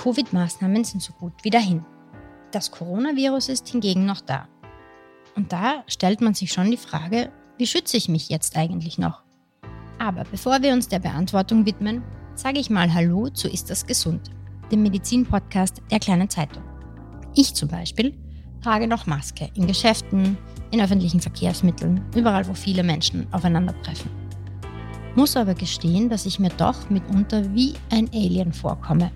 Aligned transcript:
Covid-Maßnahmen 0.00 0.82
sind 0.82 1.02
so 1.02 1.12
gut 1.12 1.34
wie 1.42 1.50
dahin. 1.50 1.84
Das 2.52 2.70
Coronavirus 2.70 3.50
ist 3.50 3.68
hingegen 3.68 4.06
noch 4.06 4.22
da. 4.22 4.48
Und 5.36 5.52
da 5.52 5.84
stellt 5.88 6.22
man 6.22 6.32
sich 6.32 6.52
schon 6.52 6.70
die 6.70 6.78
Frage, 6.78 7.30
wie 7.58 7.66
schütze 7.66 7.98
ich 7.98 8.08
mich 8.08 8.30
jetzt 8.30 8.56
eigentlich 8.56 8.96
noch? 8.96 9.22
Aber 9.98 10.24
bevor 10.24 10.62
wir 10.62 10.72
uns 10.72 10.88
der 10.88 11.00
Beantwortung 11.00 11.66
widmen, 11.66 12.02
sage 12.34 12.60
ich 12.60 12.70
mal 12.70 12.94
Hallo 12.94 13.28
zu 13.28 13.46
Ist 13.46 13.68
das 13.68 13.86
gesund, 13.86 14.30
dem 14.72 14.82
Medizin-Podcast 14.82 15.82
der 15.90 16.00
kleinen 16.00 16.30
Zeitung. 16.30 16.62
Ich 17.34 17.52
zum 17.52 17.68
Beispiel 17.68 18.16
trage 18.62 18.86
noch 18.86 19.04
Maske 19.04 19.50
in 19.52 19.66
Geschäften, 19.66 20.38
in 20.70 20.80
öffentlichen 20.80 21.20
Verkehrsmitteln, 21.20 22.02
überall 22.16 22.48
wo 22.48 22.54
viele 22.54 22.82
Menschen 22.82 23.26
aufeinandertreffen. 23.34 24.10
Muss 25.14 25.36
aber 25.36 25.52
gestehen, 25.52 26.08
dass 26.08 26.24
ich 26.24 26.38
mir 26.38 26.50
doch 26.56 26.88
mitunter 26.88 27.54
wie 27.54 27.74
ein 27.90 28.08
Alien 28.14 28.54
vorkomme. 28.54 29.12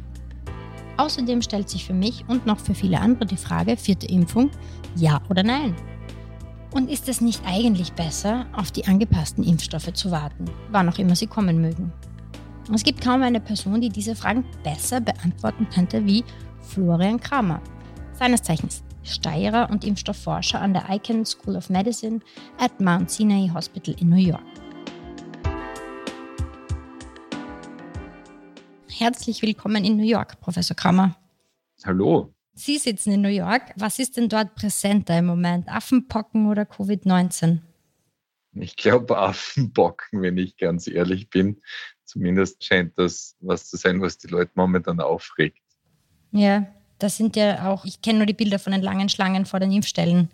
Außerdem 0.96 1.42
stellt 1.42 1.68
sich 1.68 1.84
für 1.84 1.94
mich 1.94 2.24
und 2.28 2.46
noch 2.46 2.60
für 2.60 2.74
viele 2.74 3.00
andere 3.00 3.26
die 3.26 3.36
Frage, 3.36 3.76
vierte 3.76 4.06
Impfung, 4.06 4.50
ja 4.96 5.20
oder 5.28 5.42
nein? 5.42 5.74
Und 6.70 6.90
ist 6.90 7.08
es 7.08 7.20
nicht 7.20 7.42
eigentlich 7.46 7.92
besser, 7.92 8.46
auf 8.52 8.70
die 8.70 8.86
angepassten 8.86 9.44
Impfstoffe 9.44 9.92
zu 9.92 10.10
warten, 10.10 10.44
wann 10.70 10.88
auch 10.88 10.98
immer 10.98 11.16
sie 11.16 11.26
kommen 11.26 11.60
mögen? 11.60 11.92
Es 12.72 12.82
gibt 12.82 13.02
kaum 13.02 13.22
eine 13.22 13.40
Person, 13.40 13.80
die 13.80 13.90
diese 13.90 14.16
Fragen 14.16 14.44
besser 14.62 15.00
beantworten 15.00 15.68
könnte 15.72 16.04
wie 16.06 16.24
Florian 16.60 17.20
Kramer, 17.20 17.60
seines 18.18 18.42
Zeichens 18.42 18.82
Steirer 19.04 19.68
und 19.70 19.84
Impfstoffforscher 19.84 20.60
an 20.60 20.72
der 20.72 20.86
Icahn 20.88 21.26
School 21.26 21.56
of 21.56 21.68
Medicine 21.68 22.20
at 22.58 22.80
Mount 22.80 23.10
Sinai 23.10 23.50
Hospital 23.52 23.94
in 24.00 24.08
New 24.08 24.16
York. 24.16 24.42
Herzlich 28.96 29.42
willkommen 29.42 29.84
in 29.84 29.96
New 29.96 30.04
York, 30.04 30.40
Professor 30.40 30.76
Kramer. 30.76 31.16
Hallo. 31.84 32.32
Sie 32.54 32.78
sitzen 32.78 33.10
in 33.10 33.22
New 33.22 33.28
York. 33.28 33.72
Was 33.74 33.98
ist 33.98 34.16
denn 34.16 34.28
dort 34.28 34.54
präsenter 34.54 35.18
im 35.18 35.26
Moment? 35.26 35.68
Affenpocken 35.68 36.48
oder 36.48 36.62
Covid-19? 36.62 37.58
Ich 38.52 38.76
glaube 38.76 39.18
Affenpocken, 39.18 40.22
wenn 40.22 40.38
ich 40.38 40.56
ganz 40.56 40.86
ehrlich 40.86 41.28
bin. 41.28 41.60
Zumindest 42.04 42.62
scheint 42.62 42.96
das 42.96 43.34
was 43.40 43.68
zu 43.68 43.76
sein, 43.76 44.00
was 44.00 44.16
die 44.16 44.28
Leute 44.28 44.52
momentan 44.54 45.00
aufregt. 45.00 45.58
Ja, 46.30 46.68
das 47.00 47.16
sind 47.16 47.34
ja 47.34 47.68
auch, 47.68 47.84
ich 47.84 48.00
kenne 48.00 48.18
nur 48.18 48.26
die 48.26 48.32
Bilder 48.32 48.60
von 48.60 48.72
den 48.72 48.82
langen 48.82 49.08
Schlangen 49.08 49.44
vor 49.44 49.58
den 49.58 49.72
Impfstellen. 49.72 50.30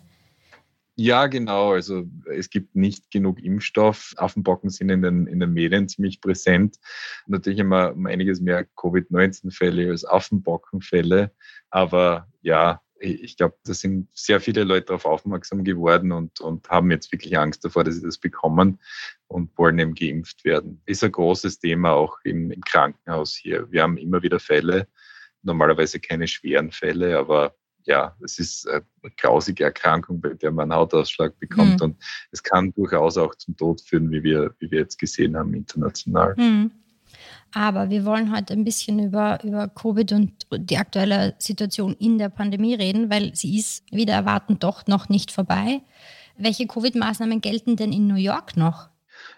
Ja, 1.01 1.25
genau. 1.25 1.71
Also 1.71 2.05
es 2.31 2.51
gibt 2.51 2.75
nicht 2.75 3.09
genug 3.09 3.41
Impfstoff. 3.41 4.13
Affenpocken 4.17 4.69
sind 4.69 4.89
in 4.89 5.01
den, 5.01 5.25
in 5.25 5.39
den 5.39 5.51
Medien 5.51 5.89
ziemlich 5.89 6.21
präsent. 6.21 6.77
Natürlich 7.25 7.57
immer 7.57 7.93
um 7.93 8.05
einiges 8.05 8.39
mehr 8.39 8.65
Covid-19-Fälle 8.75 9.89
als 9.89 10.05
Affenpockenfälle. 10.05 11.31
Aber 11.71 12.27
ja, 12.43 12.83
ich 12.99 13.35
glaube, 13.35 13.55
da 13.63 13.73
sind 13.73 14.09
sehr 14.13 14.39
viele 14.39 14.63
Leute 14.63 14.85
darauf 14.87 15.05
aufmerksam 15.05 15.63
geworden 15.63 16.11
und, 16.11 16.39
und 16.39 16.69
haben 16.69 16.91
jetzt 16.91 17.11
wirklich 17.11 17.35
Angst 17.35 17.65
davor, 17.65 17.83
dass 17.83 17.95
sie 17.95 18.03
das 18.03 18.19
bekommen 18.19 18.79
und 19.25 19.57
wollen 19.57 19.79
eben 19.79 19.95
geimpft 19.95 20.45
werden. 20.45 20.83
Ist 20.85 21.03
ein 21.03 21.11
großes 21.11 21.57
Thema 21.57 21.93
auch 21.93 22.19
im, 22.23 22.51
im 22.51 22.61
Krankenhaus 22.61 23.35
hier. 23.35 23.71
Wir 23.71 23.81
haben 23.81 23.97
immer 23.97 24.21
wieder 24.21 24.39
Fälle, 24.39 24.87
normalerweise 25.41 25.99
keine 25.99 26.27
schweren 26.27 26.71
Fälle, 26.71 27.17
aber 27.17 27.55
ja, 27.83 28.15
es 28.23 28.39
ist 28.39 28.67
eine 28.67 28.83
grausige 29.17 29.63
Erkrankung, 29.63 30.21
bei 30.21 30.33
der 30.33 30.51
man 30.51 30.71
einen 30.71 30.79
Hautausschlag 30.79 31.37
bekommt 31.39 31.79
mhm. 31.79 31.85
und 31.85 32.03
es 32.31 32.43
kann 32.43 32.73
durchaus 32.73 33.17
auch 33.17 33.35
zum 33.35 33.55
Tod 33.57 33.81
führen, 33.81 34.11
wie 34.11 34.23
wir, 34.23 34.53
wie 34.59 34.71
wir 34.71 34.79
jetzt 34.79 34.99
gesehen 34.99 35.37
haben 35.37 35.53
international. 35.53 36.35
Mhm. 36.37 36.71
Aber 37.53 37.89
wir 37.89 38.05
wollen 38.05 38.33
heute 38.33 38.53
ein 38.53 38.63
bisschen 38.63 38.99
über, 38.99 39.43
über 39.43 39.67
Covid 39.67 40.13
und 40.13 40.47
die 40.53 40.77
aktuelle 40.77 41.35
Situation 41.37 41.95
in 41.99 42.17
der 42.17 42.29
Pandemie 42.29 42.75
reden, 42.75 43.09
weil 43.09 43.35
sie 43.35 43.57
ist 43.57 43.83
wieder 43.91 44.13
erwartend 44.13 44.63
doch 44.63 44.87
noch 44.87 45.09
nicht 45.09 45.31
vorbei. 45.31 45.81
Welche 46.37 46.65
Covid-Maßnahmen 46.65 47.41
gelten 47.41 47.75
denn 47.75 47.91
in 47.91 48.07
New 48.07 48.15
York 48.15 48.55
noch? 48.55 48.89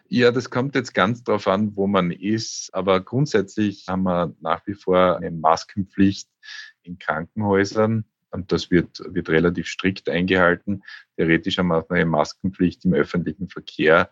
Ja, 0.09 0.31
das 0.31 0.51
kommt 0.51 0.75
jetzt 0.75 0.93
ganz 0.93 1.23
darauf 1.23 1.47
an, 1.47 1.75
wo 1.75 1.87
man 1.87 2.11
ist. 2.11 2.73
Aber 2.73 3.01
grundsätzlich 3.01 3.87
haben 3.87 4.03
wir 4.03 4.35
nach 4.41 4.65
wie 4.67 4.75
vor 4.75 5.17
eine 5.17 5.31
Maskenpflicht 5.31 6.29
in 6.83 6.99
Krankenhäusern. 6.99 8.05
Und 8.33 8.51
das 8.51 8.71
wird, 8.71 8.99
wird 9.05 9.29
relativ 9.29 9.67
strikt 9.67 10.09
eingehalten. 10.09 10.83
Theoretisch 11.15 11.57
haben 11.57 11.67
wir 11.67 11.77
auch 11.77 11.89
eine 11.89 12.05
Maskenpflicht 12.05 12.83
im 12.85 12.93
öffentlichen 12.93 13.47
Verkehr. 13.47 14.11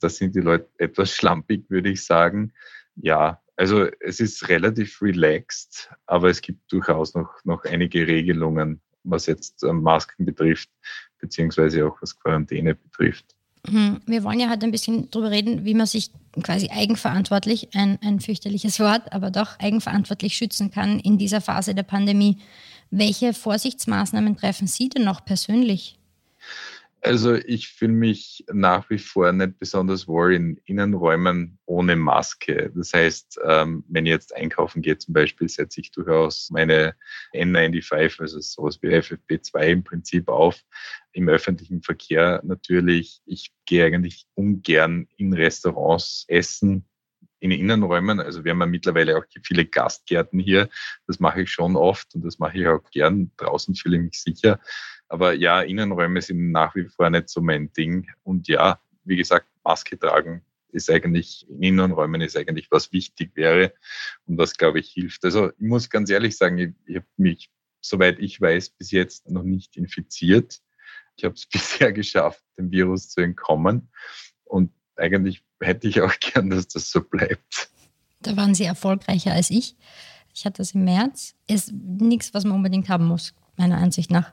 Da 0.00 0.08
sind 0.08 0.34
die 0.34 0.40
Leute 0.40 0.68
etwas 0.78 1.10
schlampig, 1.14 1.64
würde 1.68 1.90
ich 1.90 2.04
sagen. 2.04 2.52
Ja, 2.96 3.40
also 3.56 3.86
es 4.00 4.20
ist 4.20 4.48
relativ 4.48 5.00
relaxed, 5.00 5.90
aber 6.06 6.28
es 6.30 6.40
gibt 6.40 6.72
durchaus 6.72 7.14
noch, 7.14 7.44
noch 7.44 7.64
einige 7.64 8.06
Regelungen, 8.06 8.80
was 9.04 9.26
jetzt 9.26 9.62
Masken 9.62 10.24
betrifft, 10.24 10.70
beziehungsweise 11.18 11.86
auch 11.86 12.00
was 12.02 12.18
Quarantäne 12.18 12.74
betrifft. 12.74 13.36
Hm, 13.66 14.00
wir 14.06 14.24
wollen 14.24 14.40
ja 14.40 14.48
heute 14.48 14.66
ein 14.66 14.70
bisschen 14.70 15.10
darüber 15.10 15.30
reden, 15.30 15.64
wie 15.64 15.74
man 15.74 15.86
sich 15.86 16.10
quasi 16.42 16.70
eigenverantwortlich, 16.70 17.68
ein, 17.74 17.98
ein 18.02 18.20
fürchterliches 18.20 18.80
Wort, 18.80 19.12
aber 19.12 19.30
doch 19.30 19.58
eigenverantwortlich 19.58 20.36
schützen 20.36 20.70
kann 20.70 20.98
in 21.00 21.18
dieser 21.18 21.40
Phase 21.40 21.74
der 21.74 21.82
Pandemie. 21.82 22.38
Welche 22.90 23.34
Vorsichtsmaßnahmen 23.34 24.36
treffen 24.36 24.66
Sie 24.66 24.88
denn 24.88 25.04
noch 25.04 25.24
persönlich? 25.24 25.98
Also 27.02 27.34
ich 27.34 27.68
fühle 27.68 27.92
mich 27.92 28.44
nach 28.52 28.90
wie 28.90 28.98
vor 28.98 29.32
nicht 29.32 29.58
besonders 29.58 30.06
wohl 30.06 30.34
in 30.34 30.60
Innenräumen 30.66 31.58
ohne 31.64 31.96
Maske. 31.96 32.70
Das 32.74 32.92
heißt, 32.92 33.40
ähm, 33.46 33.84
wenn 33.88 34.04
ich 34.04 34.10
jetzt 34.10 34.36
einkaufen 34.36 34.82
gehe 34.82 34.98
zum 34.98 35.14
Beispiel, 35.14 35.48
setze 35.48 35.80
ich 35.80 35.92
durchaus 35.92 36.50
meine 36.50 36.94
N95, 37.34 38.20
also 38.20 38.40
sowas 38.40 38.78
wie 38.82 38.88
FFP2 38.88 39.60
im 39.68 39.84
Prinzip 39.84 40.28
auf. 40.28 40.60
Im 41.12 41.28
öffentlichen 41.28 41.82
Verkehr 41.82 42.42
natürlich. 42.44 43.22
Ich 43.24 43.50
gehe 43.64 43.86
eigentlich 43.86 44.26
ungern 44.34 45.08
in 45.16 45.32
Restaurants 45.32 46.26
essen, 46.28 46.84
in 47.40 47.50
Innenräumen. 47.50 48.20
Also 48.20 48.44
wir 48.44 48.52
haben 48.52 48.60
ja 48.60 48.66
mittlerweile 48.66 49.16
auch 49.16 49.24
viele 49.42 49.64
Gastgärten 49.64 50.38
hier. 50.38 50.68
Das 51.06 51.18
mache 51.18 51.42
ich 51.42 51.50
schon 51.50 51.76
oft 51.76 52.14
und 52.14 52.24
das 52.24 52.38
mache 52.38 52.58
ich 52.58 52.68
auch 52.68 52.82
gern. 52.90 53.32
Draußen 53.38 53.74
fühle 53.74 53.96
ich 53.96 54.02
mich 54.02 54.22
sicher. 54.22 54.60
Aber 55.10 55.34
ja, 55.34 55.60
Innenräume 55.60 56.22
sind 56.22 56.52
nach 56.52 56.74
wie 56.76 56.84
vor 56.84 57.10
nicht 57.10 57.28
so 57.28 57.40
mein 57.40 57.72
Ding. 57.72 58.08
Und 58.22 58.46
ja, 58.46 58.80
wie 59.04 59.16
gesagt, 59.16 59.46
Maske 59.64 59.98
tragen 59.98 60.42
ist 60.72 60.88
eigentlich, 60.88 61.48
in 61.48 61.62
Innenräumen 61.64 62.20
ist 62.20 62.36
eigentlich 62.36 62.70
was 62.70 62.92
wichtig 62.92 63.32
wäre 63.34 63.74
und 64.26 64.38
was, 64.38 64.56
glaube 64.56 64.78
ich, 64.78 64.92
hilft. 64.92 65.24
Also 65.24 65.50
ich 65.50 65.66
muss 65.66 65.90
ganz 65.90 66.10
ehrlich 66.10 66.36
sagen, 66.36 66.58
ich, 66.58 66.70
ich 66.86 66.96
habe 66.96 67.06
mich, 67.16 67.50
soweit 67.80 68.20
ich 68.20 68.40
weiß, 68.40 68.70
bis 68.70 68.92
jetzt 68.92 69.28
noch 69.28 69.42
nicht 69.42 69.76
infiziert. 69.76 70.60
Ich 71.16 71.24
habe 71.24 71.34
es 71.34 71.46
bisher 71.52 71.92
geschafft, 71.92 72.44
dem 72.56 72.70
Virus 72.70 73.08
zu 73.08 73.20
entkommen. 73.20 73.90
Und 74.44 74.72
eigentlich 74.94 75.42
hätte 75.60 75.88
ich 75.88 76.00
auch 76.02 76.14
gern, 76.20 76.50
dass 76.50 76.68
das 76.68 76.88
so 76.88 77.02
bleibt. 77.02 77.68
Da 78.22 78.36
waren 78.36 78.54
Sie 78.54 78.64
erfolgreicher 78.64 79.32
als 79.32 79.50
ich. 79.50 79.74
Ich 80.32 80.44
hatte 80.46 80.58
das 80.58 80.72
im 80.72 80.84
März. 80.84 81.34
Ist 81.48 81.72
nichts, 81.72 82.32
was 82.32 82.44
man 82.44 82.54
unbedingt 82.54 82.88
haben 82.88 83.06
muss, 83.06 83.34
meiner 83.56 83.78
Ansicht 83.78 84.12
nach. 84.12 84.32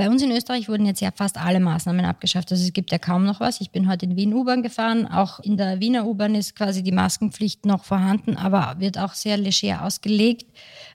Bei 0.00 0.08
uns 0.08 0.22
in 0.22 0.32
Österreich 0.32 0.70
wurden 0.70 0.86
jetzt 0.86 1.02
ja 1.02 1.10
fast 1.14 1.36
alle 1.36 1.60
Maßnahmen 1.60 2.06
abgeschafft. 2.06 2.50
Also 2.50 2.64
es 2.64 2.72
gibt 2.72 2.90
ja 2.90 2.96
kaum 2.96 3.26
noch 3.26 3.38
was. 3.38 3.60
Ich 3.60 3.70
bin 3.70 3.86
heute 3.86 4.06
in 4.06 4.16
Wien 4.16 4.32
U-Bahn 4.32 4.62
gefahren. 4.62 5.06
Auch 5.06 5.40
in 5.40 5.58
der 5.58 5.78
Wiener 5.80 6.06
U-Bahn 6.06 6.34
ist 6.34 6.56
quasi 6.56 6.82
die 6.82 6.90
Maskenpflicht 6.90 7.66
noch 7.66 7.84
vorhanden, 7.84 8.38
aber 8.38 8.76
wird 8.80 8.96
auch 8.96 9.12
sehr 9.12 9.36
leger 9.36 9.84
ausgelegt. 9.84 10.46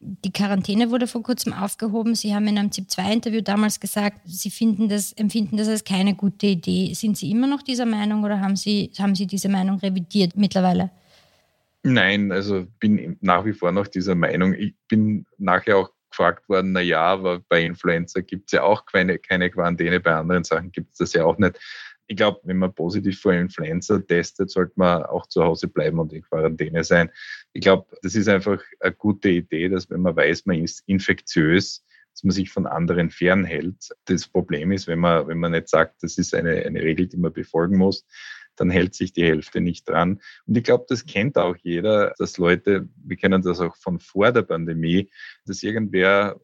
Die 0.01 0.33
Quarantäne 0.33 0.89
wurde 0.89 1.05
vor 1.05 1.21
kurzem 1.21 1.53
aufgehoben. 1.53 2.15
Sie 2.15 2.33
haben 2.33 2.47
in 2.47 2.57
einem 2.57 2.71
ZIP-2-Interview 2.71 3.41
damals 3.41 3.79
gesagt, 3.79 4.21
Sie 4.25 4.49
finden 4.49 4.89
das, 4.89 5.13
empfinden 5.13 5.57
das 5.57 5.67
als 5.67 5.83
keine 5.83 6.15
gute 6.15 6.47
Idee. 6.47 6.91
Sind 6.95 7.15
Sie 7.15 7.29
immer 7.29 7.45
noch 7.45 7.61
dieser 7.61 7.85
Meinung 7.85 8.23
oder 8.23 8.41
haben 8.41 8.55
Sie, 8.55 8.89
haben 8.97 9.13
Sie 9.13 9.27
diese 9.27 9.49
Meinung 9.49 9.77
revidiert 9.77 10.35
mittlerweile? 10.35 10.89
Nein, 11.83 12.31
also 12.31 12.65
bin 12.79 13.17
nach 13.21 13.45
wie 13.45 13.53
vor 13.53 13.71
noch 13.71 13.85
dieser 13.85 14.15
Meinung. 14.15 14.55
Ich 14.55 14.73
bin 14.87 15.27
nachher 15.37 15.77
auch 15.77 15.91
gefragt 16.15 16.47
worden, 16.47 16.71
na 16.71 16.81
ja, 16.81 17.01
aber 17.01 17.41
bei 17.49 17.63
Influenza 17.63 18.21
gibt 18.21 18.45
es 18.47 18.53
ja 18.53 18.63
auch 18.63 18.85
keine, 18.85 19.19
keine 19.19 19.49
Quarantäne, 19.51 19.99
bei 19.99 20.15
anderen 20.15 20.45
Sachen 20.45 20.71
gibt 20.71 20.93
es 20.93 20.99
das 20.99 21.13
ja 21.13 21.25
auch 21.25 21.37
nicht. 21.37 21.59
Ich 22.07 22.15
glaube, 22.15 22.39
wenn 22.43 22.57
man 22.57 22.73
positiv 22.73 23.19
vor 23.19 23.33
Influenza 23.33 23.99
testet, 23.99 24.49
sollte 24.49 24.73
man 24.75 25.03
auch 25.03 25.27
zu 25.27 25.43
Hause 25.43 25.67
bleiben 25.67 25.99
und 25.99 26.13
in 26.13 26.21
Quarantäne 26.21 26.83
sein. 26.83 27.09
Ich 27.51 27.61
glaube, 27.61 27.87
das 28.01 28.15
ist 28.15 28.29
einfach 28.29 28.61
eine 28.79 28.93
gute 28.93 29.29
Idee, 29.29 29.69
dass 29.69 29.89
wenn 29.89 30.01
man 30.01 30.15
weiß, 30.15 30.45
man 30.45 30.63
ist 30.63 30.83
infektiös, 30.85 31.83
dass 32.13 32.23
man 32.23 32.31
sich 32.31 32.49
von 32.49 32.67
anderen 32.67 33.09
fernhält. 33.09 33.89
Das 34.05 34.27
Problem 34.27 34.71
ist, 34.71 34.87
wenn 34.87 34.99
man, 34.99 35.27
wenn 35.27 35.39
man 35.39 35.51
nicht 35.51 35.67
sagt, 35.67 36.01
das 36.01 36.17
ist 36.17 36.33
eine, 36.33 36.63
eine 36.63 36.81
Regel, 36.81 37.07
die 37.07 37.17
man 37.17 37.33
befolgen 37.33 37.77
muss, 37.77 38.05
dann 38.55 38.69
hält 38.69 38.95
sich 38.95 39.13
die 39.13 39.23
Hälfte 39.25 39.61
nicht 39.61 39.87
dran. 39.87 40.21
Und 40.45 40.57
ich 40.57 40.63
glaube, 40.63 40.85
das 40.87 41.05
kennt 41.05 41.37
auch 41.37 41.55
jeder, 41.61 42.13
dass 42.17 42.37
Leute, 42.37 42.87
wir 43.03 43.17
kennen 43.17 43.41
das 43.41 43.59
auch 43.59 43.75
von 43.77 43.99
vor 43.99 44.31
der 44.31 44.43
Pandemie, 44.43 45.09
dass 45.45 45.63
irgendwer 45.63 46.39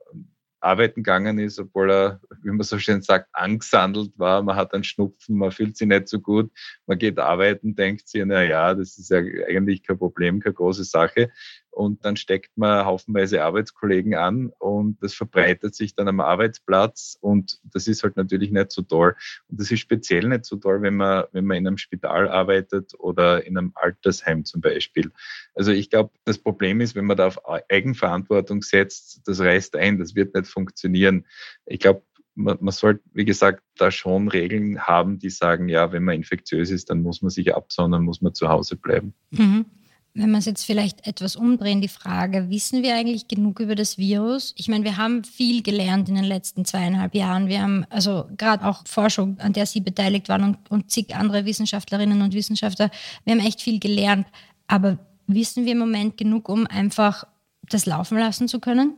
arbeiten 0.62 1.02
gegangen 1.02 1.40
ist, 1.40 1.60
obwohl 1.60 1.92
er, 1.92 2.22
wie 2.44 2.52
man 2.52 2.62
so 2.62 2.78
schön 2.78 3.02
sagt, 3.02 3.28
angesandelt 3.34 4.12
war. 4.18 4.44
Man 4.44 4.56
hat 4.56 4.74
einen 4.74 4.84
Schnupfen, 4.84 5.38
man 5.38 5.52
fühlt 5.52 5.76
sich 5.76 5.88
nicht 5.88 6.08
so 6.08 6.20
gut. 6.20 6.52
Man 6.86 7.00
geht 7.00 7.18
arbeiten, 7.18 7.76
denkt 7.76 8.08
sich, 8.08 8.24
na 8.26 8.44
ja, 8.44 8.74
das 8.74 8.98
ist 8.98 9.10
ja 9.10 9.18
eigentlich 9.18 9.84
kein 9.84 9.98
Problem, 9.98 10.40
keine 10.40 10.54
große 10.54 10.84
Sache. 10.84 11.32
Und 11.72 12.06
dann 12.06 12.18
steckt 12.18 12.52
man 12.58 12.86
haufenweise 12.86 13.44
Arbeitskollegen 13.44 14.16
an 14.16 14.52
und 14.60 15.02
das 15.02 15.14
verbreitet 15.14 15.74
sich 15.74 15.96
dann 15.96 16.08
am 16.08 16.20
Arbeitsplatz 16.20 17.18
und 17.20 17.60
das 17.64 17.88
ist 17.88 18.04
halt 18.04 18.18
natürlich 18.18 18.52
nicht 18.52 18.72
so 18.72 18.82
toll. 18.82 19.16
Und 19.48 19.60
das 19.60 19.72
ist 19.72 19.80
speziell 19.80 20.28
nicht 20.28 20.46
so 20.46 20.58
toll, 20.58 20.82
wenn 20.82 20.96
man, 20.96 21.26
wenn 21.32 21.46
man 21.46 21.58
in 21.58 21.68
einem 21.68 21.78
Spital 21.78 22.28
arbeitet 22.28 22.94
oder 23.00 23.46
in 23.46 23.58
einem 23.58 23.72
Altersheim 23.76 24.46
zum 24.46 24.62
Beispiel. 24.62 25.12
Also 25.56 25.72
ich 25.72 25.90
glaube, 25.90 26.12
das 26.26 26.38
Problem 26.38 26.82
ist, 26.82 26.96
wenn 26.96 27.06
man 27.06 27.18
da 27.18 27.28
auf 27.28 27.40
Eigenverantwortung 27.70 28.62
setzt, 28.62 29.22
das 29.26 29.40
reißt 29.40 29.76
ein, 29.76 29.98
das 29.98 30.16
wird 30.16 30.36
nicht 30.36 30.48
funktionieren. 30.48 31.26
Ich 31.66 31.80
glaube, 31.80 32.04
man, 32.36 32.58
man 32.62 32.72
sollte, 32.72 33.02
wie 33.14 33.26
gesagt, 33.26 33.64
da 33.78 33.92
schon 33.92 34.28
Regeln 34.28 34.82
haben, 34.82 35.20
die 35.20 35.30
sagen, 35.30 35.68
ja, 35.70 35.92
wenn 35.92 36.04
man 36.04 36.16
infektiös 36.16 36.70
ist, 36.70 36.90
dann 36.90 37.02
muss 37.02 37.22
man 37.22 37.30
sich 37.30 37.54
absondern, 37.56 38.04
muss 38.04 38.22
man 38.22 38.34
zu 38.34 38.50
Hause 38.50 38.76
bleiben. 38.76 39.14
Mhm. 39.32 39.66
Wenn 40.14 40.32
wir 40.32 40.40
es 40.40 40.46
jetzt 40.46 40.66
vielleicht 40.66 41.08
etwas 41.08 41.38
umdrehen, 41.38 41.80
die 41.80 41.88
Frage, 41.88 42.50
wissen 42.50 42.84
wir 42.84 42.96
eigentlich 42.96 43.30
genug 43.30 43.62
über 43.62 43.76
das 43.76 43.98
Virus? 43.98 44.54
Ich 44.58 44.68
meine, 44.68 44.84
wir 44.84 44.98
haben 44.98 45.24
viel 45.24 45.64
gelernt 45.64 46.10
in 46.10 46.16
den 46.16 46.26
letzten 46.26 46.66
zweieinhalb 46.66 47.16
Jahren. 47.16 47.48
Wir 47.48 47.62
haben 47.62 47.86
also 47.90 48.28
gerade 48.38 48.66
auch 48.66 48.86
Forschung, 48.86 49.40
an 49.40 49.54
der 49.54 49.66
Sie 49.66 49.80
beteiligt 49.80 50.28
waren 50.28 50.44
und, 50.44 50.70
und 50.70 50.92
zig 50.92 51.16
andere 51.16 51.46
Wissenschaftlerinnen 51.46 52.22
und 52.22 52.34
Wissenschaftler, 52.34 52.92
wir 53.24 53.34
haben 53.34 53.46
echt 53.46 53.62
viel 53.62 53.80
gelernt. 53.80 54.28
Aber 54.68 55.00
wissen 55.28 55.66
wir 55.66 55.72
im 55.72 55.80
Moment 55.80 56.18
genug, 56.18 56.50
um 56.50 56.68
einfach 56.68 57.26
das 57.70 57.86
laufen 57.86 58.18
lassen 58.18 58.50
zu 58.50 58.60
können? 58.60 58.98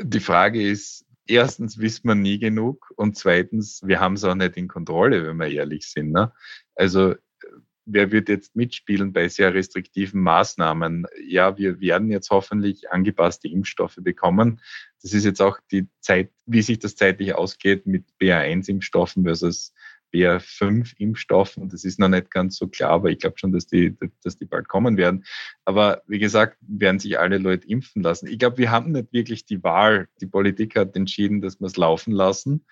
Die 0.00 0.20
Frage 0.20 0.60
ist, 0.60 1.04
erstens 1.26 1.78
wissen 1.78 2.08
wir 2.08 2.16
nie 2.16 2.38
genug 2.38 2.92
und 2.96 3.16
zweitens, 3.16 3.80
wir 3.84 4.00
haben 4.00 4.14
es 4.14 4.24
auch 4.24 4.34
nicht 4.34 4.56
in 4.56 4.68
Kontrolle, 4.68 5.26
wenn 5.26 5.36
wir 5.36 5.48
ehrlich 5.48 5.88
sind. 5.88 6.10
Ne? 6.10 6.32
Also 6.74 7.14
wer 7.92 8.12
wird 8.12 8.28
jetzt 8.28 8.56
mitspielen 8.56 9.12
bei 9.12 9.28
sehr 9.28 9.54
restriktiven 9.54 10.20
Maßnahmen? 10.22 11.06
Ja, 11.26 11.56
wir 11.58 11.80
werden 11.80 12.10
jetzt 12.10 12.30
hoffentlich 12.30 12.90
angepasste 12.90 13.48
Impfstoffe 13.48 13.98
bekommen. 14.00 14.60
Das 15.02 15.12
ist 15.12 15.24
jetzt 15.24 15.40
auch 15.40 15.58
die 15.70 15.88
Zeit, 16.00 16.30
wie 16.46 16.62
sich 16.62 16.78
das 16.78 16.96
zeitlich 16.96 17.34
ausgeht 17.34 17.86
mit 17.86 18.04
BA1-Impfstoffen 18.20 19.24
versus 19.24 19.72
BA5-Impfstoffen. 20.12 21.68
Das 21.70 21.84
ist 21.84 21.98
noch 21.98 22.08
nicht 22.08 22.30
ganz 22.30 22.56
so 22.56 22.68
klar, 22.68 22.90
aber 22.90 23.10
ich 23.10 23.18
glaube 23.18 23.38
schon, 23.38 23.52
dass 23.52 23.66
die, 23.66 23.96
dass 24.22 24.36
die 24.36 24.44
bald 24.44 24.68
kommen 24.68 24.96
werden. 24.96 25.24
Aber 25.64 26.02
wie 26.06 26.18
gesagt, 26.18 26.58
werden 26.60 26.98
sich 26.98 27.18
alle 27.18 27.38
Leute 27.38 27.68
impfen 27.68 28.02
lassen. 28.02 28.26
Ich 28.26 28.38
glaube, 28.38 28.58
wir 28.58 28.70
haben 28.70 28.92
nicht 28.92 29.12
wirklich 29.12 29.44
die 29.44 29.62
Wahl. 29.62 30.08
Die 30.20 30.26
Politik 30.26 30.76
hat 30.76 30.96
entschieden, 30.96 31.40
dass 31.40 31.60
wir 31.60 31.66
es 31.66 31.76
laufen 31.76 32.12
lassen. 32.12 32.64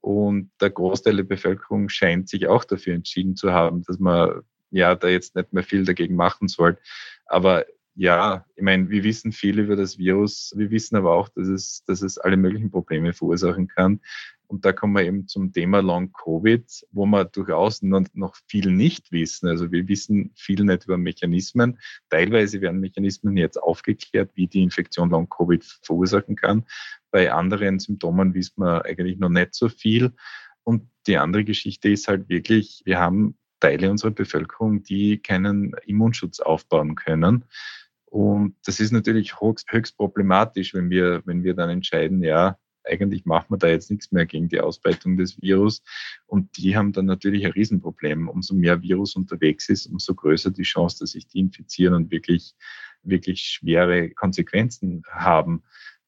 Und 0.00 0.50
der 0.60 0.70
Großteil 0.70 1.16
der 1.16 1.24
Bevölkerung 1.24 1.88
scheint 1.88 2.28
sich 2.28 2.46
auch 2.48 2.64
dafür 2.64 2.94
entschieden 2.94 3.36
zu 3.36 3.52
haben, 3.52 3.82
dass 3.82 3.98
man 3.98 4.42
ja 4.70 4.94
da 4.94 5.08
jetzt 5.08 5.36
nicht 5.36 5.52
mehr 5.52 5.62
viel 5.62 5.84
dagegen 5.84 6.16
machen 6.16 6.48
soll. 6.48 6.78
Aber 7.26 7.64
ja, 7.94 8.46
ich 8.56 8.62
meine, 8.62 8.88
wir 8.88 9.04
wissen 9.04 9.32
viel 9.32 9.58
über 9.58 9.76
das 9.76 9.98
Virus. 9.98 10.52
Wir 10.56 10.70
wissen 10.70 10.96
aber 10.96 11.12
auch, 11.12 11.28
dass 11.28 11.48
es, 11.48 11.84
dass 11.84 12.02
es 12.02 12.18
alle 12.18 12.36
möglichen 12.36 12.70
Probleme 12.70 13.12
verursachen 13.12 13.68
kann. 13.68 14.00
Und 14.46 14.64
da 14.64 14.72
kommen 14.72 14.94
wir 14.94 15.04
eben 15.04 15.28
zum 15.28 15.52
Thema 15.52 15.80
Long 15.80 16.12
Covid, 16.12 16.64
wo 16.90 17.06
wir 17.06 17.24
durchaus 17.24 17.82
noch 17.82 18.36
viel 18.48 18.72
nicht 18.72 19.12
wissen. 19.12 19.48
Also 19.48 19.70
wir 19.70 19.86
wissen 19.86 20.32
viel 20.34 20.64
nicht 20.64 20.86
über 20.86 20.98
Mechanismen. 20.98 21.78
Teilweise 22.08 22.60
werden 22.60 22.80
Mechanismen 22.80 23.36
jetzt 23.36 23.62
aufgeklärt, 23.62 24.30
wie 24.34 24.48
die 24.48 24.62
Infektion 24.62 25.10
Long 25.10 25.28
Covid 25.28 25.64
verursachen 25.82 26.34
kann. 26.34 26.64
Bei 27.12 27.32
anderen 27.32 27.78
Symptomen 27.78 28.34
wissen 28.34 28.62
wir 28.62 28.84
eigentlich 28.84 29.18
noch 29.18 29.28
nicht 29.28 29.54
so 29.54 29.68
viel. 29.68 30.12
Und 30.64 30.88
die 31.06 31.16
andere 31.16 31.44
Geschichte 31.44 31.88
ist 31.88 32.08
halt 32.08 32.28
wirklich, 32.28 32.82
wir 32.84 32.98
haben 32.98 33.36
Teile 33.60 33.90
unserer 33.90 34.10
Bevölkerung, 34.10 34.82
die 34.82 35.18
keinen 35.18 35.74
Immunschutz 35.86 36.40
aufbauen 36.40 36.94
können. 36.96 37.44
Und 38.06 38.56
das 38.64 38.80
ist 38.80 38.90
natürlich 38.90 39.40
höchst, 39.40 39.70
höchst 39.70 39.96
problematisch, 39.96 40.74
wenn 40.74 40.90
wir, 40.90 41.22
wenn 41.26 41.44
wir 41.44 41.54
dann 41.54 41.70
entscheiden, 41.70 42.24
ja, 42.24 42.58
eigentlich 42.84 43.24
machen 43.24 43.50
wir 43.50 43.58
da 43.58 43.68
jetzt 43.68 43.90
nichts 43.90 44.10
mehr 44.10 44.26
gegen 44.26 44.48
die 44.48 44.60
Ausbreitung 44.60 45.16
des 45.16 45.40
Virus. 45.40 45.82
Und 46.26 46.56
die 46.56 46.76
haben 46.76 46.92
dann 46.92 47.06
natürlich 47.06 47.44
ein 47.44 47.52
Riesenproblem. 47.52 48.28
Umso 48.28 48.54
mehr 48.54 48.82
Virus 48.82 49.16
unterwegs 49.16 49.68
ist, 49.68 49.86
umso 49.86 50.14
größer 50.14 50.50
die 50.50 50.62
Chance, 50.62 50.98
dass 51.00 51.10
sich 51.10 51.26
die 51.26 51.40
infizieren 51.40 51.94
und 51.94 52.10
wirklich, 52.10 52.54
wirklich 53.02 53.42
schwere 53.42 54.10
Konsequenzen 54.10 55.02
haben. 55.10 55.62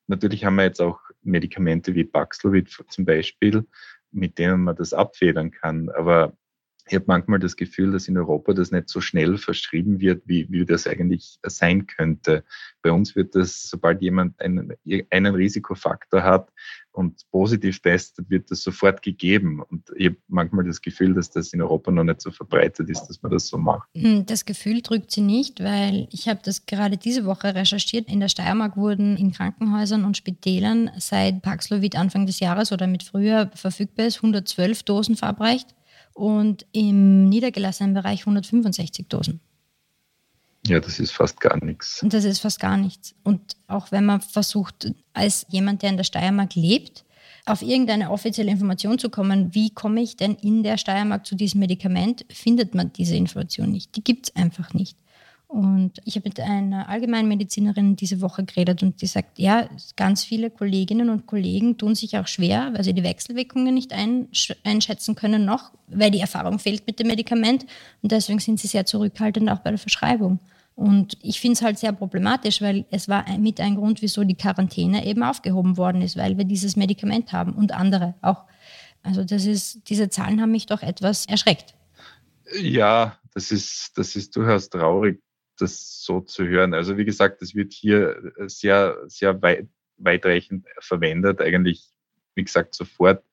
Natürlich 0.07 0.45
haben 0.45 0.57
wir 0.57 0.65
jetzt 0.65 0.81
auch 0.81 1.01
Medikamente 1.23 1.95
wie 1.95 2.05
Paxlovid 2.05 2.69
zum 2.89 3.05
Beispiel, 3.05 3.65
mit 4.11 4.39
denen 4.39 4.65
man 4.65 4.77
das 4.77 4.93
abfedern 4.93 5.51
kann. 5.51 5.89
Aber 5.91 6.37
ich 6.93 6.97
habe 6.97 7.07
manchmal 7.09 7.39
das 7.39 7.57
Gefühl, 7.57 7.93
dass 7.93 8.07
in 8.07 8.19
Europa 8.19 8.53
das 8.53 8.71
nicht 8.71 8.91
so 8.91 9.01
schnell 9.01 9.39
verschrieben 9.39 10.01
wird, 10.01 10.25
wie, 10.27 10.47
wie 10.51 10.67
das 10.67 10.87
eigentlich 10.87 11.39
sein 11.43 11.87
könnte. 11.87 12.45
Bei 12.83 12.93
uns 12.93 13.17
wird 13.17 13.35
das, 13.35 13.63
sobald 13.63 14.03
jemand 14.03 14.39
einen, 14.43 14.75
einen 15.09 15.35
Risikofaktor 15.35 16.23
hat 16.23 16.51
und 16.91 17.23
positiv 17.31 17.81
testet, 17.81 18.29
wird 18.29 18.51
das 18.51 18.63
sofort 18.63 19.01
gegeben. 19.01 19.63
Und 19.63 19.91
ich 19.97 20.09
habe 20.09 20.17
manchmal 20.29 20.67
das 20.67 20.83
Gefühl, 20.83 21.15
dass 21.15 21.31
das 21.31 21.55
in 21.55 21.63
Europa 21.63 21.91
noch 21.91 22.05
nicht 22.05 22.21
so 22.21 22.31
verbreitet 22.31 22.91
ist, 22.91 23.07
dass 23.07 23.23
man 23.23 23.33
das 23.33 23.47
so 23.47 23.57
macht. 23.57 23.89
Hm, 23.97 24.27
das 24.27 24.45
Gefühl 24.45 24.83
drückt 24.83 25.13
sie 25.13 25.23
nicht, 25.23 25.65
weil 25.65 26.09
ich 26.11 26.29
habe 26.29 26.41
das 26.45 26.67
gerade 26.67 26.99
diese 26.99 27.25
Woche 27.25 27.55
recherchiert. 27.55 28.07
In 28.09 28.21
der 28.21 28.29
Steiermark 28.29 28.77
wurden 28.77 29.17
in 29.17 29.33
Krankenhäusern 29.33 30.05
und 30.05 30.19
Spitälern 30.19 30.91
seit 30.99 31.41
Paxlovid 31.41 31.97
Anfang 31.97 32.27
des 32.27 32.39
Jahres 32.39 32.71
oder 32.71 32.87
mit 32.87 33.03
früher 33.03 33.51
verfügbar 33.55 34.09
ist 34.09 34.17
112 34.17 34.83
Dosen 34.83 35.17
verabreicht 35.17 35.69
und 36.15 36.67
im 36.73 37.29
niedergelassenen 37.29 37.95
Bereich 37.95 38.21
165 38.21 39.09
Dosen. 39.09 39.41
Ja, 40.67 40.79
das 40.79 41.01
ist 41.01 41.13
fast 41.13 41.41
gar 41.41 41.63
nichts. 41.65 42.03
Und 42.03 42.15
das 42.15 42.25
ist 42.25 42.39
fast 42.39 42.61
gar 42.61 42.77
nichts. 42.77 43.15
Und 43.25 43.57
auch 43.67 43.91
wenn 43.91 44.05
man 44.05 44.21
versucht, 44.21 44.93
als 45.13 45.45
jemand, 45.49 45.83
der 45.83 45.91
in 45.91 45.97
der 45.97 46.05
Steiermark 46.05 46.55
lebt, 46.55 47.05
auf 47.45 47.63
irgendeine 47.63 48.11
offizielle 48.11 48.53
Information 48.53 48.99
zu 48.99 49.11
kommen, 49.11 49.53
wie 49.55 49.71
komme 49.71 50.01
ich 50.01 50.17
denn 50.17 50.37
in 50.37 50.63
der 50.63 50.79
Steiermark 50.79 51.27
zu 51.27 51.35
diesem 51.35 51.61
Medikament, 51.61 52.25
findet 52.31 52.75
man 52.75 52.93
diese 52.93 53.17
Information 53.17 53.73
nicht. 53.73 53.97
Die 53.97 54.05
gibt 54.05 54.29
es 54.29 54.37
einfach 54.37 54.73
nicht. 54.75 54.97
Und 55.53 56.01
ich 56.07 56.17
habe 56.17 56.31
mit 56.31 56.41
einer 56.41 56.89
Allgemeinmedizinerin 56.89 57.95
diese 57.95 58.23
Woche 58.23 58.43
geredet 58.43 58.83
und 58.83 59.03
die 59.03 59.07
sagt, 59.07 59.39
ja, 59.39 59.69
ganz 59.97 60.25
viele 60.25 60.49
Kolleginnen 60.49 61.11
und 61.11 61.27
Kollegen 61.27 61.77
tun 61.77 61.95
sich 61.95 62.17
auch 62.17 62.27
schwer, 62.27 62.71
weil 62.73 62.85
sie 62.85 62.95
die 62.95 63.03
Wechselwirkungen 63.03 63.75
nicht 63.75 63.93
einsch 63.93 64.55
einschätzen 64.65 65.15
können 65.15 65.45
noch, 65.45 65.73
weil 65.89 66.11
die 66.11 66.21
Erfahrung 66.21 66.59
fehlt 66.59 66.87
mit 66.87 66.99
dem 66.99 67.09
Medikament 67.09 67.67
und 68.01 68.13
deswegen 68.13 68.39
sind 68.39 68.61
sie 68.61 68.67
sehr 68.67 68.87
zurückhaltend 68.87 69.51
auch 69.51 69.59
bei 69.59 69.69
der 69.69 69.79
Verschreibung. 69.79 70.39
Und 70.75 71.19
ich 71.21 71.39
finde 71.39 71.57
es 71.57 71.63
halt 71.63 71.79
sehr 71.79 71.93
problematisch, 71.93 72.63
weil 72.63 72.87
es 72.91 73.11
war 73.11 73.27
mit 73.39 73.61
ein 73.61 73.75
Grund, 73.75 74.01
wieso 74.01 74.25
die 74.25 74.37
Quarantäne 74.37 75.05
eben 75.05 75.23
aufgehoben 75.23 75.77
worden 75.77 76.01
ist, 76.01 76.17
weil 76.17 76.39
wir 76.39 76.47
dieses 76.47 76.77
Medikament 76.77 77.35
haben 77.35 77.53
und 77.53 77.73
andere 77.73 78.15
auch. 78.23 78.47
Also 79.03 79.23
das 79.23 79.45
ist, 79.45 79.87
diese 79.91 80.09
Zahlen 80.09 80.41
haben 80.41 80.53
mich 80.53 80.65
doch 80.65 80.81
etwas 80.83 81.27
erschreckt. 81.27 81.75
Ja, 82.59 83.19
das 83.35 83.51
ist, 83.51 83.91
das 83.97 84.17
ist 84.17 84.35
durchaus 84.35 84.71
traurig 84.71 85.21
das 85.59 86.03
so 86.03 86.21
zu 86.21 86.47
hören. 86.47 86.75
Also 86.75 86.97
wie 86.97 87.05
gesagt, 87.05 87.43
es 87.43 87.55
wird 87.55 87.73
hier 87.73 88.35
äh, 88.37 88.49
sehr, 88.49 88.99
sehr 89.07 89.41
weit, 89.43 89.69
weitreichend 89.99 90.67
verwendet, 90.81 91.41
eigentlich, 91.41 91.89
wie 92.35 92.45
gesagt, 92.45 92.75
sofort, 92.75 93.25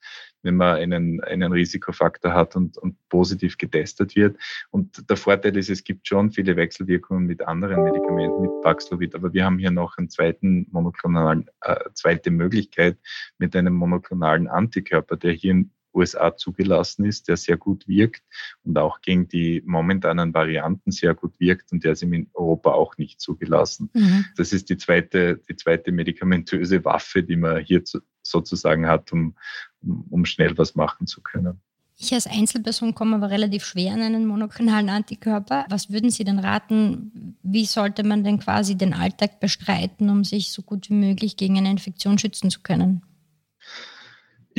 wenn 0.42 0.56
man 0.56 0.78
einen, 0.78 1.22
einen 1.22 1.52
Risikofaktor 1.52 2.34
hat 2.34 2.56
und, 2.56 2.78
und 2.78 2.96
positiv 3.10 3.58
getestet 3.58 4.16
wird. 4.16 4.38
Und 4.72 5.10
der 5.10 5.18
Vorteil 5.18 5.58
ist, 5.58 5.70
es 5.70 5.84
gibt 5.84 6.08
schon 6.08 6.32
viele 6.32 6.56
Wechselwirkungen 6.56 7.26
mit 7.26 7.42
anderen 7.42 7.84
Medikamenten, 7.84 8.42
mit 8.42 8.62
Paxlovid, 8.62 9.16
aber 9.16 9.34
wir 9.34 9.44
haben 9.46 9.60
hier 9.60 9.72
noch 9.72 9.98
einen 9.98 10.10
zweiten 10.10 10.68
monoklonalen, 10.72 11.50
äh, 11.62 11.76
zweite 11.94 12.32
Möglichkeit 12.32 12.98
mit 13.38 13.56
einem 13.56 13.74
monoklonalen 13.74 14.48
Antikörper, 14.48 15.18
der 15.18 15.34
hier 15.34 15.66
USA 15.94 16.36
zugelassen 16.36 17.06
ist, 17.06 17.28
der 17.28 17.38
sehr 17.38 17.58
gut 17.58 17.88
wirkt 17.88 18.24
und 18.64 18.78
auch 18.78 19.02
gegen 19.02 19.28
die 19.28 19.62
momentanen 19.66 20.34
Varianten 20.34 20.92
sehr 20.92 21.14
gut 21.14 21.34
wirkt 21.40 21.72
und 21.72 21.84
der 21.84 21.94
ist 21.94 22.04
in 22.04 22.30
Europa 22.34 22.72
auch 22.72 22.98
nicht 22.98 23.20
zugelassen. 23.20 23.90
Mhm. 23.94 24.26
Das 24.38 24.54
ist 24.54 24.70
die 24.70 24.78
zweite, 24.78 25.42
die 25.50 25.56
zweite 25.56 25.92
medikamentöse 25.92 26.84
Waffe, 26.86 27.24
die 27.24 27.36
man 27.36 27.64
hier 27.64 27.84
zu, 27.84 28.00
sozusagen 28.22 28.88
hat, 28.88 29.12
um, 29.12 29.36
um 29.82 30.26
schnell 30.26 30.58
was 30.58 30.76
machen 30.76 31.08
zu 31.08 31.22
können. 31.22 31.60
Ich 32.02 32.14
als 32.14 32.28
Einzelperson 32.28 32.96
komme 32.96 33.18
aber 33.18 33.30
relativ 33.30 33.66
schwer 33.66 33.94
an 33.94 34.02
einen 34.02 34.26
monoklonalen 34.26 34.88
Antikörper. 34.88 35.66
Was 35.68 35.92
würden 35.92 36.10
Sie 36.10 36.24
denn 36.24 36.40
raten? 36.40 37.36
Wie 37.44 37.66
sollte 37.66 38.06
man 38.06 38.24
denn 38.24 38.40
quasi 38.40 38.78
den 38.78 38.94
Alltag 38.94 39.42
bestreiten, 39.42 40.10
um 40.10 40.24
sich 40.24 40.54
so 40.54 40.62
gut 40.62 40.90
wie 40.90 40.94
möglich 40.94 41.36
gegen 41.36 41.58
eine 41.58 41.70
Infektion 41.70 42.18
schützen 42.18 42.50
zu 42.50 42.62
können? 42.62 43.02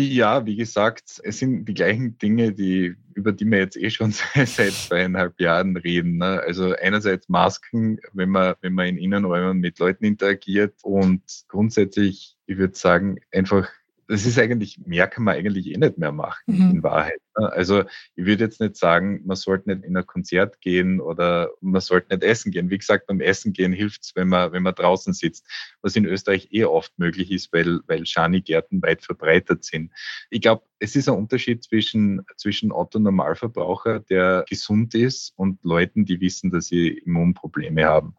Ja, 0.09 0.47
wie 0.47 0.57
gesagt, 0.57 1.21
es 1.23 1.38
sind 1.38 1.66
die 1.66 1.75
gleichen 1.75 2.16
Dinge, 2.16 2.52
die, 2.52 2.97
über 3.12 3.33
die 3.33 3.45
wir 3.45 3.59
jetzt 3.59 3.76
eh 3.76 3.90
schon 3.90 4.12
seit 4.35 4.73
zweieinhalb 4.73 5.38
Jahren 5.38 5.76
reden. 5.76 6.16
Ne? 6.16 6.40
Also 6.40 6.75
einerseits 6.75 7.28
Masken, 7.28 8.00
wenn 8.14 8.30
man, 8.30 8.54
wenn 8.62 8.73
man 8.73 8.87
in 8.87 8.97
Innenräumen 8.97 9.59
mit 9.59 9.78
Leuten 9.78 10.04
interagiert 10.04 10.75
und 10.83 11.23
grundsätzlich, 11.49 12.38
ich 12.47 12.57
würde 12.57 12.76
sagen, 12.76 13.19
einfach 13.30 13.69
das 14.10 14.26
ist 14.26 14.40
eigentlich, 14.40 14.80
mehr 14.84 15.06
kann 15.06 15.22
man 15.22 15.36
eigentlich 15.36 15.68
eh 15.68 15.76
nicht 15.76 15.96
mehr 15.96 16.10
machen, 16.10 16.42
mhm. 16.46 16.70
in 16.70 16.82
Wahrheit. 16.82 17.20
Ne? 17.38 17.52
Also 17.52 17.84
ich 18.16 18.26
würde 18.26 18.42
jetzt 18.42 18.60
nicht 18.60 18.74
sagen, 18.74 19.22
man 19.24 19.36
sollte 19.36 19.70
nicht 19.70 19.84
in 19.84 19.96
ein 19.96 20.04
Konzert 20.04 20.60
gehen 20.60 21.00
oder 21.00 21.50
man 21.60 21.80
sollte 21.80 22.12
nicht 22.12 22.24
essen 22.24 22.50
gehen. 22.50 22.70
Wie 22.70 22.78
gesagt, 22.78 23.06
beim 23.06 23.20
Essen 23.20 23.52
gehen 23.52 23.72
hilft 23.72 24.02
es, 24.02 24.16
wenn 24.16 24.26
man, 24.26 24.50
wenn 24.50 24.64
man 24.64 24.74
draußen 24.74 25.12
sitzt, 25.12 25.46
was 25.80 25.94
in 25.94 26.06
Österreich 26.06 26.48
eh 26.50 26.64
oft 26.64 26.98
möglich 26.98 27.30
ist, 27.30 27.52
weil, 27.52 27.78
weil 27.86 28.04
Schani-Gärten 28.04 28.82
weit 28.82 29.04
verbreitet 29.04 29.64
sind. 29.64 29.92
Ich 30.28 30.40
glaube, 30.40 30.64
es 30.80 30.96
ist 30.96 31.08
ein 31.08 31.16
Unterschied 31.16 31.62
zwischen, 31.62 32.22
zwischen 32.36 32.72
Otto-Normalverbraucher, 32.72 34.00
der 34.00 34.44
gesund 34.48 34.96
ist, 34.96 35.32
und 35.36 35.62
Leuten, 35.62 36.04
die 36.04 36.20
wissen, 36.20 36.50
dass 36.50 36.66
sie 36.66 36.88
Immunprobleme 36.88 37.84
haben 37.84 38.16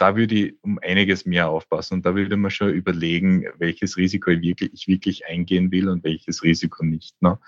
da 0.00 0.16
würde 0.16 0.34
ich 0.34 0.54
um 0.62 0.78
einiges 0.80 1.26
mehr 1.26 1.50
aufpassen 1.50 1.94
und 1.94 2.06
da 2.06 2.14
würde 2.14 2.38
man 2.38 2.50
schon 2.50 2.72
überlegen, 2.72 3.44
welches 3.58 3.98
Risiko 3.98 4.30
ich 4.30 4.40
wirklich, 4.40 4.72
ich 4.72 4.88
wirklich 4.88 5.26
eingehen 5.26 5.70
will 5.70 5.90
und 5.90 6.04
welches 6.04 6.42
Risiko 6.42 6.86
nicht. 6.86 7.20
Ne? 7.20 7.38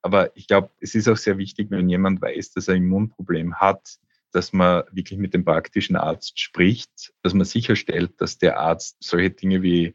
Aber 0.00 0.34
ich 0.34 0.46
glaube, 0.46 0.70
es 0.80 0.94
ist 0.94 1.06
auch 1.06 1.18
sehr 1.18 1.36
wichtig, 1.36 1.70
wenn 1.70 1.90
jemand 1.90 2.22
weiß, 2.22 2.52
dass 2.52 2.66
er 2.68 2.76
ein 2.76 2.84
Immunproblem 2.84 3.56
hat, 3.56 3.98
dass 4.32 4.54
man 4.54 4.84
wirklich 4.90 5.18
mit 5.18 5.34
dem 5.34 5.44
praktischen 5.44 5.96
Arzt 5.96 6.40
spricht, 6.40 7.12
dass 7.22 7.34
man 7.34 7.44
sicherstellt, 7.44 8.12
dass 8.16 8.38
der 8.38 8.58
Arzt 8.58 8.96
solche 9.00 9.30
Dinge 9.30 9.62
wie 9.62 9.94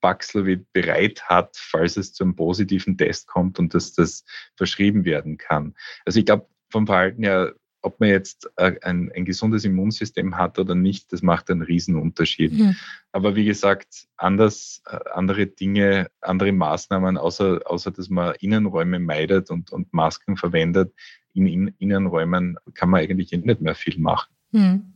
Paxlovid 0.00 0.72
bereit 0.72 1.24
hat, 1.24 1.58
falls 1.58 1.98
es 1.98 2.14
zu 2.14 2.24
einem 2.24 2.36
positiven 2.36 2.96
Test 2.96 3.26
kommt 3.26 3.58
und 3.58 3.74
dass 3.74 3.92
das 3.92 4.24
verschrieben 4.56 5.04
werden 5.04 5.36
kann. 5.36 5.74
Also 6.06 6.20
ich 6.20 6.24
glaube, 6.24 6.46
vom 6.70 6.86
Verhalten 6.86 7.22
her 7.22 7.54
ob 7.82 8.00
man 8.00 8.08
jetzt 8.08 8.50
äh, 8.56 8.74
ein, 8.82 9.10
ein, 9.14 9.24
gesundes 9.24 9.64
Immunsystem 9.64 10.36
hat 10.36 10.58
oder 10.58 10.74
nicht, 10.74 11.12
das 11.12 11.22
macht 11.22 11.50
einen 11.50 11.62
Riesen-Unterschied. 11.62 12.52
Mhm. 12.52 12.76
Aber 13.12 13.34
wie 13.36 13.44
gesagt, 13.44 14.06
anders, 14.16 14.82
äh, 14.86 14.98
andere 15.14 15.46
Dinge, 15.46 16.10
andere 16.20 16.52
Maßnahmen, 16.52 17.16
außer, 17.16 17.60
außer 17.64 17.90
dass 17.90 18.10
man 18.10 18.34
Innenräume 18.40 18.98
meidet 18.98 19.50
und, 19.50 19.72
und 19.72 19.92
Masken 19.92 20.36
verwendet, 20.36 20.92
in, 21.34 21.46
in 21.46 21.74
Innenräumen 21.78 22.56
kann 22.74 22.90
man 22.90 23.00
eigentlich 23.00 23.30
nicht 23.32 23.60
mehr 23.60 23.74
viel 23.74 23.98
machen. 23.98 24.30
Mhm. 24.52 24.92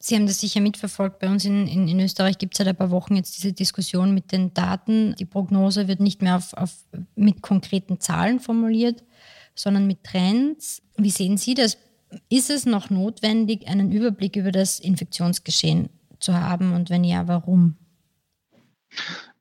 Sie 0.00 0.14
haben 0.14 0.26
das 0.26 0.40
sicher 0.40 0.60
mitverfolgt. 0.60 1.18
Bei 1.18 1.28
uns 1.28 1.44
in, 1.44 1.66
in, 1.66 1.88
in 1.88 1.98
Österreich 1.98 2.38
gibt 2.38 2.54
es 2.54 2.58
seit 2.58 2.68
ein 2.68 2.76
paar 2.76 2.92
Wochen 2.92 3.16
jetzt 3.16 3.36
diese 3.36 3.52
Diskussion 3.52 4.14
mit 4.14 4.30
den 4.30 4.54
Daten. 4.54 5.16
Die 5.16 5.24
Prognose 5.24 5.88
wird 5.88 5.98
nicht 5.98 6.22
mehr 6.22 6.36
auf, 6.36 6.54
auf, 6.54 6.72
mit 7.16 7.42
konkreten 7.42 7.98
Zahlen 7.98 8.38
formuliert, 8.38 9.02
sondern 9.56 9.88
mit 9.88 10.04
Trends. 10.04 10.82
Wie 10.96 11.10
sehen 11.10 11.36
Sie 11.36 11.54
das? 11.54 11.78
Ist 12.28 12.50
es 12.50 12.66
noch 12.66 12.90
notwendig, 12.90 13.68
einen 13.68 13.92
Überblick 13.92 14.36
über 14.36 14.52
das 14.52 14.80
Infektionsgeschehen 14.80 15.90
zu 16.18 16.34
haben 16.34 16.72
und 16.74 16.90
wenn 16.90 17.04
ja, 17.04 17.28
warum? 17.28 17.76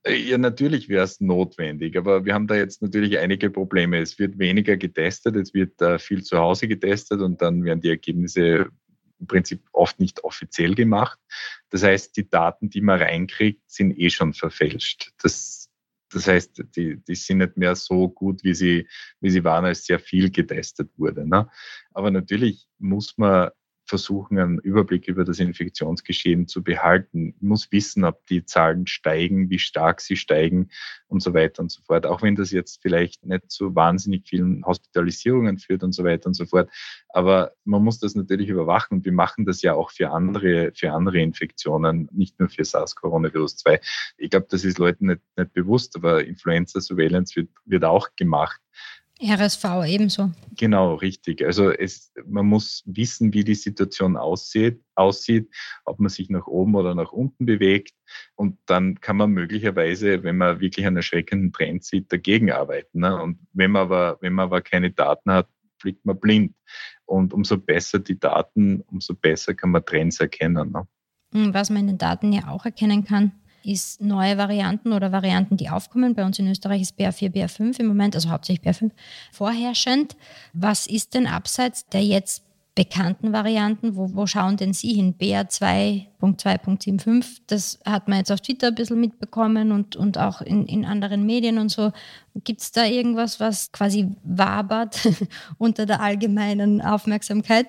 Ja, 0.05 0.38
natürlich 0.38 0.88
wäre 0.88 1.03
es 1.03 1.19
notwendig, 1.19 1.97
aber 1.97 2.24
wir 2.24 2.33
haben 2.33 2.47
da 2.47 2.55
jetzt 2.55 2.81
natürlich 2.81 3.17
einige 3.17 3.50
Probleme. 3.50 4.00
Es 4.00 4.17
wird 4.19 4.39
weniger 4.39 4.77
getestet, 4.77 5.36
es 5.36 5.53
wird 5.53 5.81
äh, 5.81 6.00
viel 6.00 6.24
zu 6.24 6.38
Hause 6.38 6.67
getestet 6.67 7.21
und 7.21 7.41
dann 7.41 7.63
werden 7.63 7.81
die 7.81 7.89
Ergebnisse 7.89 8.69
im 9.19 9.27
Prinzip 9.27 9.62
oft 9.74 10.00
nicht 10.00 10.24
offiziell 10.24 10.75
gemacht. 10.75 11.19
Das 11.71 11.83
heißt, 11.83 12.15
die 12.15 12.29
Daten, 12.29 12.69
die 12.69 12.81
man 12.81 13.01
reinkriegt, 13.01 13.62
sind 13.69 13.97
eh 14.00 14.09
schon 14.09 14.33
verfälscht. 14.33 15.12
Das 15.21 15.66
das 16.11 16.27
heißt, 16.27 16.63
die, 16.75 17.03
die 17.03 17.15
sind 17.15 17.39
nicht 17.39 17.57
mehr 17.57 17.75
so 17.75 18.09
gut, 18.09 18.43
wie 18.43 18.53
sie, 18.53 18.87
wie 19.19 19.29
sie 19.29 19.43
waren, 19.43 19.65
als 19.65 19.85
sehr 19.85 19.99
viel 19.99 20.31
getestet 20.31 20.89
wurde. 20.97 21.27
Ne? 21.27 21.49
Aber 21.93 22.11
natürlich 22.11 22.67
muss 22.79 23.17
man 23.17 23.49
versuchen, 23.88 24.38
einen 24.38 24.60
Überblick 24.60 25.08
über 25.08 25.24
das 25.24 25.39
Infektionsgeschehen 25.39 26.48
zu 26.48 26.63
behalten. 26.63 27.36
Muss 27.39 27.72
wissen, 27.72 28.03
ob 28.03 28.25
die 28.27 28.46
Zahlen 28.46 28.86
steigen, 28.86 29.50
wie 29.50 29.60
stark 29.60 30.01
sie 30.01 30.17
steigen 30.17 30.70
und 31.08 31.22
so 31.22 31.34
weiter 31.34 31.62
und 31.62 31.72
so 31.72 31.82
fort. 31.82 32.06
Auch 32.06 32.22
wenn 32.22 32.36
das 32.36 32.51
jetzt 32.51 32.82
vielleicht 32.82 33.25
nicht 33.25 33.50
zu 33.50 33.75
wahnsinnig 33.75 34.27
vielen 34.27 34.65
Hospitalisierungen 34.65 35.58
führt 35.58 35.84
und 35.84 35.94
so 35.94 36.03
weiter 36.03 36.27
und 36.27 36.34
so 36.34 36.46
fort. 36.46 36.70
Aber 37.10 37.53
man 37.63 37.84
muss 37.84 38.00
das 38.00 38.13
natürlich 38.15 38.50
überwachen 38.50 38.98
und 38.98 39.06
wir 39.06 39.13
machen 39.13 39.46
das 39.46 39.62
ja 39.62 39.74
auch 39.74 39.91
für 39.91 40.12
andere, 40.12 40.72
für 40.75 40.91
andere 40.91 41.20
Infektionen, 41.20 42.10
nicht 42.12 42.39
nur 42.39 42.50
für 42.50 42.65
SARS-Coronavirus 42.65 43.58
2. 43.58 43.79
Ich 44.17 44.29
glaube, 44.29 44.48
das 44.50 44.65
ist 44.65 44.77
Leuten 44.77 45.08
nicht, 45.08 45.22
nicht 45.38 45.53
bewusst, 45.53 45.96
aber 45.96 46.25
Influenza 46.25 46.82
Surveillance 46.82 47.36
wird, 47.36 47.50
wird 47.65 47.86
auch 47.86 48.10
gemacht. 48.15 48.60
RSV 49.21 49.86
ebenso. 49.88 50.31
Genau, 50.55 50.95
richtig. 50.95 51.43
Also 51.43 51.71
es, 51.71 52.12
man 52.25 52.45
muss 52.45 52.83
wissen, 52.86 53.33
wie 53.33 53.43
die 53.43 53.55
Situation 53.55 54.15
aussieht, 54.15 54.81
aussieht, 54.95 55.50
ob 55.86 56.00
man 56.00 56.09
sich 56.09 56.29
nach 56.29 56.45
oben 56.45 56.75
oder 56.75 56.93
nach 56.93 57.12
unten 57.12 57.45
bewegt. 57.45 57.93
Und 58.36 58.57
dann 58.67 59.00
kann 59.01 59.17
man 59.17 59.31
möglicherweise, 59.31 60.24
wenn 60.24 60.38
man 60.38 60.59
wirklich 60.59 60.86
einen 60.86 60.97
erschreckenden 60.97 61.51
Trend 61.51 61.83
sieht, 61.83 62.12
dagegen 62.12 62.51
arbeiten. 62.51 63.00
Ne? 63.00 63.21
Und 63.21 63.39
wenn 63.53 63.71
man 63.71 63.83
aber, 63.83 64.17
wenn 64.21 64.33
man 64.33 64.45
aber 64.45 64.62
keine 64.62 64.91
Daten 64.91 65.31
hat, 65.31 65.47
fliegt 65.79 66.05
man 66.05 66.19
blind. 66.19 66.55
Und 67.05 67.33
umso 67.33 67.57
besser 67.57 68.00
die 68.00 68.19
Daten, 68.19 68.81
umso 68.81 69.15
besser 69.15 69.53
kann 69.53 69.71
man 69.71 69.86
Trends 69.86 70.19
erkennen. 70.19 70.71
Ne? 70.71 71.53
Was 71.53 71.69
man 71.69 71.81
in 71.81 71.88
den 71.88 71.97
Daten 71.97 72.33
ja 72.33 72.50
auch 72.50 72.65
erkennen 72.65 73.03
kann, 73.03 73.31
ist 73.67 74.01
neue 74.01 74.38
Varianten 74.38 74.93
oder 74.93 75.12
Varianten, 75.12 75.57
die 75.57 75.69
aufkommen. 75.69 76.15
Bei 76.15 76.25
uns 76.25 76.39
in 76.39 76.47
Österreich 76.47 76.81
ist 76.81 76.97
BA4, 76.97 77.31
BA5 77.31 77.79
im 77.79 77.88
Moment, 77.88 78.15
also 78.15 78.29
hauptsächlich 78.29 78.65
BA5, 78.65 78.91
vorherrschend. 79.31 80.15
Was 80.53 80.88
ist 80.88 81.13
denn 81.13 81.27
abseits 81.27 81.86
der 81.88 82.03
jetzt 82.03 82.43
bekannten 82.77 83.33
Varianten, 83.33 83.95
wo, 83.95 84.13
wo 84.13 84.27
schauen 84.27 84.55
denn 84.55 84.71
Sie 84.71 84.93
hin? 84.93 85.15
BA2.2.75, 85.19 87.39
das 87.47 87.79
hat 87.86 88.07
man 88.07 88.19
jetzt 88.19 88.31
auf 88.31 88.39
Twitter 88.39 88.67
ein 88.67 88.75
bisschen 88.75 89.00
mitbekommen 89.00 89.71
und, 89.71 89.95
und 89.95 90.19
auch 90.19 90.41
in, 90.41 90.67
in 90.67 90.86
anderen 90.86 91.25
Medien 91.25 91.57
und 91.57 91.69
so. 91.69 91.91
Gibt 92.43 92.62
es 92.62 92.71
da 92.71 92.86
irgendwas, 92.86 93.39
was 93.39 93.71
quasi 93.71 94.09
wabert 94.24 95.09
unter 95.57 95.88
der 95.88 96.01
allgemeinen 96.01 96.83
Aufmerksamkeit? 96.83 97.65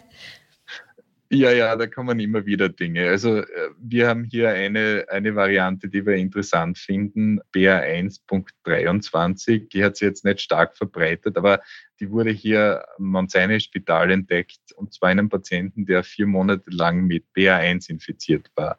Ja, 1.31 1.53
ja, 1.53 1.77
da 1.77 1.87
kommen 1.87 2.19
immer 2.21 2.47
wieder 2.47 2.71
Dinge. 2.71 3.11
Also 3.11 3.41
äh, 3.41 3.71
wir 3.79 4.09
haben 4.09 4.25
hier 4.25 4.49
eine, 4.49 5.05
eine 5.11 5.35
Variante, 5.35 5.91
die 5.91 6.07
wir 6.07 6.15
interessant 6.15 6.79
finden, 6.79 7.41
BA1.23. 7.55 9.69
Die 9.69 9.85
hat 9.85 9.99
sich 9.99 10.07
jetzt 10.07 10.25
nicht 10.25 10.41
stark 10.41 10.75
verbreitet, 10.75 11.37
aber 11.37 11.61
die 12.01 12.11
wurde 12.11 12.31
hier 12.31 12.83
am 12.97 13.11
Mount 13.11 13.33
Spital 13.33 14.11
entdeckt 14.11 14.73
und 14.75 14.95
zwar 14.95 15.11
einem 15.11 15.29
Patienten, 15.29 15.85
der 15.85 16.03
vier 16.03 16.27
Monate 16.27 16.71
lang 16.71 17.07
mit 17.07 17.27
BA1 17.37 17.91
infiziert 17.91 18.51
war. 18.55 18.79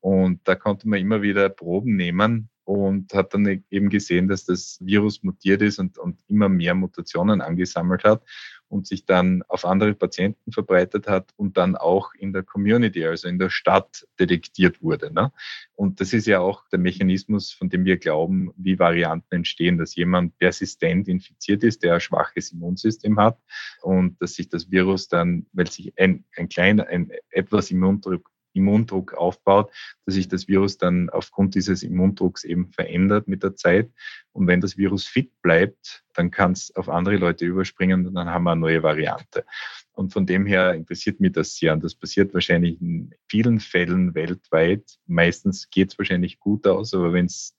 Und 0.00 0.40
da 0.48 0.54
konnte 0.54 0.88
man 0.88 1.00
immer 1.00 1.20
wieder 1.20 1.50
Proben 1.50 1.96
nehmen 1.96 2.48
und 2.64 3.12
hat 3.12 3.34
dann 3.34 3.62
eben 3.70 3.90
gesehen, 3.90 4.26
dass 4.26 4.46
das 4.46 4.78
Virus 4.80 5.22
mutiert 5.22 5.60
ist 5.60 5.78
und, 5.78 5.98
und 5.98 6.18
immer 6.28 6.48
mehr 6.48 6.74
Mutationen 6.74 7.42
angesammelt 7.42 8.04
hat 8.04 8.22
und 8.70 8.86
sich 8.86 9.04
dann 9.04 9.42
auf 9.48 9.64
andere 9.64 9.94
Patienten 9.94 10.52
verbreitet 10.52 11.08
hat 11.08 11.30
und 11.36 11.56
dann 11.56 11.76
auch 11.76 12.14
in 12.14 12.32
der 12.32 12.44
Community, 12.44 13.04
also 13.04 13.28
in 13.28 13.38
der 13.38 13.50
Stadt 13.50 14.06
detektiert 14.18 14.80
wurde. 14.80 15.12
Ne? 15.12 15.32
Und 15.74 16.00
das 16.00 16.12
ist 16.12 16.26
ja 16.26 16.40
auch 16.40 16.68
der 16.68 16.78
Mechanismus, 16.78 17.52
von 17.52 17.68
dem 17.68 17.84
wir 17.84 17.98
glauben, 17.98 18.52
wie 18.56 18.78
Varianten 18.78 19.34
entstehen, 19.34 19.76
dass 19.76 19.96
jemand 19.96 20.38
persistent 20.38 21.08
infiziert 21.08 21.64
ist, 21.64 21.82
der 21.82 21.94
ein 21.94 22.00
schwaches 22.00 22.52
Immunsystem 22.52 23.18
hat 23.18 23.38
und 23.82 24.20
dass 24.22 24.34
sich 24.34 24.48
das 24.48 24.70
Virus 24.70 25.08
dann, 25.08 25.46
weil 25.52 25.68
sich 25.68 25.92
ein, 25.98 26.24
ein 26.36 26.48
kleiner, 26.48 26.86
ein 26.86 27.10
etwas 27.30 27.70
Immundruck 27.70 28.29
Immundruck 28.52 29.14
aufbaut, 29.14 29.70
dass 30.04 30.14
sich 30.14 30.28
das 30.28 30.48
Virus 30.48 30.78
dann 30.78 31.10
aufgrund 31.10 31.54
dieses 31.54 31.82
Immundrucks 31.82 32.44
eben 32.44 32.70
verändert 32.70 33.28
mit 33.28 33.42
der 33.42 33.56
Zeit. 33.56 33.90
Und 34.32 34.46
wenn 34.46 34.60
das 34.60 34.76
Virus 34.76 35.06
fit 35.06 35.30
bleibt, 35.42 36.04
dann 36.14 36.30
kann 36.30 36.52
es 36.52 36.74
auf 36.76 36.88
andere 36.88 37.16
Leute 37.16 37.44
überspringen 37.44 38.06
und 38.06 38.14
dann 38.14 38.28
haben 38.28 38.44
wir 38.44 38.52
eine 38.52 38.60
neue 38.60 38.82
Variante. 38.82 39.44
Und 39.92 40.12
von 40.12 40.26
dem 40.26 40.46
her 40.46 40.74
interessiert 40.74 41.20
mich 41.20 41.32
das 41.32 41.56
sehr. 41.56 41.72
Und 41.72 41.84
das 41.84 41.94
passiert 41.94 42.34
wahrscheinlich 42.34 42.80
in 42.80 43.14
vielen 43.28 43.60
Fällen 43.60 44.14
weltweit. 44.14 44.98
Meistens 45.06 45.70
geht 45.70 45.92
es 45.92 45.98
wahrscheinlich 45.98 46.40
gut 46.40 46.66
aus, 46.66 46.94
aber 46.94 47.12
wenn 47.12 47.26
es 47.26 47.56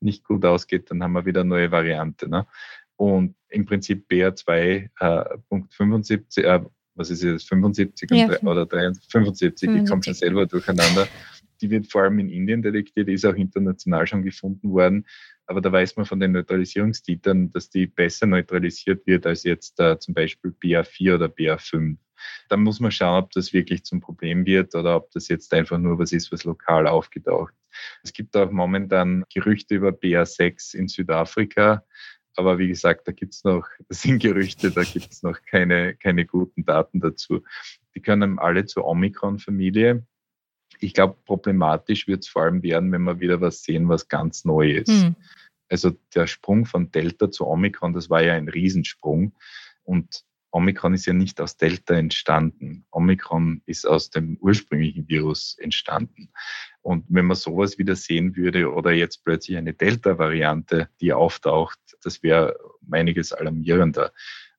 nicht 0.00 0.24
gut 0.24 0.44
ausgeht, 0.44 0.90
dann 0.90 1.02
haben 1.02 1.12
wir 1.12 1.24
wieder 1.24 1.40
eine 1.40 1.48
neue 1.50 1.70
Variante. 1.70 2.28
Ne? 2.28 2.46
Und 2.96 3.36
im 3.48 3.64
Prinzip 3.64 4.06
BR2.75, 4.10 6.42
äh, 6.42 6.64
was 6.94 7.10
ist 7.10 7.22
jetzt, 7.22 7.48
75 7.48 8.10
ja, 8.10 8.28
oder 8.42 8.66
73, 8.66 9.10
75, 9.10 9.70
ich 9.70 9.88
komme 9.88 10.02
schon 10.02 10.14
selber 10.14 10.46
durcheinander. 10.46 11.08
Die 11.60 11.70
wird 11.70 11.90
vor 11.90 12.02
allem 12.02 12.18
in 12.18 12.28
Indien 12.28 12.62
detektiert, 12.62 13.08
ist 13.08 13.24
auch 13.24 13.34
international 13.34 14.06
schon 14.06 14.22
gefunden 14.22 14.70
worden. 14.70 15.06
Aber 15.46 15.60
da 15.60 15.70
weiß 15.70 15.96
man 15.96 16.06
von 16.06 16.20
den 16.20 16.32
Neutralisierungstitern, 16.32 17.52
dass 17.52 17.70
die 17.70 17.86
besser 17.86 18.26
neutralisiert 18.26 19.06
wird 19.06 19.26
als 19.26 19.44
jetzt 19.44 19.78
äh, 19.78 19.98
zum 19.98 20.14
Beispiel 20.14 20.52
BA4 20.52 21.14
oder 21.14 21.26
BA5. 21.26 21.96
Dann 22.48 22.62
muss 22.62 22.80
man 22.80 22.90
schauen, 22.90 23.22
ob 23.22 23.30
das 23.32 23.52
wirklich 23.52 23.84
zum 23.84 24.00
Problem 24.00 24.46
wird 24.46 24.74
oder 24.74 24.96
ob 24.96 25.10
das 25.10 25.28
jetzt 25.28 25.52
einfach 25.52 25.78
nur 25.78 25.98
was 25.98 26.12
ist, 26.12 26.32
was 26.32 26.44
lokal 26.44 26.86
aufgetaucht. 26.86 27.54
Es 28.02 28.12
gibt 28.12 28.36
auch 28.36 28.50
momentan 28.50 29.24
Gerüchte 29.32 29.74
über 29.74 29.90
BA6 29.90 30.74
in 30.74 30.88
Südafrika. 30.88 31.84
Aber 32.36 32.58
wie 32.58 32.68
gesagt, 32.68 33.06
da 33.06 33.12
gibt's 33.12 33.44
noch, 33.44 33.66
das 33.88 34.02
sind 34.02 34.20
Gerüchte, 34.20 34.70
da 34.70 34.82
gibt's 34.82 35.22
noch 35.22 35.40
keine, 35.42 35.94
keine 35.94 36.26
guten 36.26 36.64
Daten 36.64 37.00
dazu. 37.00 37.42
Die 37.94 38.00
können 38.00 38.38
alle 38.38 38.66
zur 38.66 38.86
Omikron-Familie. 38.86 40.06
Ich 40.80 40.94
glaube, 40.94 41.16
problematisch 41.24 42.08
wird 42.08 42.24
es 42.24 42.28
vor 42.28 42.42
allem 42.42 42.62
werden, 42.62 42.90
wenn 42.92 43.02
wir 43.02 43.20
wieder 43.20 43.40
was 43.40 43.62
sehen, 43.62 43.88
was 43.88 44.08
ganz 44.08 44.44
neu 44.44 44.72
ist. 44.72 44.90
Hm. 44.90 45.14
Also 45.68 45.92
der 46.14 46.26
Sprung 46.26 46.66
von 46.66 46.90
Delta 46.90 47.30
zu 47.30 47.46
Omikron, 47.46 47.92
das 47.92 48.10
war 48.10 48.22
ja 48.22 48.34
ein 48.34 48.48
Riesensprung. 48.48 49.34
Und 49.84 50.24
Omikron 50.50 50.94
ist 50.94 51.06
ja 51.06 51.12
nicht 51.12 51.40
aus 51.40 51.56
Delta 51.56 51.94
entstanden. 51.94 52.86
Omikron 52.90 53.62
ist 53.66 53.86
aus 53.86 54.10
dem 54.10 54.36
ursprünglichen 54.40 55.08
Virus 55.08 55.56
entstanden. 55.58 56.30
Und 56.84 57.06
wenn 57.08 57.24
man 57.24 57.36
sowas 57.36 57.78
wieder 57.78 57.96
sehen 57.96 58.36
würde 58.36 58.70
oder 58.70 58.92
jetzt 58.92 59.24
plötzlich 59.24 59.56
eine 59.56 59.72
Delta-Variante, 59.72 60.90
die 61.00 61.14
auftaucht, 61.14 61.78
das 62.02 62.22
wäre 62.22 62.58
einiges 62.90 63.32
alarmierender. 63.32 64.12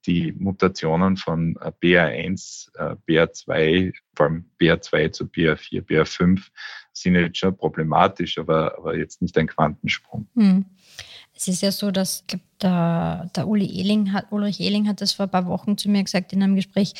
Die 0.07 0.31
Mutationen 0.31 1.17
von 1.17 1.55
BA1, 1.55 2.71
BA2, 3.07 3.93
vor 4.15 4.25
allem 4.25 4.45
BA2 4.59 5.11
zu 5.11 5.25
BA4, 5.25 5.85
BA5 5.85 6.41
sind 6.93 7.13
jetzt 7.13 7.37
schon 7.37 7.55
problematisch, 7.55 8.39
aber, 8.39 8.75
aber 8.75 8.97
jetzt 8.97 9.21
nicht 9.21 9.37
ein 9.37 9.47
Quantensprung. 9.47 10.27
Hm. 10.35 10.65
Es 11.35 11.47
ist 11.47 11.61
ja 11.61 11.71
so, 11.71 11.91
dass 11.91 12.23
der, 12.59 13.29
der 13.35 13.47
Uli 13.47 13.67
Ehling 13.67 14.13
hat, 14.13 14.31
Ulrich 14.31 14.61
Ehling 14.61 14.87
hat 14.87 15.01
das 15.01 15.13
vor 15.13 15.25
ein 15.27 15.31
paar 15.31 15.45
Wochen 15.45 15.77
zu 15.77 15.89
mir 15.89 16.03
gesagt 16.03 16.33
in 16.33 16.41
einem 16.41 16.55
Gespräch, 16.55 16.93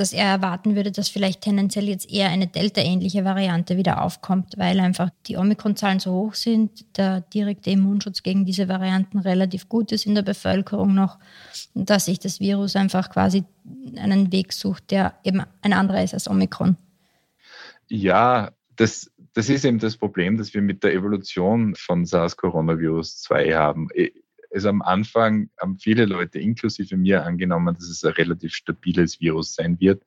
dass 0.00 0.12
er 0.12 0.26
erwarten 0.26 0.76
würde, 0.76 0.92
dass 0.92 1.08
vielleicht 1.08 1.42
tendenziell 1.42 1.88
jetzt 1.88 2.10
eher 2.10 2.28
eine 2.28 2.46
Delta-ähnliche 2.46 3.24
Variante 3.24 3.76
wieder 3.76 4.02
aufkommt, 4.02 4.54
weil 4.56 4.78
einfach 4.80 5.10
die 5.26 5.36
Omikron-Zahlen 5.36 6.00
so 6.00 6.12
hoch 6.12 6.34
sind, 6.34 6.96
der 6.96 7.20
direkte 7.20 7.70
Immunschutz 7.70 8.22
gegen 8.22 8.44
diese 8.44 8.68
Varianten 8.68 9.18
relativ 9.18 9.68
gut 9.68 9.92
ist 9.92 10.06
in 10.06 10.14
der 10.14 10.22
Bevölkerung 10.22 10.94
noch, 10.94 11.18
dass 11.74 12.06
sich 12.06 12.18
das 12.18 12.40
Virus 12.40 12.76
einfach 12.76 13.10
quasi 13.10 13.44
einen 13.96 14.32
Weg 14.32 14.52
sucht, 14.52 14.90
der 14.90 15.14
eben 15.24 15.42
ein 15.62 15.72
anderer 15.72 16.02
ist 16.02 16.14
als 16.14 16.28
Omikron. 16.28 16.76
Ja, 17.88 18.50
das, 18.76 19.10
das 19.34 19.48
ist 19.48 19.64
eben 19.64 19.78
das 19.78 19.96
Problem, 19.96 20.36
das 20.36 20.54
wir 20.54 20.62
mit 20.62 20.84
der 20.84 20.94
Evolution 20.94 21.74
von 21.74 22.04
SARS-Coronavirus 22.04 23.20
2 23.22 23.54
haben. 23.54 23.88
Also 24.50 24.68
am 24.68 24.82
Anfang 24.82 25.50
haben 25.60 25.78
viele 25.78 26.06
Leute, 26.06 26.38
inklusive 26.38 26.96
mir, 26.96 27.24
angenommen, 27.24 27.74
dass 27.74 27.88
es 27.88 28.04
ein 28.04 28.12
relativ 28.12 28.54
stabiles 28.54 29.20
Virus 29.20 29.54
sein 29.54 29.78
wird. 29.80 30.04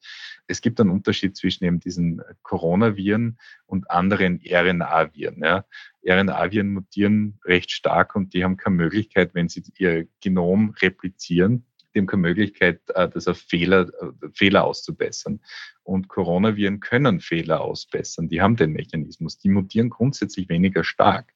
Es 0.48 0.62
gibt 0.62 0.80
einen 0.80 0.90
Unterschied 0.90 1.38
zwischen 1.38 1.66
eben 1.66 1.80
diesen 1.80 2.22
Coronaviren 2.42 3.38
und 3.66 3.90
anderen 3.90 4.42
RNA-Viren. 4.44 5.44
Ja. 5.44 5.66
RNA-Viren 6.06 6.74
mutieren 6.74 7.40
recht 7.46 7.72
stark 7.72 8.16
und 8.16 8.34
die 8.34 8.44
haben 8.44 8.58
keine 8.58 8.76
Möglichkeit, 8.76 9.34
wenn 9.34 9.50
sie 9.50 9.64
ihr 9.78 10.08
Genom 10.20 10.74
replizieren, 10.82 11.66
haben 12.00 12.08
keine 12.08 12.22
Möglichkeit, 12.22 12.82
äh, 12.96 13.10
das 13.10 13.28
auf 13.28 13.38
Fehler, 13.38 13.88
äh, 14.02 14.30
Fehler 14.34 14.64
auszubessern. 14.64 15.42
Und 15.84 16.08
Coronaviren 16.08 16.80
können 16.80 17.20
Fehler 17.20 17.62
ausbessern. 17.62 18.30
Die 18.30 18.42
haben 18.42 18.56
den 18.56 18.72
Mechanismus. 18.72 19.38
Die 19.38 19.50
mutieren 19.50 19.90
grundsätzlich 19.90 20.48
weniger 20.50 20.84
stark. 20.84 21.34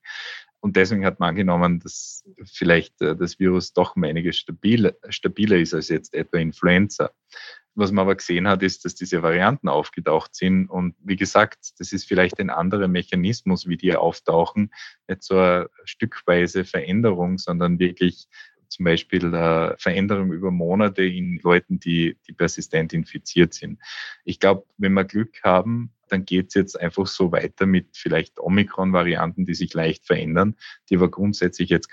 Und 0.59 0.75
deswegen 0.75 1.05
hat 1.05 1.19
man 1.19 1.29
angenommen, 1.29 1.79
dass 1.79 2.24
vielleicht 2.43 3.00
äh, 3.01 3.15
das 3.15 3.39
Virus 3.39 3.74
doch 3.74 3.95
um 3.95 4.03
einiges 4.03 4.38
stabiler, 4.38 4.93
stabiler 5.09 5.57
ist 5.57 5.74
als 5.74 5.89
jetzt 5.89 6.13
etwa 6.13 6.38
Influenza. 6.38 7.12
Was 7.75 7.91
man 7.91 8.03
aber 8.03 8.15
gesehen 8.15 8.47
hat, 8.47 8.63
ist, 8.63 8.85
dass 8.85 8.95
diese 8.95 9.21
Varianten 9.21 9.67
aufgetaucht 9.67 10.33
sind. 10.33 10.67
Und 10.69 10.95
wie 11.00 11.17
gesagt, 11.17 11.74
das 11.77 11.91
ist 11.91 12.07
vielleicht 12.07 12.39
ein 12.39 12.50
anderer 12.50 12.88
Mechanismus, 12.88 13.67
wie 13.67 13.75
die 13.75 13.95
auftauchen. 13.95 14.71
Nicht 15.09 15.24
so 15.24 15.38
eine 15.38 15.69
stückweise 15.83 16.63
Veränderung, 16.63 17.38
sondern 17.38 17.77
wirklich 17.77 18.27
zum 18.75 18.86
Beispiel 18.86 19.34
äh, 19.34 19.75
Veränderung 19.77 20.34
über 20.34 20.51
Monate 20.51 21.03
in 21.03 21.39
Leuten, 21.41 21.79
die, 21.79 22.17
die 22.27 22.34
persistent 22.34 22.91
infiziert 22.91 23.53
sind. 23.53 23.79
Ich 24.25 24.39
glaube, 24.39 24.65
wenn 24.77 24.94
wir 24.94 25.05
Glück 25.05 25.41
haben, 25.44 25.91
dann 26.10 26.25
geht 26.25 26.50
es 26.50 26.53
jetzt 26.53 26.79
einfach 26.79 27.08
so 27.08 27.32
weiter 27.32 27.65
mit 27.65 27.88
vielleicht 27.94 28.39
Omikron-Varianten, 28.39 29.46
die 29.46 29.55
sich 29.55 29.74
leicht 29.74 30.05
verändern, 30.05 30.55
die 30.89 30.98
aber 30.98 31.10
grundsätzlich 31.10 31.70
jetzt 31.70 31.89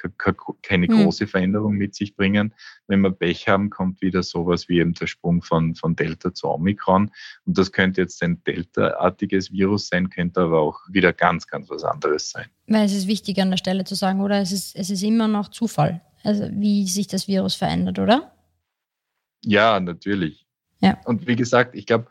keine 0.62 0.86
hm. 0.86 1.02
große 1.02 1.26
Veränderung 1.26 1.74
mit 1.74 1.94
sich 1.94 2.14
bringen. 2.14 2.52
Wenn 2.88 3.00
wir 3.00 3.10
Pech 3.10 3.48
haben, 3.48 3.70
kommt 3.70 4.02
wieder 4.02 4.22
sowas 4.22 4.68
wie 4.68 4.80
eben 4.80 4.92
der 4.92 5.06
Sprung 5.06 5.40
von, 5.40 5.76
von 5.76 5.96
Delta 5.96 6.34
zu 6.34 6.48
Omikron. 6.48 7.10
Und 7.46 7.56
das 7.56 7.72
könnte 7.72 8.02
jetzt 8.02 8.22
ein 8.22 8.42
Delta-artiges 8.44 9.50
Virus 9.50 9.88
sein, 9.88 10.10
könnte 10.10 10.40
aber 10.40 10.60
auch 10.60 10.80
wieder 10.90 11.14
ganz, 11.14 11.46
ganz 11.46 11.70
was 11.70 11.84
anderes 11.84 12.30
sein. 12.30 12.46
Weil 12.66 12.84
es 12.84 12.92
ist 12.92 13.06
wichtig 13.06 13.40
an 13.40 13.50
der 13.50 13.56
Stelle 13.56 13.84
zu 13.84 13.94
sagen, 13.94 14.20
oder? 14.20 14.40
Es 14.40 14.52
ist, 14.52 14.76
es 14.76 14.90
ist 14.90 15.02
immer 15.02 15.28
noch 15.28 15.48
Zufall 15.48 16.02
also 16.24 16.48
wie 16.52 16.86
sich 16.86 17.06
das 17.06 17.28
Virus 17.28 17.54
verändert, 17.54 17.98
oder? 17.98 18.32
Ja, 19.44 19.80
natürlich. 19.80 20.46
Ja. 20.80 21.00
Und 21.04 21.26
wie 21.26 21.36
gesagt, 21.36 21.74
ich 21.74 21.86
glaube, 21.86 22.08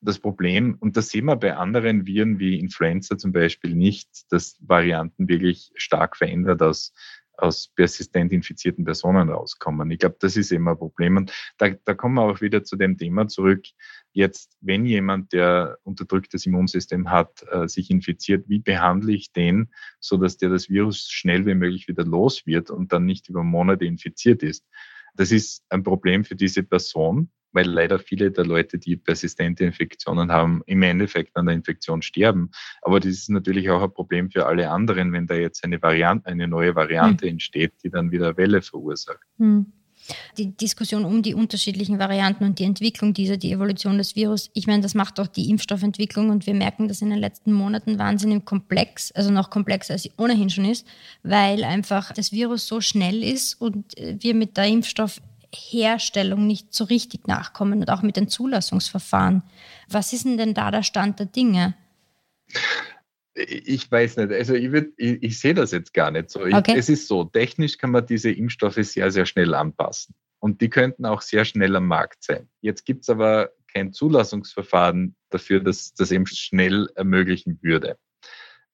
das 0.00 0.18
Problem, 0.18 0.76
und 0.80 0.96
das 0.96 1.10
sehen 1.10 1.26
wir 1.26 1.36
bei 1.36 1.54
anderen 1.54 2.06
Viren 2.06 2.38
wie 2.38 2.58
Influenza 2.58 3.18
zum 3.18 3.32
Beispiel 3.32 3.74
nicht, 3.74 4.08
dass 4.32 4.56
Varianten 4.60 5.28
wirklich 5.28 5.72
stark 5.74 6.16
verändert 6.16 6.62
aus, 6.62 6.94
aus 7.40 7.68
persistent 7.68 8.32
infizierten 8.32 8.84
Personen 8.84 9.28
rauskommen. 9.30 9.90
Ich 9.90 9.98
glaube, 9.98 10.16
das 10.20 10.36
ist 10.36 10.52
immer 10.52 10.72
ein 10.72 10.78
Problem. 10.78 11.16
Und 11.16 11.32
da, 11.58 11.70
da 11.70 11.94
kommen 11.94 12.14
wir 12.14 12.22
auch 12.22 12.40
wieder 12.40 12.64
zu 12.64 12.76
dem 12.76 12.98
Thema 12.98 13.28
zurück. 13.28 13.64
Jetzt, 14.12 14.56
wenn 14.60 14.84
jemand, 14.86 15.32
der 15.32 15.78
unterdrücktes 15.82 16.46
Immunsystem 16.46 17.10
hat, 17.10 17.44
äh, 17.50 17.68
sich 17.68 17.90
infiziert, 17.90 18.48
wie 18.48 18.58
behandle 18.58 19.12
ich 19.12 19.32
den, 19.32 19.70
so 20.00 20.16
dass 20.16 20.36
der 20.36 20.48
das 20.50 20.68
Virus 20.68 21.08
schnell 21.08 21.46
wie 21.46 21.54
möglich 21.54 21.88
wieder 21.88 22.04
los 22.04 22.46
wird 22.46 22.70
und 22.70 22.92
dann 22.92 23.04
nicht 23.04 23.28
über 23.28 23.44
Monate 23.44 23.84
infiziert 23.84 24.42
ist? 24.42 24.66
Das 25.14 25.32
ist 25.32 25.64
ein 25.68 25.82
Problem 25.82 26.24
für 26.24 26.36
diese 26.36 26.62
Person, 26.62 27.30
weil 27.52 27.66
leider 27.66 27.98
viele 27.98 28.30
der 28.30 28.44
Leute, 28.44 28.78
die 28.78 28.96
persistente 28.96 29.64
Infektionen 29.64 30.30
haben, 30.30 30.62
im 30.66 30.82
Endeffekt 30.82 31.36
an 31.36 31.46
der 31.46 31.54
Infektion 31.54 32.02
sterben. 32.02 32.50
Aber 32.82 33.00
das 33.00 33.10
ist 33.10 33.30
natürlich 33.30 33.70
auch 33.70 33.82
ein 33.82 33.92
Problem 33.92 34.30
für 34.30 34.46
alle 34.46 34.70
anderen, 34.70 35.12
wenn 35.12 35.26
da 35.26 35.34
jetzt 35.34 35.64
eine 35.64 35.80
Variante, 35.82 36.26
eine 36.26 36.48
neue 36.48 36.74
Variante 36.74 37.26
hm. 37.26 37.32
entsteht, 37.32 37.72
die 37.82 37.90
dann 37.90 38.10
wieder 38.10 38.36
Welle 38.36 38.62
verursacht. 38.62 39.20
Hm. 39.38 39.72
Die 40.38 40.56
Diskussion 40.56 41.04
um 41.04 41.22
die 41.22 41.34
unterschiedlichen 41.34 41.98
Varianten 41.98 42.44
und 42.44 42.58
die 42.58 42.64
Entwicklung 42.64 43.12
dieser, 43.14 43.36
die 43.36 43.52
Evolution 43.52 43.98
des 43.98 44.16
Virus, 44.16 44.50
ich 44.54 44.66
meine, 44.66 44.82
das 44.82 44.94
macht 44.94 45.20
auch 45.20 45.26
die 45.26 45.50
Impfstoffentwicklung 45.50 46.30
und 46.30 46.46
wir 46.46 46.54
merken 46.54 46.88
das 46.88 47.02
in 47.02 47.10
den 47.10 47.18
letzten 47.18 47.52
Monaten 47.52 47.98
wahnsinnig 47.98 48.44
komplex, 48.44 49.12
also 49.12 49.30
noch 49.30 49.50
komplexer 49.50 49.92
als 49.94 50.04
sie 50.04 50.12
ohnehin 50.16 50.50
schon 50.50 50.64
ist, 50.64 50.86
weil 51.22 51.64
einfach 51.64 52.12
das 52.12 52.32
Virus 52.32 52.66
so 52.66 52.80
schnell 52.80 53.22
ist 53.22 53.60
und 53.60 53.94
wir 53.96 54.34
mit 54.34 54.56
der 54.56 54.66
Impfstoff 54.66 55.20
Herstellung 55.54 56.46
nicht 56.46 56.72
so 56.72 56.84
richtig 56.84 57.26
nachkommen 57.26 57.80
und 57.80 57.90
auch 57.90 58.02
mit 58.02 58.16
den 58.16 58.28
Zulassungsverfahren. 58.28 59.42
Was 59.88 60.12
ist 60.12 60.24
denn 60.24 60.54
da 60.54 60.70
der 60.70 60.82
Stand 60.82 61.18
der 61.18 61.26
Dinge? 61.26 61.74
Ich 63.34 63.90
weiß 63.90 64.16
nicht. 64.16 64.32
Also 64.32 64.54
ich, 64.54 64.72
würd, 64.72 64.92
ich, 64.96 65.22
ich 65.22 65.40
sehe 65.40 65.54
das 65.54 65.72
jetzt 65.72 65.94
gar 65.94 66.10
nicht 66.10 66.30
so. 66.30 66.44
Ich, 66.44 66.54
okay. 66.54 66.74
Es 66.76 66.88
ist 66.88 67.08
so, 67.08 67.24
technisch 67.24 67.78
kann 67.78 67.90
man 67.90 68.06
diese 68.06 68.30
Impfstoffe 68.30 68.78
sehr, 68.82 69.10
sehr 69.10 69.26
schnell 69.26 69.54
anpassen. 69.54 70.14
Und 70.40 70.60
die 70.60 70.70
könnten 70.70 71.04
auch 71.04 71.22
sehr 71.22 71.44
schnell 71.44 71.76
am 71.76 71.86
Markt 71.86 72.22
sein. 72.24 72.48
Jetzt 72.60 72.84
gibt 72.84 73.02
es 73.02 73.10
aber 73.10 73.50
kein 73.72 73.92
Zulassungsverfahren 73.92 75.14
dafür, 75.30 75.60
dass 75.60 75.94
das 75.94 76.10
eben 76.10 76.26
schnell 76.26 76.88
ermöglichen 76.96 77.58
würde. 77.62 77.98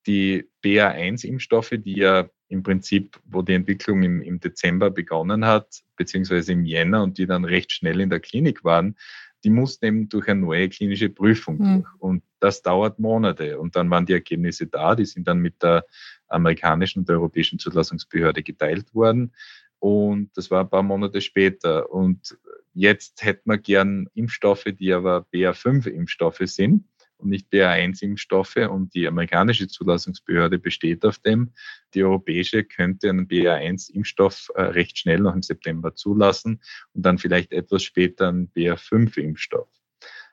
Die 0.06 0.48
BA1-Impfstoffe, 0.62 1.74
die 1.78 1.96
ja 1.96 2.28
im 2.48 2.62
Prinzip, 2.62 3.18
wo 3.24 3.42
die 3.42 3.54
Entwicklung 3.54 4.02
im, 4.02 4.22
im 4.22 4.38
Dezember 4.40 4.90
begonnen 4.90 5.44
hat, 5.44 5.82
beziehungsweise 5.96 6.52
im 6.52 6.64
Jänner 6.64 7.02
und 7.02 7.18
die 7.18 7.26
dann 7.26 7.44
recht 7.44 7.72
schnell 7.72 8.00
in 8.00 8.10
der 8.10 8.20
Klinik 8.20 8.62
waren, 8.64 8.96
die 9.44 9.50
mussten 9.50 9.84
eben 9.86 10.08
durch 10.08 10.28
eine 10.28 10.40
neue 10.40 10.68
klinische 10.68 11.08
Prüfung 11.08 11.58
mhm. 11.58 11.82
durch. 11.82 11.94
Und 11.98 12.22
das 12.40 12.62
dauert 12.62 12.98
Monate. 12.98 13.58
Und 13.58 13.76
dann 13.76 13.90
waren 13.90 14.06
die 14.06 14.12
Ergebnisse 14.12 14.66
da, 14.66 14.94
die 14.94 15.04
sind 15.04 15.26
dann 15.28 15.38
mit 15.38 15.62
der 15.62 15.84
amerikanischen 16.28 17.00
und 17.00 17.08
der 17.08 17.16
europäischen 17.16 17.58
Zulassungsbehörde 17.58 18.42
geteilt 18.42 18.94
worden. 18.94 19.32
Und 19.78 20.36
das 20.36 20.50
war 20.50 20.62
ein 20.62 20.70
paar 20.70 20.82
Monate 20.82 21.20
später. 21.20 21.90
Und 21.90 22.38
jetzt 22.74 23.24
hätten 23.24 23.50
wir 23.50 23.58
gern 23.58 24.08
Impfstoffe, 24.14 24.64
die 24.64 24.92
aber 24.92 25.26
BA5-Impfstoffe 25.32 26.46
sind 26.46 26.84
und 27.18 27.30
nicht 27.30 27.50
BA1-Impfstoffe 27.52 28.68
und 28.68 28.94
die 28.94 29.06
amerikanische 29.06 29.68
Zulassungsbehörde 29.68 30.58
besteht 30.58 31.04
auf 31.04 31.18
dem. 31.18 31.52
Die 31.94 32.04
europäische 32.04 32.64
könnte 32.64 33.08
einen 33.08 33.28
BA1-Impfstoff 33.28 34.50
äh, 34.54 34.62
recht 34.62 34.98
schnell 34.98 35.20
noch 35.20 35.34
im 35.34 35.42
September 35.42 35.94
zulassen 35.94 36.60
und 36.92 37.06
dann 37.06 37.18
vielleicht 37.18 37.52
etwas 37.52 37.82
später 37.82 38.28
einen 38.28 38.50
BA5-Impfstoff. 38.52 39.68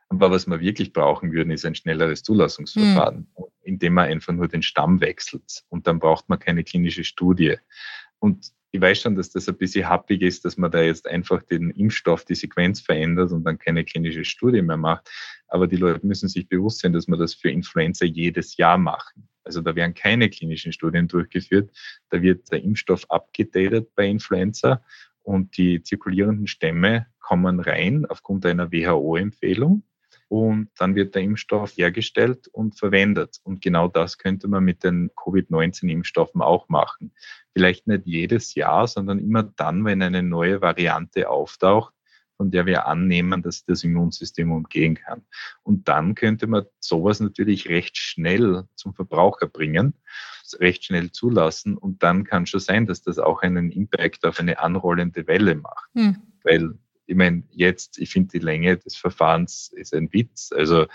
Aber 0.09 0.29
was 0.29 0.45
wir 0.45 0.59
wirklich 0.59 0.93
brauchen 0.93 1.31
würden, 1.31 1.51
ist 1.51 1.65
ein 1.65 1.73
schnelleres 1.73 2.21
Zulassungsverfahren, 2.21 3.27
mhm. 3.35 3.43
indem 3.63 3.93
man 3.93 4.09
einfach 4.09 4.33
nur 4.33 4.47
den 4.47 4.61
Stamm 4.61 5.01
wechselt. 5.01 5.63
Und 5.69 5.87
dann 5.87 5.97
braucht 5.97 6.29
man 6.29 6.37
keine 6.39 6.63
klinische 6.63 7.03
Studie. 7.03 7.57
Und 8.23 8.53
ich 8.71 8.79
weiß 8.79 9.01
schon, 9.01 9.15
dass 9.15 9.31
das 9.31 9.49
ein 9.49 9.57
bisschen 9.57 9.89
happig 9.89 10.21
ist, 10.21 10.45
dass 10.45 10.55
man 10.55 10.71
da 10.71 10.81
jetzt 10.81 11.09
einfach 11.09 11.43
den 11.43 11.71
Impfstoff, 11.71 12.23
die 12.23 12.35
Sequenz 12.35 12.79
verändert 12.79 13.33
und 13.33 13.43
dann 13.43 13.59
keine 13.59 13.83
klinische 13.83 14.23
Studie 14.23 14.61
mehr 14.61 14.77
macht. 14.77 15.09
Aber 15.49 15.67
die 15.67 15.75
Leute 15.75 16.07
müssen 16.07 16.29
sich 16.29 16.47
bewusst 16.47 16.79
sein, 16.79 16.93
dass 16.93 17.09
man 17.09 17.19
das 17.19 17.33
für 17.33 17.51
Influenza 17.51 18.05
jedes 18.05 18.55
Jahr 18.55 18.77
machen. 18.77 19.27
Also 19.43 19.59
da 19.59 19.75
werden 19.75 19.93
keine 19.93 20.29
klinischen 20.29 20.71
Studien 20.71 21.09
durchgeführt. 21.09 21.69
Da 22.11 22.21
wird 22.21 22.49
der 22.49 22.63
Impfstoff 22.63 23.11
abgedatet 23.11 23.93
bei 23.93 24.07
Influenza 24.07 24.81
und 25.21 25.57
die 25.57 25.83
zirkulierenden 25.83 26.47
Stämme 26.47 27.07
kommen 27.19 27.59
rein 27.59 28.05
aufgrund 28.05 28.45
einer 28.45 28.71
WHO-Empfehlung 28.71 29.83
und 30.33 30.71
dann 30.79 30.95
wird 30.95 31.13
der 31.13 31.21
Impfstoff 31.21 31.77
hergestellt 31.77 32.47
und 32.47 32.75
verwendet. 32.75 33.37
Und 33.43 33.61
genau 33.61 33.87
das 33.87 34.17
könnte 34.17 34.47
man 34.47 34.63
mit 34.63 34.83
den 34.83 35.11
Covid-19-Impfstoffen 35.15 36.41
auch 36.41 36.69
machen. 36.69 37.13
Vielleicht 37.53 37.85
nicht 37.85 38.07
jedes 38.07 38.55
Jahr, 38.55 38.87
sondern 38.87 39.19
immer 39.19 39.43
dann, 39.43 39.85
wenn 39.85 40.01
eine 40.01 40.23
neue 40.23 40.59
Variante 40.59 41.29
auftaucht, 41.29 41.93
von 42.35 42.49
der 42.49 42.65
wir 42.65 42.87
annehmen, 42.87 43.43
dass 43.43 43.63
das 43.63 43.83
Immunsystem 43.83 44.51
umgehen 44.51 44.95
kann. 44.95 45.21
Und 45.61 45.87
dann 45.87 46.15
könnte 46.15 46.47
man 46.47 46.65
sowas 46.79 47.19
natürlich 47.19 47.69
recht 47.69 47.95
schnell 47.95 48.63
zum 48.73 48.95
Verbraucher 48.95 49.45
bringen, 49.45 49.93
recht 50.59 50.83
schnell 50.83 51.11
zulassen. 51.11 51.77
Und 51.77 52.01
dann 52.01 52.23
kann 52.23 52.47
schon 52.47 52.59
sein, 52.59 52.87
dass 52.87 53.03
das 53.03 53.19
auch 53.19 53.43
einen 53.43 53.69
Impact 53.69 54.25
auf 54.25 54.39
eine 54.39 54.57
anrollende 54.57 55.27
Welle 55.27 55.53
macht. 55.53 55.91
Hm. 55.93 56.17
Weil 56.43 56.73
ich 57.13 57.17
meine, 57.17 57.43
jetzt, 57.51 57.99
ich 57.99 58.09
finde 58.09 58.31
die 58.31 58.43
Länge 58.43 58.75
des 58.75 58.95
Verfahrens 58.95 59.71
ist 59.75 59.93
ein 59.93 60.11
Witz. 60.11 60.51
Also 60.51 60.87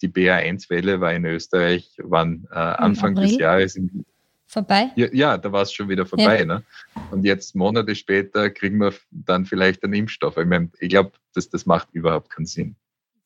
die 0.00 0.08
BA1-Welle 0.08 1.00
war 1.00 1.12
in 1.12 1.24
Österreich, 1.24 1.90
wann 1.98 2.46
äh, 2.52 2.54
Anfang 2.54 3.16
des 3.16 3.36
Jahres 3.36 3.74
im, 3.74 4.04
vorbei? 4.46 4.92
Ja, 4.94 5.08
ja 5.12 5.38
da 5.38 5.50
war 5.50 5.62
es 5.62 5.72
schon 5.72 5.88
wieder 5.88 6.06
vorbei. 6.06 6.38
Ja. 6.38 6.44
Ne? 6.44 6.62
Und 7.10 7.24
jetzt 7.24 7.56
Monate 7.56 7.96
später 7.96 8.48
kriegen 8.50 8.78
wir 8.78 8.94
dann 9.10 9.44
vielleicht 9.44 9.82
einen 9.82 9.94
Impfstoff. 9.94 10.36
Ich, 10.36 10.46
mein, 10.46 10.70
ich 10.78 10.90
glaube, 10.90 11.12
das, 11.34 11.50
das 11.50 11.66
macht 11.66 11.88
überhaupt 11.92 12.30
keinen 12.30 12.46
Sinn. 12.46 12.76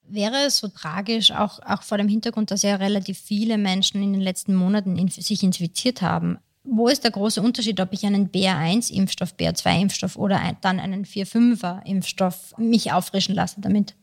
Wäre 0.06 0.46
es 0.46 0.58
so 0.58 0.68
tragisch, 0.68 1.30
auch, 1.30 1.60
auch 1.60 1.82
vor 1.82 1.98
dem 1.98 2.08
Hintergrund, 2.08 2.50
dass 2.50 2.62
ja 2.62 2.76
relativ 2.76 3.18
viele 3.18 3.58
Menschen 3.58 4.02
in 4.02 4.14
den 4.14 4.22
letzten 4.22 4.54
Monaten 4.54 4.96
in, 4.96 5.08
sich 5.08 5.42
infiziert 5.42 6.00
haben, 6.00 6.38
wo 6.64 6.88
ist 6.88 7.04
der 7.04 7.10
große 7.10 7.40
Unterschied, 7.40 7.78
ob 7.80 7.92
ich 7.92 8.04
einen 8.04 8.30
BA1-Impfstoff, 8.30 9.36
BA2-Impfstoff 9.36 10.16
oder 10.16 10.40
ein, 10.40 10.56
dann 10.62 10.80
einen 10.80 11.04
4-5er-Impfstoff 11.04 12.58
mich 12.58 12.92
auffrischen 12.92 13.34
lasse 13.34 13.60
damit? 13.60 13.94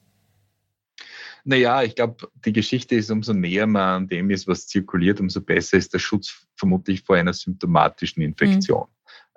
Naja, 1.44 1.82
ich 1.82 1.96
glaube, 1.96 2.30
die 2.46 2.54
Geschichte 2.54 2.96
ist, 2.96 3.10
umso 3.10 3.34
näher 3.34 3.66
man 3.66 4.04
an 4.04 4.08
dem 4.08 4.30
ist, 4.30 4.48
was 4.48 4.68
zirkuliert, 4.68 5.20
umso 5.20 5.42
besser 5.42 5.78
ist 5.78 5.94
der 5.94 6.00
Schutz 6.00 6.46
vermutlich 6.56 7.02
vor 7.02 7.16
einer 7.16 7.34
symptomatischen 7.34 8.22
Infektion. 8.22 8.86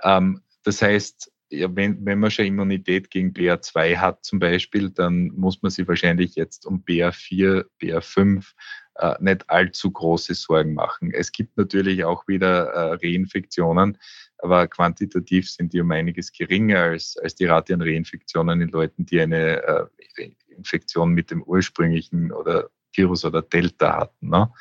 Mhm. 0.04 0.10
Ähm, 0.10 0.40
das 0.62 0.82
heißt, 0.82 1.32
ja, 1.50 1.74
wenn, 1.74 2.04
wenn 2.04 2.18
man 2.18 2.30
schon 2.30 2.46
Immunität 2.46 3.10
gegen 3.10 3.32
BA2 3.32 3.96
hat 3.96 4.24
zum 4.24 4.38
Beispiel, 4.38 4.90
dann 4.90 5.28
muss 5.28 5.62
man 5.62 5.70
sich 5.70 5.86
wahrscheinlich 5.88 6.34
jetzt 6.34 6.66
um 6.66 6.84
BA4, 6.84 7.64
BA5 7.80 8.44
äh, 8.96 9.14
nicht 9.20 9.48
allzu 9.50 9.90
große 9.90 10.34
Sorgen 10.34 10.74
machen. 10.74 11.12
Es 11.12 11.32
gibt 11.32 11.56
natürlich 11.56 12.04
auch 12.04 12.28
wieder 12.28 12.66
äh, 12.66 12.98
Reinfektionen, 13.02 13.98
aber 14.38 14.68
quantitativ 14.68 15.50
sind 15.50 15.72
die 15.72 15.80
um 15.80 15.90
einiges 15.90 16.32
geringer 16.32 16.80
als, 16.82 17.16
als 17.16 17.34
die 17.34 17.46
Rate 17.46 17.74
an 17.74 17.82
Reinfektionen 17.82 18.60
in 18.60 18.68
Leuten, 18.68 19.06
die 19.06 19.20
eine 19.20 19.62
äh, 19.62 20.30
Infektion 20.48 21.10
mit 21.10 21.30
dem 21.30 21.42
ursprünglichen 21.42 22.32
oder 22.32 22.70
Virus 22.92 23.24
oder 23.24 23.42
Delta 23.42 24.00
hatten. 24.00 24.28
Ne? 24.28 24.52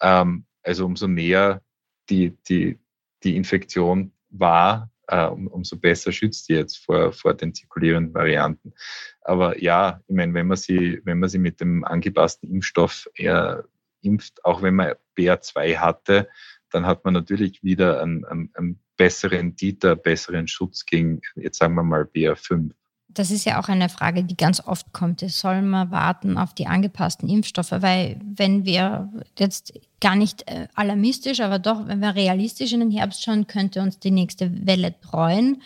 Ähm, 0.00 0.46
also 0.62 0.86
umso 0.86 1.06
näher 1.06 1.62
die, 2.08 2.36
die, 2.48 2.78
die 3.22 3.36
Infektion 3.36 4.12
war, 4.30 4.90
äh, 5.08 5.26
um, 5.26 5.46
umso 5.48 5.76
besser 5.76 6.12
schützt 6.12 6.48
die 6.48 6.54
jetzt 6.54 6.78
vor, 6.84 7.12
vor 7.12 7.34
den 7.34 7.54
zirkulierenden 7.54 8.14
Varianten. 8.14 8.72
Aber 9.20 9.60
ja, 9.62 10.00
ich 10.06 10.14
meine, 10.14 10.34
wenn 10.34 10.46
man 10.46 10.56
sie, 10.56 11.00
wenn 11.04 11.18
man 11.18 11.28
sie 11.28 11.38
mit 11.38 11.60
dem 11.60 11.84
angepassten 11.84 12.50
Impfstoff 12.50 13.08
eher 13.14 13.64
impft, 14.04 14.44
auch 14.44 14.62
wenn 14.62 14.74
man 14.74 14.92
BA2 15.16 15.78
hatte, 15.78 16.28
dann 16.70 16.86
hat 16.86 17.04
man 17.04 17.14
natürlich 17.14 17.62
wieder 17.62 18.02
einen, 18.02 18.24
einen, 18.24 18.50
einen 18.54 18.80
besseren 18.96 19.56
Titer, 19.56 19.96
besseren 19.96 20.48
Schutz 20.48 20.84
gegen, 20.84 21.20
jetzt 21.36 21.58
sagen 21.58 21.74
wir 21.74 21.82
mal, 21.82 22.02
BA5. 22.02 22.70
Das 23.08 23.30
ist 23.30 23.44
ja 23.44 23.60
auch 23.60 23.68
eine 23.68 23.88
Frage, 23.88 24.24
die 24.24 24.36
ganz 24.36 24.60
oft 24.66 24.92
kommt. 24.92 25.20
Soll 25.20 25.62
man 25.62 25.92
warten 25.92 26.36
auf 26.36 26.52
die 26.52 26.66
angepassten 26.66 27.28
Impfstoffe? 27.28 27.70
Weil 27.70 28.20
wenn 28.24 28.64
wir 28.64 29.08
jetzt 29.38 29.72
gar 30.00 30.16
nicht 30.16 30.48
äh, 30.50 30.66
alarmistisch, 30.74 31.40
aber 31.40 31.60
doch, 31.60 31.86
wenn 31.86 32.00
wir 32.00 32.16
realistisch 32.16 32.72
in 32.72 32.80
den 32.80 32.90
Herbst 32.90 33.22
schauen, 33.22 33.46
könnte 33.46 33.82
uns 33.82 34.00
die 34.00 34.10
nächste 34.10 34.66
Welle 34.66 34.98
treuen. 35.00 35.62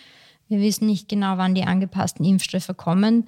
Wir 0.48 0.60
wissen 0.60 0.86
nicht 0.86 1.08
genau, 1.08 1.38
wann 1.38 1.54
die 1.54 1.64
angepassten 1.64 2.24
Impfstoffe 2.24 2.76
kommen 2.76 3.26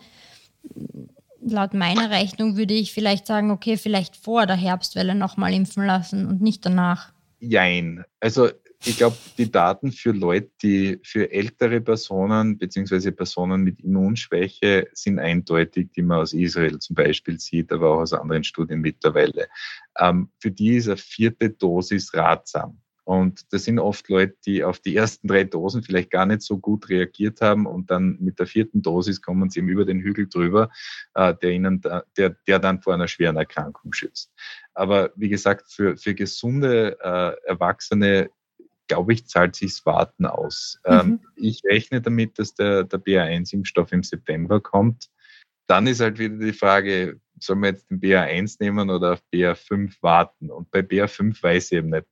laut 1.42 1.74
meiner 1.74 2.10
Rechnung 2.10 2.56
würde 2.56 2.74
ich 2.74 2.92
vielleicht 2.92 3.26
sagen, 3.26 3.50
okay, 3.50 3.76
vielleicht 3.76 4.16
vor 4.16 4.46
der 4.46 4.56
Herbstwelle 4.56 5.14
nochmal 5.14 5.54
impfen 5.54 5.84
lassen 5.84 6.26
und 6.26 6.40
nicht 6.40 6.64
danach. 6.64 7.12
Jein. 7.40 8.04
Also 8.20 8.50
ich 8.84 8.96
glaube, 8.96 9.16
die 9.36 9.50
Daten 9.50 9.92
für 9.92 10.12
Leute, 10.12 10.50
die 10.62 10.98
für 11.02 11.30
ältere 11.30 11.82
Personen 11.82 12.56
beziehungsweise 12.56 13.12
Personen 13.12 13.62
mit 13.62 13.80
Immunschwäche 13.80 14.88
sind 14.94 15.18
eindeutig, 15.18 15.90
die 15.92 16.02
man 16.02 16.20
aus 16.20 16.32
Israel 16.32 16.78
zum 16.78 16.96
Beispiel 16.96 17.38
sieht, 17.38 17.72
aber 17.72 17.90
auch 17.90 18.00
aus 18.00 18.14
anderen 18.14 18.42
Studien 18.42 18.80
mittlerweile. 18.80 19.48
Ähm, 19.98 20.30
für 20.38 20.50
die 20.50 20.76
ist 20.76 20.88
eine 20.88 20.96
vierte 20.96 21.50
Dosis 21.50 22.14
ratsam. 22.14 22.80
Und 23.04 23.52
das 23.52 23.64
sind 23.64 23.78
oft 23.78 24.08
Leute, 24.08 24.36
die 24.46 24.64
auf 24.64 24.78
die 24.78 24.96
ersten 24.96 25.28
drei 25.28 25.44
Dosen 25.44 25.82
vielleicht 25.82 26.10
gar 26.10 26.26
nicht 26.26 26.42
so 26.42 26.58
gut 26.58 26.88
reagiert 26.88 27.40
haben 27.40 27.66
und 27.66 27.90
dann 27.90 28.18
mit 28.20 28.38
der 28.38 28.46
vierten 28.46 28.82
Dosis 28.82 29.22
kommen 29.22 29.50
sie 29.50 29.60
eben 29.60 29.68
über 29.68 29.84
den 29.84 30.00
Hügel 30.00 30.28
drüber, 30.28 30.70
äh, 31.14 31.34
der 31.34 31.50
ihnen 31.50 31.80
da, 31.80 32.04
der, 32.16 32.36
der 32.46 32.58
dann 32.58 32.82
vor 32.82 32.94
einer 32.94 33.08
schweren 33.08 33.36
Erkrankung 33.36 33.92
schützt. 33.92 34.32
Aber 34.74 35.10
wie 35.16 35.28
gesagt, 35.28 35.72
für, 35.72 35.96
für 35.96 36.14
gesunde 36.14 36.98
äh, 37.00 37.48
Erwachsene 37.48 38.30
glaube 38.90 39.12
ich, 39.12 39.26
zahlt 39.28 39.54
sich's 39.54 39.86
Warten 39.86 40.26
aus. 40.26 40.80
Mhm. 40.84 40.92
Ähm, 40.92 41.20
ich 41.36 41.62
rechne 41.64 42.00
damit, 42.00 42.40
dass 42.40 42.54
der, 42.54 42.82
der 42.82 42.98
BA1-Impfstoff 42.98 43.92
im 43.92 44.02
September 44.02 44.60
kommt. 44.60 45.08
Dann 45.68 45.86
ist 45.86 46.00
halt 46.00 46.18
wieder 46.18 46.36
die 46.36 46.52
Frage, 46.52 47.20
soll 47.38 47.54
man 47.54 47.74
jetzt 47.74 47.88
den 47.88 48.00
BA1 48.00 48.56
nehmen 48.58 48.90
oder 48.90 49.12
auf 49.12 49.22
BA5 49.32 49.94
warten? 50.00 50.50
Und 50.50 50.72
bei 50.72 50.80
BA5 50.80 51.40
weiß 51.40 51.66
ich 51.70 51.78
eben 51.78 51.90
nicht. 51.90 52.06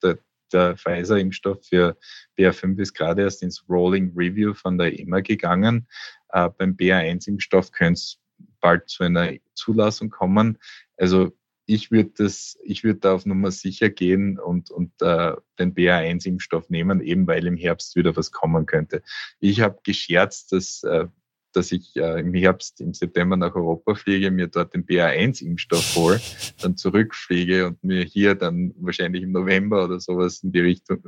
Der 0.53 0.77
Pfizer-Impfstoff 0.77 1.65
für 1.65 1.97
BA5 2.39 2.79
ist 2.81 2.95
gerade 2.95 3.23
erst 3.23 3.43
ins 3.43 3.65
Rolling 3.69 4.13
Review 4.17 4.55
von 4.55 4.79
der 4.79 4.99
EMA 4.99 5.21
gegangen. 5.21 5.87
Äh, 6.31 6.51
beim 6.57 6.77
BA1-Impfstoff 6.77 7.73
könnte 7.73 7.95
es 7.95 8.19
bald 8.61 8.89
zu 8.89 9.05
einer 9.05 9.33
Zulassung 9.55 10.11
kommen. 10.11 10.59
Also 10.97 11.33
ich 11.67 11.91
würde 11.91 12.11
das, 12.17 12.57
da 13.01 13.13
auf 13.13 13.27
Nummer 13.27 13.51
sicher 13.51 13.91
gehen 13.91 14.39
und, 14.39 14.71
und 14.71 14.91
äh, 15.03 15.35
den 15.59 15.75
BA1-Impfstoff 15.75 16.71
nehmen, 16.71 17.03
eben 17.03 17.27
weil 17.27 17.47
im 17.47 17.57
Herbst 17.57 17.95
wieder 17.95 18.17
was 18.17 18.33
kommen 18.33 18.65
könnte. 18.65 19.03
Ich 19.39 19.61
habe 19.61 19.79
gescherzt, 19.83 20.53
dass 20.53 20.83
äh, 20.85 21.07
dass 21.53 21.73
ich 21.73 21.97
äh, 21.97 22.21
im 22.21 22.35
Herbst, 22.35 22.81
im 22.81 22.95
September 22.95 23.37
nach 23.37 23.55
Europa 23.55 23.95
fliege, 23.95 24.31
mir 24.31 24.49
dort 24.49 24.75
den 24.75 24.85
BA1-Impfstoff 24.85 25.97
hole, 25.97 26.21
dann 26.61 26.77
zurückfliege 26.77 27.67
und 27.67 27.83
mir 27.83 28.05
hier 28.05 28.35
dann 28.35 28.75
wahrscheinlich 28.79 29.23
im 29.23 29.33
November 29.33 29.85
oder 29.85 30.01
sowas 30.01 30.43
in 30.43 30.53
die 30.53 30.61
Richtung 30.61 31.03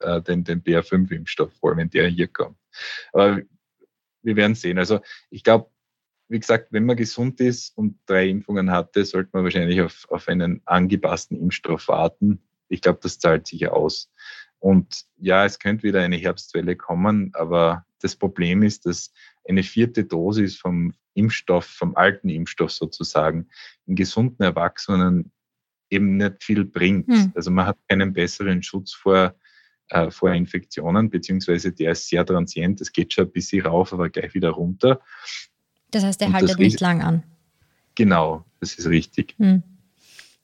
äh, 0.00 0.22
den, 0.22 0.44
den 0.44 0.62
BA5-Impfstoff 0.62 1.50
hole, 1.62 1.76
wenn 1.76 1.90
der 1.90 2.08
hier 2.08 2.28
kommt. 2.28 2.56
Aber 3.12 3.40
wir 4.22 4.36
werden 4.36 4.54
sehen. 4.54 4.78
Also 4.78 5.00
ich 5.30 5.42
glaube, 5.42 5.70
wie 6.28 6.38
gesagt, 6.38 6.68
wenn 6.70 6.86
man 6.86 6.96
gesund 6.96 7.40
ist 7.40 7.76
und 7.76 7.98
drei 8.06 8.28
Impfungen 8.28 8.70
hatte, 8.70 9.04
sollte 9.04 9.30
man 9.32 9.42
wahrscheinlich 9.44 9.80
auf, 9.80 10.06
auf 10.10 10.28
einen 10.28 10.62
angepassten 10.64 11.36
Impfstoff 11.36 11.88
warten. 11.88 12.40
Ich 12.68 12.82
glaube, 12.82 13.00
das 13.02 13.18
zahlt 13.18 13.48
sich 13.48 13.68
aus. 13.68 14.12
Und 14.60 15.06
ja, 15.16 15.44
es 15.44 15.58
könnte 15.58 15.82
wieder 15.84 16.02
eine 16.02 16.16
Herbstwelle 16.16 16.76
kommen, 16.76 17.32
aber 17.34 17.84
das 18.00 18.14
Problem 18.14 18.62
ist, 18.62 18.86
dass 18.86 19.12
eine 19.48 19.62
vierte 19.62 20.04
Dosis 20.04 20.56
vom 20.56 20.94
Impfstoff, 21.14 21.66
vom 21.66 21.96
alten 21.96 22.28
Impfstoff 22.28 22.72
sozusagen, 22.72 23.48
in 23.86 23.96
gesunden 23.96 24.42
Erwachsenen 24.42 25.32
eben 25.90 26.16
nicht 26.16 26.42
viel 26.42 26.64
bringt. 26.64 27.08
Hm. 27.08 27.32
Also 27.34 27.50
man 27.50 27.66
hat 27.66 27.78
keinen 27.88 28.12
besseren 28.12 28.62
Schutz 28.62 28.92
vor, 28.92 29.34
äh, 29.88 30.10
vor 30.10 30.32
Infektionen, 30.32 31.10
beziehungsweise 31.10 31.72
der 31.72 31.92
ist 31.92 32.08
sehr 32.08 32.24
transient. 32.24 32.80
Es 32.80 32.92
geht 32.92 33.12
schon 33.12 33.26
ein 33.26 33.32
bisschen 33.32 33.66
rauf, 33.66 33.92
aber 33.92 34.08
gleich 34.08 34.34
wieder 34.34 34.50
runter. 34.50 35.00
Das 35.90 36.04
heißt, 36.04 36.22
er 36.22 36.32
haltet 36.32 36.58
nicht 36.58 36.80
lang 36.80 37.02
an. 37.02 37.24
Genau, 37.96 38.44
das 38.60 38.74
ist 38.74 38.86
richtig. 38.88 39.34
Hm. 39.38 39.62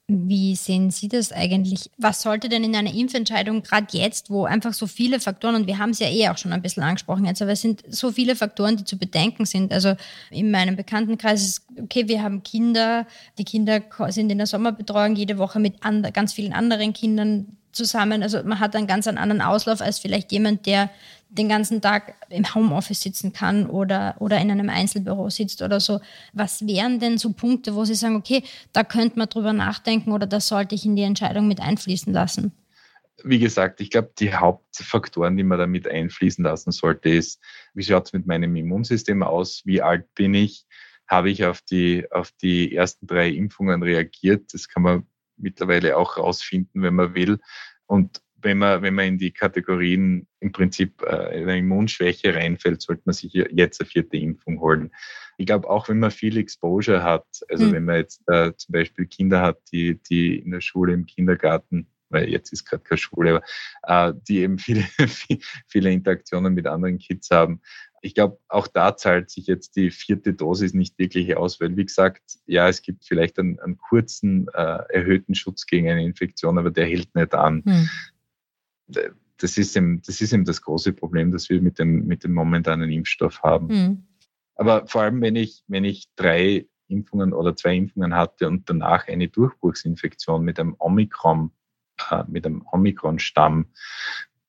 Wie 0.08 0.54
sehen 0.54 0.92
Sie 0.92 1.08
das 1.08 1.32
eigentlich? 1.32 1.90
Was 1.98 2.22
sollte 2.22 2.48
denn 2.48 2.62
in 2.62 2.76
einer 2.76 2.94
Impfentscheidung 2.94 3.64
gerade 3.64 3.88
jetzt, 3.90 4.30
wo 4.30 4.44
einfach 4.44 4.72
so 4.72 4.86
viele 4.86 5.18
Faktoren, 5.18 5.56
und 5.56 5.66
wir 5.66 5.78
haben 5.78 5.90
es 5.90 5.98
ja 5.98 6.08
eh 6.08 6.28
auch 6.28 6.38
schon 6.38 6.52
ein 6.52 6.62
bisschen 6.62 6.84
angesprochen 6.84 7.24
jetzt, 7.24 7.42
aber 7.42 7.50
es 7.50 7.60
sind 7.60 7.82
so 7.88 8.12
viele 8.12 8.36
Faktoren, 8.36 8.76
die 8.76 8.84
zu 8.84 8.98
bedenken 8.98 9.46
sind. 9.46 9.72
Also 9.72 9.96
in 10.30 10.52
meinem 10.52 10.76
Bekanntenkreis 10.76 11.42
ist, 11.42 11.66
okay, 11.80 12.06
wir 12.06 12.22
haben 12.22 12.44
Kinder, 12.44 13.04
die 13.36 13.44
Kinder 13.44 13.82
sind 14.10 14.30
in 14.30 14.38
der 14.38 14.46
Sommerbetreuung 14.46 15.16
jede 15.16 15.38
Woche 15.38 15.58
mit 15.58 15.80
ganz 16.12 16.32
vielen 16.32 16.52
anderen 16.52 16.92
Kindern 16.92 17.56
zusammen. 17.72 18.22
Also 18.22 18.44
man 18.44 18.60
hat 18.60 18.76
einen 18.76 18.86
ganz 18.86 19.08
anderen 19.08 19.42
Auslauf 19.42 19.80
als 19.80 19.98
vielleicht 19.98 20.30
jemand, 20.30 20.66
der 20.66 20.88
den 21.28 21.48
ganzen 21.48 21.80
Tag 21.80 22.14
im 22.30 22.54
Homeoffice 22.54 23.02
sitzen 23.02 23.32
kann 23.32 23.68
oder, 23.68 24.16
oder 24.20 24.40
in 24.40 24.50
einem 24.50 24.70
Einzelbüro 24.70 25.28
sitzt 25.30 25.62
oder 25.62 25.80
so. 25.80 26.00
Was 26.32 26.66
wären 26.66 26.98
denn 26.98 27.18
so 27.18 27.32
Punkte, 27.32 27.74
wo 27.74 27.84
Sie 27.84 27.94
sagen, 27.94 28.16
okay, 28.16 28.42
da 28.72 28.84
könnte 28.84 29.18
man 29.18 29.28
drüber 29.28 29.52
nachdenken 29.52 30.12
oder 30.12 30.26
das 30.26 30.48
sollte 30.48 30.74
ich 30.74 30.84
in 30.84 30.96
die 30.96 31.02
Entscheidung 31.02 31.48
mit 31.48 31.60
einfließen 31.60 32.12
lassen? 32.12 32.52
Wie 33.24 33.38
gesagt, 33.38 33.80
ich 33.80 33.90
glaube, 33.90 34.12
die 34.18 34.34
Hauptfaktoren, 34.34 35.36
die 35.36 35.42
man 35.42 35.58
da 35.58 35.66
mit 35.66 35.88
einfließen 35.88 36.44
lassen 36.44 36.70
sollte, 36.70 37.08
ist, 37.08 37.42
wie 37.74 37.82
schaut 37.82 38.06
es 38.06 38.12
mit 38.12 38.26
meinem 38.26 38.54
Immunsystem 38.56 39.22
aus? 39.22 39.62
Wie 39.64 39.82
alt 39.82 40.14
bin 40.14 40.34
ich? 40.34 40.66
habe 41.06 41.30
ich 41.30 41.44
auf 41.44 41.60
die, 41.62 42.10
auf 42.10 42.32
die 42.32 42.74
ersten 42.74 43.06
drei 43.06 43.30
Impfungen 43.30 43.82
reagiert. 43.82 44.52
Das 44.52 44.68
kann 44.68 44.82
man 44.82 45.06
mittlerweile 45.36 45.96
auch 45.96 46.16
rausfinden, 46.16 46.82
wenn 46.82 46.94
man 46.94 47.14
will. 47.14 47.38
Und 47.86 48.22
wenn 48.42 48.58
man, 48.58 48.82
wenn 48.82 48.94
man 48.94 49.06
in 49.06 49.18
die 49.18 49.30
Kategorien 49.30 50.26
im 50.40 50.52
Prinzip 50.52 51.02
äh, 51.02 51.06
eine 51.06 51.58
Immunschwäche 51.58 52.34
reinfällt, 52.34 52.82
sollte 52.82 53.02
man 53.04 53.14
sich 53.14 53.32
jetzt 53.32 53.80
eine 53.80 53.88
vierte 53.88 54.16
Impfung 54.16 54.60
holen. 54.60 54.92
Ich 55.38 55.46
glaube, 55.46 55.68
auch 55.68 55.88
wenn 55.88 55.98
man 55.98 56.10
viel 56.10 56.36
Exposure 56.36 57.02
hat, 57.02 57.26
also 57.48 57.66
mhm. 57.66 57.72
wenn 57.72 57.84
man 57.84 57.96
jetzt 57.96 58.22
äh, 58.28 58.52
zum 58.56 58.72
Beispiel 58.72 59.06
Kinder 59.06 59.42
hat, 59.42 59.58
die, 59.72 60.00
die 60.02 60.38
in 60.38 60.50
der 60.50 60.60
Schule, 60.60 60.92
im 60.92 61.06
Kindergarten, 61.06 61.88
weil 62.08 62.28
jetzt 62.28 62.52
ist 62.52 62.64
gerade 62.64 62.84
keine 62.84 62.98
Schule, 62.98 63.42
aber 63.82 64.10
äh, 64.10 64.20
die 64.28 64.38
eben 64.40 64.58
viele, 64.58 64.84
viele 65.66 65.92
Interaktionen 65.92 66.54
mit 66.54 66.66
anderen 66.66 66.98
Kids 66.98 67.30
haben. 67.30 67.60
Ich 68.02 68.14
glaube, 68.14 68.38
auch 68.48 68.68
da 68.68 68.96
zahlt 68.96 69.30
sich 69.30 69.46
jetzt 69.48 69.74
die 69.74 69.90
vierte 69.90 70.32
Dosis 70.32 70.74
nicht 70.74 70.96
wirklich 70.98 71.36
aus, 71.36 71.60
weil, 71.60 71.76
wie 71.76 71.86
gesagt, 71.86 72.22
ja, 72.46 72.68
es 72.68 72.82
gibt 72.82 73.04
vielleicht 73.04 73.38
einen, 73.38 73.58
einen 73.58 73.78
kurzen 73.78 74.46
äh, 74.54 74.78
erhöhten 74.90 75.34
Schutz 75.34 75.66
gegen 75.66 75.90
eine 75.90 76.04
Infektion, 76.04 76.58
aber 76.58 76.70
der 76.70 76.86
hält 76.86 77.14
nicht 77.14 77.34
an. 77.34 77.62
Mhm 77.64 77.88
das 78.88 79.58
ist, 79.58 79.76
eben, 79.76 80.02
das 80.02 80.20
ist 80.20 80.32
eben 80.32 80.44
das 80.44 80.62
große 80.62 80.92
Problem, 80.92 81.30
das 81.30 81.48
wir 81.50 81.60
mit 81.60 81.78
dem, 81.78 82.06
mit 82.06 82.24
dem 82.24 82.32
momentanen 82.32 82.90
Impfstoff 82.90 83.42
haben. 83.42 83.66
Mhm. 83.66 84.06
Aber 84.54 84.86
vor 84.86 85.02
allem, 85.02 85.20
wenn 85.20 85.36
ich, 85.36 85.62
wenn 85.66 85.84
ich 85.84 86.08
drei 86.16 86.66
Impfungen 86.88 87.32
oder 87.32 87.54
zwei 87.56 87.76
Impfungen 87.76 88.14
hatte 88.14 88.48
und 88.48 88.68
danach 88.70 89.08
eine 89.08 89.28
Durchbruchsinfektion 89.28 90.42
mit 90.42 90.58
einem 90.58 90.76
Omikron, 90.78 91.50
äh, 92.10 92.24
mit 92.28 92.46
einem 92.46 92.64
Omikron-Stamm, 92.70 93.66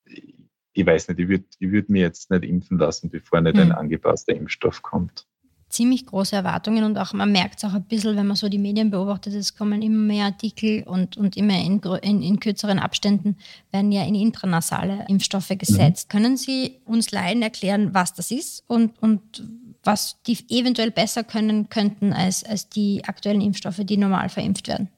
ich 0.05 0.85
weiß 0.85 1.09
nicht, 1.09 1.19
ich 1.19 1.27
würde 1.27 1.45
ich 1.59 1.71
würd 1.71 1.89
mir 1.89 2.01
jetzt 2.01 2.29
nicht 2.29 2.45
impfen 2.45 2.77
lassen, 2.77 3.09
bevor 3.09 3.41
nicht 3.41 3.55
mhm. 3.55 3.63
ein 3.63 3.71
angepasster 3.71 4.33
Impfstoff 4.33 4.81
kommt 4.81 5.27
ziemlich 5.69 6.05
große 6.05 6.35
Erwartungen 6.35 6.83
und 6.83 6.97
auch 6.97 7.13
man 7.13 7.31
merkt 7.31 7.57
es 7.57 7.65
auch 7.65 7.73
ein 7.73 7.83
bisschen, 7.83 8.15
wenn 8.15 8.27
man 8.27 8.37
so 8.37 8.47
die 8.47 8.57
Medien 8.57 8.89
beobachtet, 8.89 9.33
es 9.33 9.55
kommen 9.55 9.81
immer 9.81 9.97
mehr 9.97 10.25
Artikel 10.25 10.83
und, 10.83 11.17
und 11.17 11.35
immer 11.35 11.59
in, 11.59 11.81
in, 12.01 12.21
in 12.21 12.39
kürzeren 12.39 12.79
Abständen 12.79 13.37
werden 13.71 13.91
ja 13.91 14.05
in 14.05 14.15
intranasale 14.15 15.05
Impfstoffe 15.09 15.51
gesetzt. 15.57 16.07
Mhm. 16.07 16.11
Können 16.11 16.37
Sie 16.37 16.79
uns 16.85 17.11
Laien 17.11 17.41
erklären, 17.41 17.93
was 17.93 18.13
das 18.13 18.31
ist 18.31 18.63
und, 18.67 19.01
und 19.01 19.43
was 19.83 20.21
die 20.25 20.37
eventuell 20.49 20.91
besser 20.91 21.23
können 21.23 21.69
könnten 21.69 22.13
als, 22.13 22.43
als 22.43 22.69
die 22.69 23.03
aktuellen 23.05 23.41
Impfstoffe, 23.41 23.81
die 23.83 23.97
normal 23.97 24.29
verimpft 24.29 24.67
werden? 24.67 24.89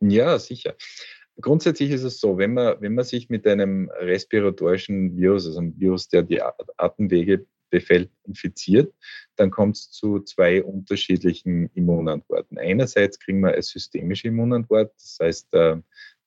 Ja, 0.00 0.38
sicher. 0.38 0.74
Grundsätzlich 1.40 1.90
ist 1.90 2.04
es 2.04 2.20
so, 2.20 2.38
wenn 2.38 2.54
man, 2.54 2.76
wenn 2.80 2.94
man 2.94 3.04
sich 3.04 3.28
mit 3.28 3.46
einem 3.46 3.90
respiratorischen 3.98 5.16
Virus, 5.16 5.46
also 5.46 5.58
einem 5.58 5.78
Virus, 5.78 6.08
der 6.08 6.22
die 6.22 6.40
Atemwege 6.76 7.46
befällt, 7.74 8.10
infiziert, 8.24 8.94
dann 9.34 9.50
kommt 9.50 9.76
es 9.76 9.90
zu 9.90 10.20
zwei 10.20 10.62
unterschiedlichen 10.62 11.70
Immunantworten. 11.74 12.56
Einerseits 12.56 13.18
kriegen 13.18 13.40
wir 13.40 13.52
eine 13.52 13.62
systemische 13.62 14.28
Immunantwort, 14.28 14.92
das 14.94 15.18
heißt 15.20 15.54
äh, 15.54 15.76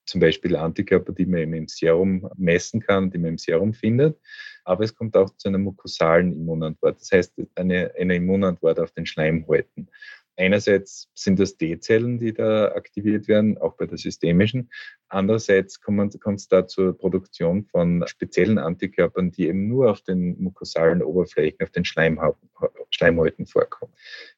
zum 0.06 0.20
Beispiel 0.20 0.58
Antikörper, 0.58 1.14
die 1.14 1.26
man 1.26 1.54
im 1.54 1.70
Serum 1.70 2.30
messen 2.36 2.82
kann, 2.82 3.12
die 3.12 3.18
man 3.18 3.32
im 3.32 3.38
Serum 3.38 3.74
findet. 3.74 4.20
Aber 4.66 4.84
es 4.84 4.94
kommt 4.94 5.16
auch 5.16 5.30
zu 5.38 5.48
einer 5.48 5.58
mukosalen 5.58 6.34
Immunantwort, 6.34 7.00
das 7.00 7.12
heißt 7.14 7.34
eine, 7.56 7.94
eine 7.98 8.16
Immunantwort 8.16 8.80
auf 8.82 8.92
den 8.92 9.06
Schleimhäuten. 9.06 9.90
Einerseits 10.40 11.10
sind 11.16 11.40
das 11.40 11.58
T-Zellen, 11.58 12.20
die 12.20 12.32
da 12.32 12.68
aktiviert 12.74 13.28
werden, 13.28 13.58
auch 13.58 13.76
bei 13.76 13.88
der 13.88 13.98
systemischen. 13.98 14.70
Andererseits 15.10 15.82
kommt 15.82 16.14
es 16.14 16.48
da 16.48 16.68
zur 16.68 16.96
Produktion 16.96 17.66
von 17.66 18.04
speziellen 18.06 18.60
Antikörpern, 18.60 19.32
die 19.32 19.48
eben 19.48 19.68
nur 19.68 19.90
auf 19.90 20.02
den 20.02 20.40
mukosalen 20.42 21.02
Oberflächen, 21.02 21.62
auf 21.64 21.72
den 21.72 21.86
Schleimhäuten 21.86 23.48
vorkommen. 23.48 23.94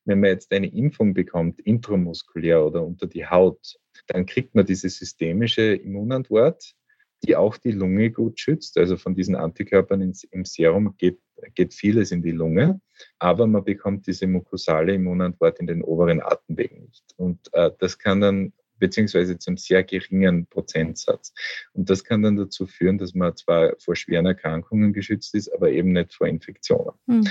Wenn 0.05 0.21
man 0.21 0.29
jetzt 0.29 0.53
eine 0.53 0.73
Impfung 0.73 1.13
bekommt, 1.13 1.59
intramuskulär 1.59 2.65
oder 2.65 2.85
unter 2.85 3.05
die 3.05 3.27
Haut, 3.27 3.77
dann 4.07 4.25
kriegt 4.25 4.55
man 4.55 4.65
diese 4.65 4.87
systemische 4.87 5.75
Immunantwort, 5.75 6.75
die 7.23 7.35
auch 7.35 7.57
die 7.57 7.71
Lunge 7.71 8.11
gut 8.11 8.39
schützt. 8.39 8.77
Also 8.77 8.95
von 8.95 9.15
diesen 9.15 9.35
Antikörpern 9.35 10.13
im 10.31 10.45
Serum 10.45 10.95
geht, 10.97 11.19
geht 11.55 11.73
vieles 11.73 12.11
in 12.11 12.21
die 12.21 12.31
Lunge, 12.31 12.81
aber 13.19 13.47
man 13.47 13.63
bekommt 13.63 14.07
diese 14.07 14.27
mukosale 14.27 14.93
Immunantwort 14.93 15.59
in 15.59 15.67
den 15.67 15.83
oberen 15.83 16.21
Atemwegen 16.21 16.85
nicht. 16.85 17.03
Und 17.17 17.39
äh, 17.53 17.71
das 17.79 17.97
kann 17.97 18.21
dann 18.21 18.53
beziehungsweise 18.79 19.37
zum 19.37 19.57
sehr 19.57 19.83
geringen 19.83 20.47
Prozentsatz. 20.47 21.33
Und 21.73 21.89
das 21.89 22.03
kann 22.03 22.23
dann 22.23 22.37
dazu 22.37 22.65
führen, 22.65 22.97
dass 22.97 23.13
man 23.13 23.35
zwar 23.35 23.75
vor 23.77 23.95
schweren 23.95 24.25
Erkrankungen 24.25 24.93
geschützt 24.93 25.35
ist, 25.35 25.49
aber 25.53 25.69
eben 25.71 25.91
nicht 25.91 26.13
vor 26.13 26.27
Infektionen. 26.27 26.95
Mhm. 27.05 27.27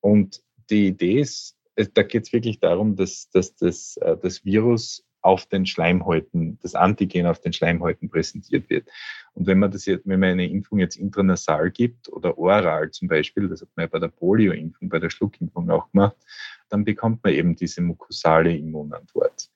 Und 0.00 0.42
die 0.70 0.88
Idee 0.88 1.20
ist, 1.20 1.56
da 1.94 2.02
geht 2.02 2.24
es 2.26 2.32
wirklich 2.32 2.60
darum, 2.60 2.96
dass, 2.96 3.28
dass 3.30 3.54
das, 3.56 3.96
äh, 3.98 4.16
das 4.16 4.44
Virus 4.44 5.04
auf 5.20 5.46
den 5.46 5.66
Schleimhäuten, 5.66 6.58
das 6.62 6.74
Antigen 6.74 7.26
auf 7.26 7.40
den 7.40 7.52
Schleimhäuten 7.52 8.08
präsentiert 8.08 8.70
wird. 8.70 8.88
Und 9.34 9.46
wenn 9.46 9.58
man 9.58 9.70
das 9.70 9.86
jetzt, 9.86 10.06
wenn 10.06 10.20
man 10.20 10.30
eine 10.30 10.48
Impfung 10.48 10.78
jetzt 10.78 10.96
intranasal 10.96 11.70
gibt 11.70 12.08
oder 12.08 12.38
oral 12.38 12.90
zum 12.90 13.08
Beispiel, 13.08 13.48
das 13.48 13.62
hat 13.62 13.68
man 13.76 13.84
ja 13.84 13.88
bei 13.88 13.98
der 13.98 14.08
Polio-Impfung, 14.08 14.88
bei 14.88 14.98
der 14.98 15.10
Schluckimpfung 15.10 15.70
auch 15.70 15.90
gemacht, 15.90 16.16
dann 16.68 16.84
bekommt 16.84 17.22
man 17.24 17.32
eben 17.32 17.56
diese 17.56 17.80
mukosale 17.80 18.56
Immunantwort. 18.56 19.50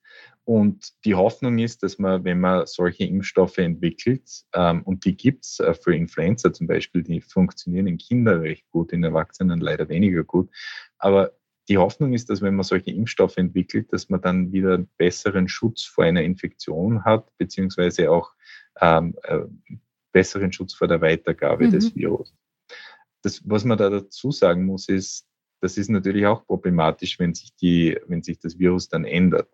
Und 0.45 0.93
die 1.05 1.15
Hoffnung 1.15 1.59
ist, 1.59 1.85
dass 1.85 1.99
man, 1.99 2.25
wenn 2.25 2.41
man 2.41 2.67
solche 2.67 3.05
Impfstoffe 3.05 3.59
entwickelt, 3.59 4.29
ähm, 4.55 4.83
und 4.83 5.05
die 5.05 5.17
gibt's 5.17 5.61
äh, 5.61 5.73
für 5.73 5.95
Influenza 5.95 6.53
zum 6.53 6.67
Beispiel, 6.67 7.03
die 7.05 7.21
funktionieren 7.21 7.87
in 7.87 7.99
Kindern 7.99 8.41
recht 8.41 8.69
gut, 8.71 8.93
in 8.93 9.05
Erwachsenen 9.05 9.61
leider 9.61 9.89
weniger 9.89 10.25
gut, 10.25 10.51
aber 10.99 11.33
die 11.69 11.79
Hoffnung 11.79 12.13
ist, 12.13 12.29
dass 12.29 12.43
wenn 12.43 12.57
man 12.57 12.65
solche 12.65 12.91
Impfstoffe 12.91 13.37
entwickelt, 13.37 13.93
dass 13.93 14.09
man 14.09 14.21
dann 14.21 14.53
wieder 14.53 14.79
besseren 14.97 15.49
Schutz 15.49 15.85
vor 15.85 16.05
einer 16.05 16.23
Infektion 16.23 17.05
hat, 17.05 17.37
beziehungsweise 17.39 18.11
auch 18.11 18.33
ähm, 18.81 19.15
äh, 19.23 19.41
besseren 20.13 20.53
Schutz 20.53 20.75
vor 20.75 20.89
der 20.89 21.01
Weitergabe 21.01 21.67
mhm. 21.67 21.71
des 21.71 21.95
Virus. 21.95 22.35
Das, 23.23 23.43
was 23.45 23.65
man 23.65 23.79
da 23.79 23.89
dazu 23.89 24.33
sagen 24.33 24.67
muss, 24.67 24.89
ist, 24.89 25.27
das 25.61 25.77
ist 25.77 25.89
natürlich 25.89 26.27
auch 26.27 26.45
problematisch, 26.45 27.21
wenn 27.21 27.35
sich, 27.35 27.55
die, 27.55 27.97
wenn 28.09 28.23
sich 28.23 28.41
das 28.41 28.59
Virus 28.59 28.89
dann 28.89 29.05
ändert. 29.05 29.49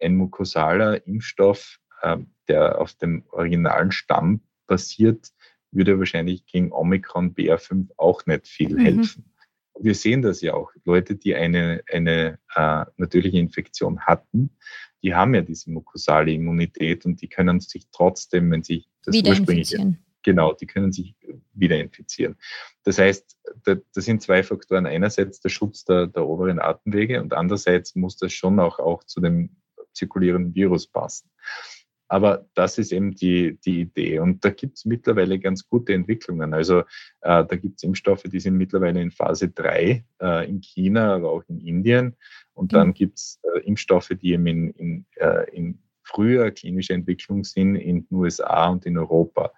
Ein 0.00 0.16
mukosaler 0.16 1.06
Impfstoff, 1.06 1.78
äh, 2.00 2.18
der 2.48 2.80
auf 2.80 2.94
dem 2.94 3.24
originalen 3.30 3.92
Stamm 3.92 4.40
basiert, 4.66 5.28
würde 5.70 5.98
wahrscheinlich 5.98 6.44
gegen 6.46 6.72
Omikron 6.72 7.34
BR5 7.34 7.90
auch 7.96 8.26
nicht 8.26 8.48
viel 8.48 8.74
mhm. 8.74 8.78
helfen 8.80 9.31
wir 9.78 9.94
sehen 9.94 10.22
das 10.22 10.40
ja 10.42 10.54
auch. 10.54 10.70
Leute, 10.84 11.16
die 11.16 11.34
eine, 11.34 11.82
eine 11.90 12.38
äh, 12.54 12.84
natürliche 12.96 13.38
Infektion 13.38 14.00
hatten, 14.00 14.50
die 15.02 15.14
haben 15.14 15.34
ja 15.34 15.40
diese 15.40 15.70
mukosale 15.70 16.32
Immunität 16.32 17.04
und 17.04 17.20
die 17.20 17.28
können 17.28 17.60
sich 17.60 17.86
trotzdem, 17.90 18.50
wenn 18.50 18.62
sich 18.62 18.88
das 19.04 19.16
ursprüngliche 19.16 19.96
genau, 20.22 20.52
die 20.52 20.66
können 20.66 20.92
sich 20.92 21.14
wieder 21.52 21.78
infizieren. 21.78 22.36
Das 22.84 22.98
heißt, 22.98 23.36
das 23.64 24.04
sind 24.04 24.22
zwei 24.22 24.42
Faktoren. 24.42 24.86
Einerseits 24.86 25.40
der 25.40 25.48
Schutz 25.48 25.84
der, 25.84 26.06
der 26.06 26.26
oberen 26.26 26.60
Atemwege 26.60 27.20
und 27.20 27.32
andererseits 27.32 27.94
muss 27.94 28.16
das 28.16 28.32
schon 28.32 28.60
auch, 28.60 28.78
auch 28.78 29.04
zu 29.04 29.20
dem 29.20 29.56
zirkulierenden 29.92 30.54
Virus 30.54 30.86
passen. 30.86 31.30
Aber 32.12 32.46
das 32.52 32.76
ist 32.76 32.92
eben 32.92 33.14
die, 33.14 33.58
die 33.64 33.80
Idee. 33.80 34.18
Und 34.18 34.44
da 34.44 34.50
gibt 34.50 34.76
es 34.76 34.84
mittlerweile 34.84 35.38
ganz 35.38 35.66
gute 35.66 35.94
Entwicklungen. 35.94 36.52
Also 36.52 36.80
äh, 37.22 37.42
da 37.42 37.56
gibt 37.56 37.78
es 37.78 37.84
Impfstoffe, 37.84 38.24
die 38.24 38.38
sind 38.38 38.58
mittlerweile 38.58 39.00
in 39.00 39.10
Phase 39.10 39.48
3 39.48 40.04
äh, 40.20 40.46
in 40.46 40.60
China, 40.60 41.14
aber 41.14 41.30
auch 41.30 41.42
in 41.48 41.58
Indien. 41.58 42.14
Und 42.52 42.74
dann 42.74 42.88
mhm. 42.88 42.92
gibt 42.92 43.16
es 43.16 43.40
äh, 43.44 43.60
Impfstoffe, 43.60 44.10
die 44.10 44.32
eben 44.32 44.46
in, 44.46 44.70
in, 44.72 45.06
äh, 45.14 45.48
in 45.56 45.78
früher 46.02 46.50
klinischer 46.50 46.92
Entwicklung 46.92 47.44
sind 47.44 47.76
in 47.76 48.06
den 48.06 48.14
USA 48.14 48.68
und 48.68 48.84
in 48.84 48.98
Europa. 48.98 49.50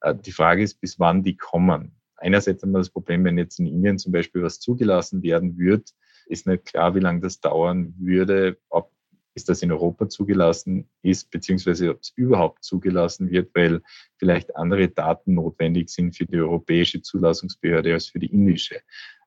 Äh, 0.00 0.16
die 0.16 0.32
Frage 0.32 0.64
ist, 0.64 0.80
bis 0.80 0.98
wann 0.98 1.22
die 1.22 1.36
kommen. 1.36 1.92
Einerseits 2.16 2.64
haben 2.64 2.72
wir 2.72 2.78
das 2.78 2.90
Problem, 2.90 3.22
wenn 3.22 3.38
jetzt 3.38 3.60
in 3.60 3.66
Indien 3.66 3.98
zum 3.98 4.10
Beispiel 4.10 4.42
was 4.42 4.58
zugelassen 4.58 5.22
werden 5.22 5.56
wird, 5.58 5.90
ist 6.26 6.48
nicht 6.48 6.64
klar, 6.64 6.96
wie 6.96 7.00
lange 7.00 7.20
das 7.20 7.38
dauern 7.38 7.94
würde, 8.00 8.58
ob 8.68 8.90
ist 9.34 9.48
das 9.48 9.62
in 9.62 9.72
Europa 9.72 10.08
zugelassen 10.08 10.88
ist, 11.02 11.30
beziehungsweise 11.30 11.90
ob 11.90 12.00
es 12.00 12.12
überhaupt 12.16 12.64
zugelassen 12.64 13.30
wird, 13.30 13.50
weil 13.54 13.80
vielleicht 14.16 14.56
andere 14.56 14.88
Daten 14.88 15.34
notwendig 15.34 15.90
sind 15.90 16.16
für 16.16 16.26
die 16.26 16.38
europäische 16.38 17.00
Zulassungsbehörde 17.00 17.92
als 17.92 18.06
für 18.06 18.18
die 18.18 18.32
indische. 18.32 18.80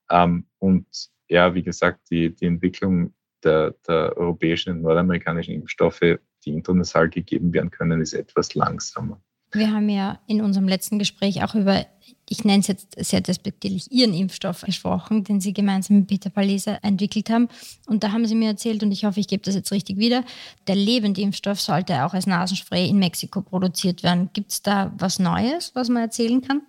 Ähm, 0.09 0.47
und 0.59 0.87
ja, 1.29 1.53
wie 1.55 1.63
gesagt, 1.63 2.01
die, 2.11 2.35
die 2.35 2.45
Entwicklung 2.45 3.13
der, 3.43 3.75
der 3.87 4.15
europäischen 4.17 4.73
und 4.73 4.81
nordamerikanischen 4.81 5.53
Impfstoffe, 5.53 6.19
die 6.45 6.49
international 6.49 7.09
gegeben 7.09 7.53
werden 7.53 7.71
können, 7.71 8.01
ist 8.01 8.13
etwas 8.13 8.53
langsamer. 8.55 9.21
Wir 9.53 9.71
haben 9.71 9.87
ja 9.87 10.19
in 10.27 10.41
unserem 10.41 10.67
letzten 10.67 10.97
Gespräch 10.97 11.43
auch 11.43 11.53
über, 11.53 11.85
ich 12.27 12.43
nenne 12.43 12.61
es 12.61 12.67
jetzt 12.67 12.95
sehr 12.97 13.21
despektierlich, 13.21 13.91
Ihren 13.91 14.13
Impfstoff 14.13 14.61
gesprochen, 14.61 15.23
den 15.23 15.41
Sie 15.41 15.53
gemeinsam 15.53 15.99
mit 15.99 16.07
Peter 16.07 16.31
Paleser 16.31 16.79
entwickelt 16.83 17.29
haben. 17.29 17.47
Und 17.85 18.03
da 18.03 18.11
haben 18.11 18.25
Sie 18.25 18.35
mir 18.35 18.49
erzählt, 18.49 18.81
und 18.81 18.91
ich 18.91 19.05
hoffe, 19.05 19.19
ich 19.19 19.27
gebe 19.27 19.43
das 19.43 19.55
jetzt 19.55 19.71
richtig 19.71 19.97
wieder, 19.97 20.23
der 20.67 20.75
lebende 20.75 21.21
Impfstoff 21.21 21.61
sollte 21.61 22.03
auch 22.03 22.13
als 22.13 22.25
Nasenspray 22.25 22.89
in 22.89 22.97
Mexiko 22.97 23.41
produziert 23.41 24.01
werden. 24.01 24.29
Gibt 24.33 24.51
es 24.51 24.61
da 24.63 24.91
was 24.97 25.19
Neues, 25.19 25.71
was 25.75 25.89
man 25.89 26.03
erzählen 26.03 26.41
kann? 26.41 26.63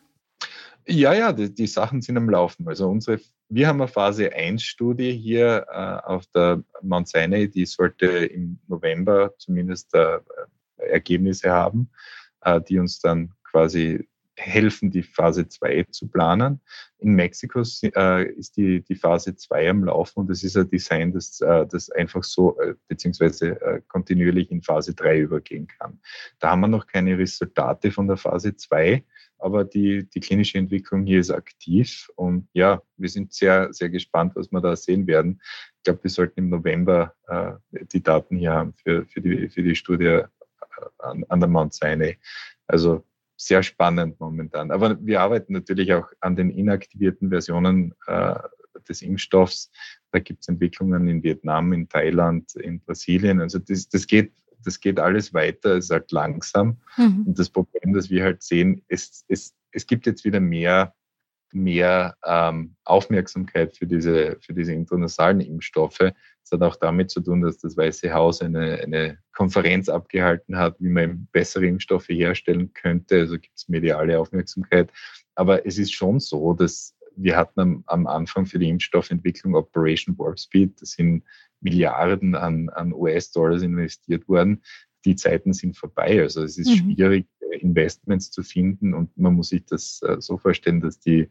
Ja, 0.87 1.15
ja, 1.15 1.33
die, 1.33 1.55
die, 1.55 1.67
Sachen 1.67 2.03
sind 2.03 2.19
am 2.19 2.29
Laufen. 2.29 2.69
Also 2.69 2.89
unsere 2.89 3.19
wir 3.49 3.69
haben 3.69 3.81
eine 3.81 3.89
Phase 3.89 4.35
1-Studie 4.35 5.13
hier 5.13 5.67
äh, 5.71 6.09
auf 6.09 6.27
der 6.35 6.63
Mount 6.83 7.09
Sinai, 7.09 7.47
die 7.47 7.67
sollte 7.67 8.07
im 8.07 8.59
November 8.69 9.33
zumindest 9.39 9.95
äh, 9.95 10.19
Ergebnisse 10.77 11.51
haben, 11.51 11.91
die 12.69 12.79
uns 12.79 13.01
dann 13.01 13.33
quasi 13.43 14.07
helfen, 14.37 14.91
die 14.91 15.03
Phase 15.03 15.49
2 15.49 15.85
zu 15.91 16.09
planen. 16.09 16.61
In 16.99 17.15
Mexiko 17.15 17.63
äh, 17.83 18.25
ist 18.33 18.57
die, 18.57 18.83
die 18.83 18.95
Phase 18.95 19.37
2 19.37 19.71
am 19.71 19.85
Laufen 19.85 20.21
und 20.21 20.31
es 20.31 20.43
ist 20.43 20.57
ein 20.57 20.69
Design, 20.69 21.13
das, 21.13 21.41
äh, 21.41 21.67
das 21.67 21.91
einfach 21.91 22.25
so 22.25 22.59
äh, 22.61 22.75
beziehungsweise 22.89 23.61
äh, 23.61 23.81
kontinuierlich 23.89 24.51
in 24.51 24.63
Phase 24.63 24.95
3 24.95 25.21
übergehen 25.21 25.67
kann. 25.67 26.01
Da 26.41 26.51
haben 26.51 26.61
wir 26.61 26.69
noch 26.69 26.87
keine 26.87 27.19
Resultate 27.19 27.91
von 27.91 28.09
der 28.09 28.17
Phase 28.17 28.57
2, 28.57 29.05
aber 29.39 29.65
die, 29.65 30.09
die 30.09 30.21
klinische 30.21 30.59
Entwicklung 30.59 31.05
hier 31.05 31.21
ist 31.21 31.31
aktiv 31.31 32.11
und 32.17 32.49
ja, 32.55 32.83
wir 32.97 33.09
sind 33.09 33.33
sehr, 33.33 33.73
sehr 33.73 33.91
gespannt, 33.91 34.33
was 34.37 34.51
wir 34.51 34.61
da 34.61 34.75
sehen 34.75 35.07
werden. 35.07 35.41
Ich 35.77 35.83
glaube, 35.85 36.05
wir 36.05 36.11
sollten 36.11 36.41
im 36.41 36.49
November 36.49 37.15
äh, 37.29 37.53
die 37.93 38.03
Daten 38.03 38.37
hier 38.37 38.53
haben 38.53 38.73
für, 38.73 39.05
für, 39.07 39.21
die, 39.21 39.49
für 39.49 39.63
die 39.63 39.77
Studie 39.77 40.07
äh, 40.07 40.25
an, 40.99 41.25
an 41.29 41.41
der 41.41 41.49
Mount 41.49 41.75
Sinai. 41.75 42.19
Also 42.67 43.05
sehr 43.37 43.63
spannend 43.63 44.19
momentan. 44.21 44.71
Aber 44.71 44.97
wir 45.05 45.21
arbeiten 45.21 45.53
natürlich 45.53 45.93
auch 45.93 46.09
an 46.21 46.37
den 46.37 46.51
inaktivierten 46.51 47.31
Versionen 47.31 47.95
äh, 48.07 48.35
des 48.89 49.03
Impfstoffs. 49.03 49.71
Da 50.13 50.19
gibt 50.19 50.43
es 50.43 50.49
Entwicklungen 50.49 51.09
in 51.09 51.23
Vietnam, 51.23 51.73
in 51.73 51.89
Thailand, 51.89 52.55
in 52.55 52.81
Brasilien. 52.81 53.41
Also 53.41 53.59
das, 53.59 53.89
das 53.89 54.07
geht 54.07 54.33
das 54.65 54.81
geht 54.81 54.99
alles 54.99 55.35
weiter, 55.35 55.77
es 55.77 55.87
ist 55.87 55.91
halt 55.91 56.11
langsam. 56.11 56.79
Mhm. 56.97 57.25
Und 57.27 57.39
das 57.39 57.51
Problem, 57.51 57.93
das 57.93 58.11
wir 58.11 58.25
halt 58.25 58.43
sehen, 58.43 58.83
ist, 58.89 59.25
es, 59.29 59.55
es 59.73 59.87
gibt 59.87 60.07
jetzt 60.07 60.25
wieder 60.25 60.41
mehr 60.41 60.95
mehr 61.55 62.17
ähm, 62.25 62.77
Aufmerksamkeit 62.85 63.77
für 63.77 63.87
diese, 63.87 64.39
für 64.41 64.53
diese 64.53 64.73
intranasalen 64.73 65.41
Impfstoffe. 65.41 65.99
Das 65.99 66.53
hat 66.53 66.63
auch 66.63 66.77
damit 66.77 67.11
zu 67.11 67.21
tun, 67.21 67.43
dass 67.43 67.59
das 67.59 67.77
Weiße 67.77 68.13
Haus 68.13 68.43
eine, 68.43 68.81
eine 68.81 69.19
Konferenz 69.33 69.89
abgehalten 69.89 70.59
hat, 70.59 70.77
wie 70.79 70.91
man 70.91 71.29
bessere 71.33 71.67
Impfstoffe 71.67 72.09
herstellen 72.09 72.73
könnte. 72.75 73.21
Also 73.21 73.35
gibt 73.35 73.57
es 73.57 73.69
mediale 73.69 74.19
Aufmerksamkeit. 74.19 74.91
Aber 75.35 75.67
es 75.67 75.79
ist 75.79 75.93
schon 75.93 76.21
so, 76.21 76.53
dass 76.53 76.95
wir 77.17 77.37
hatten 77.37 77.61
am, 77.61 77.85
am 77.87 78.07
Anfang 78.07 78.47
für 78.47 78.59
die 78.59 78.69
Impfstoffentwicklung 78.69 79.55
Operation 79.55 80.19
Warp 80.19 80.39
Speed, 80.39 80.81
das 80.83 80.93
sind 80.93 81.25
Milliarden 81.61 82.35
an, 82.35 82.69
an 82.71 82.93
US-Dollars 82.93 83.63
investiert 83.63 84.29
worden. 84.29 84.63
Die 85.05 85.17
Zeiten 85.17 85.53
sind 85.53 85.77
vorbei. 85.77 86.21
Also 86.21 86.43
es 86.43 86.59
ist 86.59 86.69
mhm. 86.69 86.95
schwierig, 86.95 87.27
Investments 87.53 88.31
zu 88.31 88.43
finden. 88.43 88.95
Und 88.95 89.17
man 89.17 89.35
muss 89.35 89.49
sich 89.49 89.65
das 89.65 90.01
äh, 90.03 90.21
so 90.21 90.39
vorstellen, 90.39 90.81
dass 90.81 90.99
die, 91.01 91.31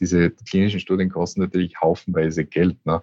diese 0.00 0.30
klinischen 0.30 0.80
Studien 0.80 1.10
kosten 1.10 1.40
natürlich 1.40 1.80
haufenweise 1.80 2.44
Geld. 2.44 2.84
Ne? 2.84 3.02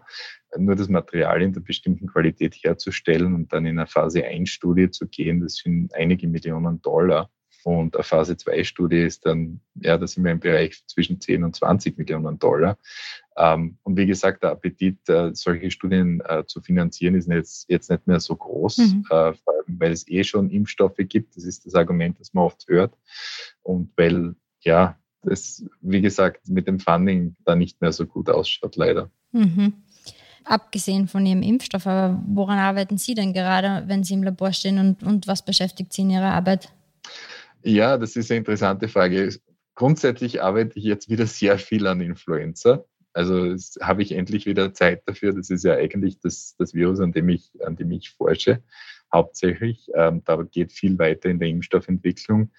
Nur 0.58 0.76
das 0.76 0.90
Material 0.90 1.42
in 1.42 1.54
der 1.54 1.62
bestimmten 1.62 2.08
Qualität 2.08 2.56
herzustellen 2.56 3.34
und 3.34 3.54
dann 3.54 3.66
in 3.66 3.80
eine 3.80 3.88
Phase 3.88 4.26
1 4.26 4.50
Studie 4.50 4.90
zu 4.90 5.08
gehen, 5.08 5.42
das 5.42 5.56
sind 5.56 5.94
einige 5.96 6.28
Millionen 6.28 6.82
Dollar. 6.82 7.30
Und 7.64 7.96
eine 7.96 8.04
Phase 8.04 8.38
2 8.38 8.64
Studie 8.64 9.04
ist 9.04 9.26
dann, 9.26 9.62
ja, 9.76 9.98
da 9.98 10.08
sind 10.08 10.24
wir 10.24 10.32
im 10.32 10.40
Bereich 10.40 10.84
zwischen 10.88 11.22
10 11.22 11.44
und 11.44 11.56
20 11.56 11.98
Millionen 11.98 12.40
Dollar. 12.40 12.78
Ähm, 13.38 13.78
und 13.84 13.98
wie 13.98 14.06
gesagt, 14.06 14.44
der 14.44 14.52
Appetit, 14.52 15.08
äh, 15.08 15.34
solche 15.34 15.72
Studien 15.72 16.22
äh, 16.28 16.46
zu 16.46 16.62
finanzieren, 16.62 17.16
ist 17.16 17.28
jetzt, 17.30 17.70
jetzt 17.70 17.90
nicht 17.90 18.06
mehr 18.08 18.20
so 18.20 18.36
groß, 18.36 18.78
mhm. 18.78 19.06
äh, 19.10 19.34
weil 19.68 19.92
es 19.92 20.08
eh 20.08 20.24
schon 20.24 20.50
Impfstoffe 20.50 20.98
gibt. 20.98 21.38
Das 21.38 21.46
ist 21.46 21.66
das 21.66 21.76
Argument, 21.76 22.20
das 22.20 22.34
man 22.34 22.46
oft 22.46 22.68
hört. 22.68 22.94
Und 23.62 23.92
weil, 23.96 24.36
ja, 24.62 24.98
das, 25.24 25.64
wie 25.82 26.02
gesagt, 26.02 26.50
mit 26.50 26.68
dem 26.68 26.80
Funding 26.80 27.36
da 27.46 27.56
nicht 27.56 27.80
mehr 27.82 27.92
so 27.92 28.06
gut 28.06 28.30
ausschaut, 28.30 28.76
leider. 28.76 29.10
Mhm. 29.32 29.74
Abgesehen 30.44 31.08
von 31.08 31.26
Ihrem 31.26 31.44
Impfstoff, 31.44 31.86
aber 31.86 32.22
woran 32.28 32.58
arbeiten 32.58 32.98
Sie 32.98 33.14
denn 33.14 33.32
gerade, 33.32 33.88
wenn 33.88 34.04
Sie 34.04 34.16
im 34.16 34.24
Labor 34.24 34.52
stehen 34.52 34.80
und, 34.80 35.04
und 35.04 35.28
was 35.28 35.46
beschäftigt 35.46 35.94
Sie 35.94 36.02
in 36.02 36.10
Ihrer 36.10 36.34
Arbeit? 36.34 36.74
Ja, 37.64 37.98
das 37.98 38.16
ist 38.16 38.32
eine 38.32 38.40
interessante 38.40 38.88
Frage. 38.88 39.38
Grundsätzlich 39.76 40.42
arbeite 40.42 40.80
ich 40.80 40.86
jetzt 40.86 41.10
wieder 41.10 41.28
sehr 41.28 41.60
viel 41.60 41.86
an 41.88 42.02
Influenza. 42.02 42.84
Also 43.14 43.56
habe 43.82 44.02
ich 44.02 44.14
endlich 44.14 44.46
wieder 44.46 44.74
Zeit 44.74 45.04
dafür. 45.06 45.34
Das 45.34 45.50
ist 45.50 45.64
ja 45.64 45.76
eigentlich 45.76 46.20
das, 46.20 46.56
das 46.58 46.74
Virus, 46.74 47.00
an 47.00 47.12
dem 47.12 47.30
ich, 47.30 47.52
an 47.66 47.76
dem 47.76 47.92
ich 47.92 48.12
forsche, 48.12 48.64
hauptsächlich. 49.14 49.90
Ähm, 49.96 50.24
da 50.26 50.42
geht 50.44 50.72
viel 50.72 50.98
weiter 50.98 51.30
in 51.30 51.40
der 51.40 51.50
Impfstoffentwicklung. 51.50 52.52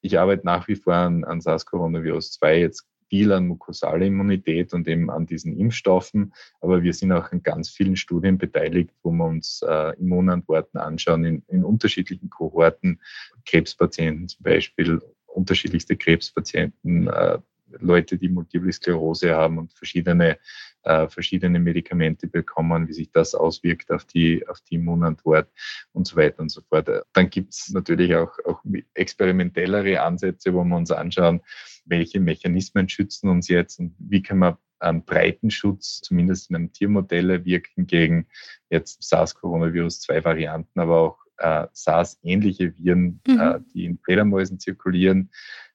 Ich 0.00 0.18
arbeite 0.18 0.46
nach 0.46 0.66
wie 0.68 0.76
vor 0.76 0.94
an, 0.94 1.24
an 1.24 1.40
SARS-Coronavirus 1.40 2.32
2, 2.32 2.60
jetzt 2.60 2.86
viel 3.10 3.32
an 3.32 3.48
mukosale 3.48 4.06
Immunität 4.06 4.72
und 4.72 4.88
eben 4.88 5.10
an 5.10 5.26
diesen 5.26 5.56
Impfstoffen. 5.58 6.32
Aber 6.60 6.82
wir 6.82 6.94
sind 6.94 7.12
auch 7.12 7.30
an 7.32 7.42
ganz 7.42 7.68
vielen 7.68 7.96
Studien 7.96 8.38
beteiligt, 8.38 8.94
wo 9.02 9.10
wir 9.10 9.26
uns 9.26 9.62
äh, 9.68 9.98
Immunantworten 9.98 10.78
anschauen 10.78 11.24
in, 11.24 11.42
in 11.48 11.64
unterschiedlichen 11.64 12.30
Kohorten, 12.30 13.00
Krebspatienten 13.44 14.28
zum 14.28 14.42
Beispiel, 14.44 15.00
unterschiedlichste 15.26 15.96
Krebspatienten, 15.96 17.08
äh, 17.08 17.38
Leute, 17.80 18.18
die 18.18 18.28
Multiple 18.28 18.72
Sklerose 18.72 19.34
haben 19.34 19.58
und 19.58 19.72
verschiedene, 19.72 20.38
äh, 20.82 21.08
verschiedene 21.08 21.58
Medikamente 21.58 22.26
bekommen, 22.26 22.88
wie 22.88 22.92
sich 22.92 23.10
das 23.10 23.34
auswirkt 23.34 23.90
auf 23.90 24.04
die, 24.04 24.46
auf 24.48 24.60
die 24.62 24.76
Immunantwort 24.76 25.48
und 25.92 26.06
so 26.06 26.16
weiter 26.16 26.40
und 26.40 26.50
so 26.50 26.60
fort. 26.62 26.88
Dann 27.12 27.30
gibt 27.30 27.54
es 27.54 27.70
natürlich 27.70 28.14
auch, 28.14 28.32
auch 28.44 28.62
experimentellere 28.94 30.00
Ansätze, 30.00 30.54
wo 30.54 30.64
wir 30.64 30.76
uns 30.76 30.90
anschauen, 30.90 31.40
welche 31.84 32.20
Mechanismen 32.20 32.88
schützen 32.88 33.28
uns 33.28 33.48
jetzt 33.48 33.78
und 33.80 33.94
wie 33.98 34.22
kann 34.22 34.38
man 34.38 34.56
einen 34.80 35.04
breiten 35.04 35.50
Schutz, 35.50 36.00
zumindest 36.00 36.50
in 36.50 36.56
einem 36.56 36.72
Tiermodell, 36.72 37.44
wirken 37.44 37.86
gegen 37.86 38.26
jetzt 38.70 39.02
SARS-Coronavirus, 39.02 40.00
zwei 40.00 40.24
Varianten, 40.24 40.80
aber 40.80 40.98
auch 40.98 41.18
äh, 41.40 41.66
SARS-ähnliche 41.72 42.76
Viren, 42.76 43.20
mhm. 43.26 43.40
äh, 43.40 43.60
die 43.72 43.84
in 43.84 43.98
Fledermäusen 43.98 44.58
zirkulieren. 44.58 45.30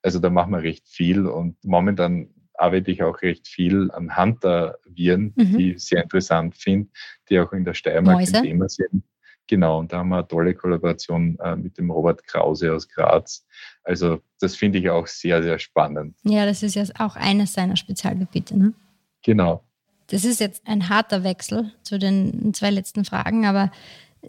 Also 0.05 0.19
da 0.19 0.29
machen 0.29 0.51
wir 0.51 0.61
recht 0.61 0.87
viel 0.87 1.25
und 1.25 1.57
momentan 1.65 2.29
arbeite 2.53 2.91
ich 2.91 3.01
auch 3.01 3.23
recht 3.23 3.47
viel 3.47 3.89
an 3.89 4.15
Hunter-Viren, 4.15 5.33
mhm. 5.35 5.57
die 5.57 5.71
ich 5.71 5.83
sehr 5.83 6.03
interessant 6.03 6.55
finde, 6.55 6.91
die 7.27 7.39
auch 7.39 7.51
in 7.53 7.65
der 7.65 7.73
Steiermark 7.73 8.19
Mäuse. 8.19 8.37
ein 8.37 8.43
Thema 8.43 8.69
sind. 8.69 9.03
Genau, 9.47 9.79
und 9.79 9.91
da 9.91 9.97
haben 9.97 10.09
wir 10.09 10.17
eine 10.17 10.27
tolle 10.27 10.53
Kollaboration 10.53 11.39
äh, 11.39 11.55
mit 11.55 11.79
dem 11.79 11.89
Robert 11.89 12.23
Krause 12.27 12.71
aus 12.71 12.87
Graz. 12.87 13.47
Also 13.83 14.21
das 14.39 14.55
finde 14.55 14.77
ich 14.77 14.91
auch 14.91 15.07
sehr, 15.07 15.41
sehr 15.41 15.57
spannend. 15.57 16.15
Ja, 16.21 16.45
das 16.45 16.61
ist 16.61 16.75
ja 16.75 16.83
auch 16.99 17.15
eines 17.15 17.53
seiner 17.53 17.75
Spezialgebiete. 17.75 18.55
Ne? 18.59 18.73
Genau. 19.23 19.63
Das 20.07 20.23
ist 20.23 20.39
jetzt 20.39 20.61
ein 20.67 20.87
harter 20.87 21.23
Wechsel 21.23 21.71
zu 21.81 21.97
den 21.97 22.53
zwei 22.53 22.69
letzten 22.69 23.05
Fragen, 23.05 23.47
aber 23.47 23.71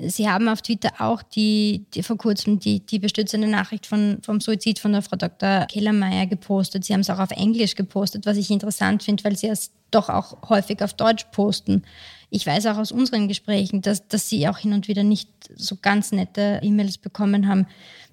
Sie 0.01 0.29
haben 0.29 0.49
auf 0.49 0.63
Twitter 0.63 0.91
auch 0.99 1.23
die, 1.23 1.85
die 1.95 2.03
vor 2.03 2.17
kurzem 2.17 2.59
die, 2.59 2.81
die 2.81 2.99
bestürzende 2.99 3.49
Nachricht 3.49 3.87
von, 3.87 4.19
vom 4.23 4.41
Suizid 4.41 4.79
von 4.79 4.93
der 4.93 5.03
Frau 5.03 5.17
Dr. 5.17 5.67
Kellermeier 5.67 6.27
gepostet. 6.27 6.85
Sie 6.85 6.93
haben 6.93 7.01
es 7.01 7.11
auch 7.11 7.19
auf 7.19 7.31
Englisch 7.31 7.75
gepostet, 7.75 8.27
was 8.27 8.37
ich 8.37 8.51
interessant 8.51 9.03
finde, 9.03 9.25
weil 9.25 9.37
Sie 9.37 9.49
es 9.49 9.71
doch 9.91 10.09
auch 10.09 10.49
häufig 10.49 10.83
auf 10.83 10.95
Deutsch 10.95 11.25
posten. 11.33 11.83
Ich 12.31 12.47
weiß 12.47 12.67
auch 12.67 12.77
aus 12.77 12.93
unseren 12.93 13.29
Gesprächen, 13.29 13.83
dass, 13.83 14.07
dass 14.09 14.29
Sie 14.29 14.49
auch 14.49 14.59
hin 14.59 14.73
und 14.73 14.89
wieder 14.89 15.05
nicht 15.05 15.31
so 15.55 15.77
ganz 15.81 16.13
nette 16.13 16.61
E-Mails 16.63 16.99
bekommen 16.99 17.47
haben. 17.47 17.67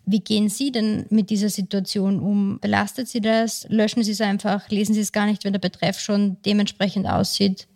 Wie 0.05 0.19
gehen 0.19 0.49
Sie 0.49 0.71
denn 0.71 1.05
mit 1.09 1.29
dieser 1.29 1.49
Situation 1.49 2.19
um? 2.19 2.59
Belastet 2.59 3.07
Sie 3.07 3.21
das? 3.21 3.65
Löschen 3.69 4.03
Sie 4.03 4.11
es 4.11 4.21
einfach? 4.21 4.69
Lesen 4.69 4.93
Sie 4.93 5.01
es 5.01 5.11
gar 5.11 5.25
nicht, 5.25 5.43
wenn 5.43 5.53
der 5.53 5.59
Betreff 5.59 5.99
schon 5.99 6.37
dementsprechend 6.45 7.07
aussieht? 7.07 7.67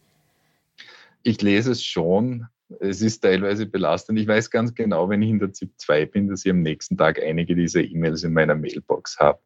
Ich 1.24 1.42
lese 1.42 1.72
es 1.72 1.84
schon, 1.84 2.48
es 2.80 3.02
ist 3.02 3.22
teilweise 3.22 3.66
belastend. 3.66 4.20
Ich 4.20 4.28
weiß 4.28 4.50
ganz 4.52 4.74
genau, 4.76 5.10
wenn 5.10 5.22
ich 5.22 5.30
in 5.30 5.40
der 5.40 5.54
ZIP 5.54 5.72
2 5.78 6.06
bin, 6.06 6.28
dass 6.28 6.46
ich 6.46 6.52
am 6.52 6.62
nächsten 6.62 6.98
Tag 6.98 7.22
einige 7.22 7.56
dieser 7.56 7.82
E-Mails 7.82 8.24
in 8.24 8.34
meiner 8.34 8.56
Mailbox 8.56 9.18
habe. 9.20 9.40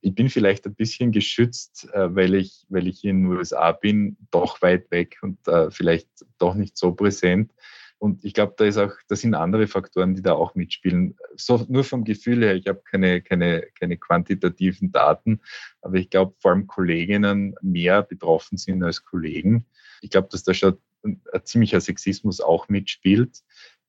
Ich 0.00 0.14
bin 0.14 0.28
vielleicht 0.28 0.66
ein 0.66 0.74
bisschen 0.74 1.12
geschützt, 1.12 1.88
äh, 1.92 2.14
weil 2.14 2.34
ich, 2.34 2.66
weil 2.68 2.88
ich 2.88 3.04
in 3.04 3.22
den 3.22 3.32
USA 3.32 3.72
bin, 3.72 4.16
doch 4.30 4.60
weit 4.62 4.90
weg 4.90 5.18
und 5.22 5.46
äh, 5.46 5.70
vielleicht 5.70 6.08
doch 6.38 6.54
nicht 6.54 6.76
so 6.76 6.92
präsent. 6.92 7.52
Und 7.98 8.24
ich 8.24 8.34
glaube, 8.34 8.54
da 8.56 8.64
ist 8.64 8.78
auch, 8.78 8.92
da 9.06 9.14
sind 9.14 9.34
andere 9.34 9.68
Faktoren, 9.68 10.16
die 10.16 10.22
da 10.22 10.32
auch 10.32 10.56
mitspielen. 10.56 11.16
So, 11.36 11.64
nur 11.68 11.84
vom 11.84 12.02
Gefühl 12.02 12.42
her, 12.42 12.56
ich 12.56 12.66
habe 12.66 12.82
keine, 12.84 13.22
keine, 13.22 13.64
keine 13.78 13.96
quantitativen 13.96 14.90
Daten, 14.90 15.40
aber 15.82 15.94
ich 15.94 16.10
glaube, 16.10 16.34
vor 16.40 16.50
allem 16.50 16.66
Kolleginnen 16.66 17.54
mehr 17.62 18.02
betroffen 18.02 18.58
sind 18.58 18.82
als 18.82 19.04
Kollegen. 19.04 19.66
Ich 20.00 20.10
glaube, 20.10 20.26
dass 20.32 20.42
da 20.42 20.52
schon 20.52 20.78
ein 21.04 21.20
ziemlicher 21.44 21.80
Sexismus 21.80 22.40
auch 22.40 22.68
mitspielt. 22.68 23.42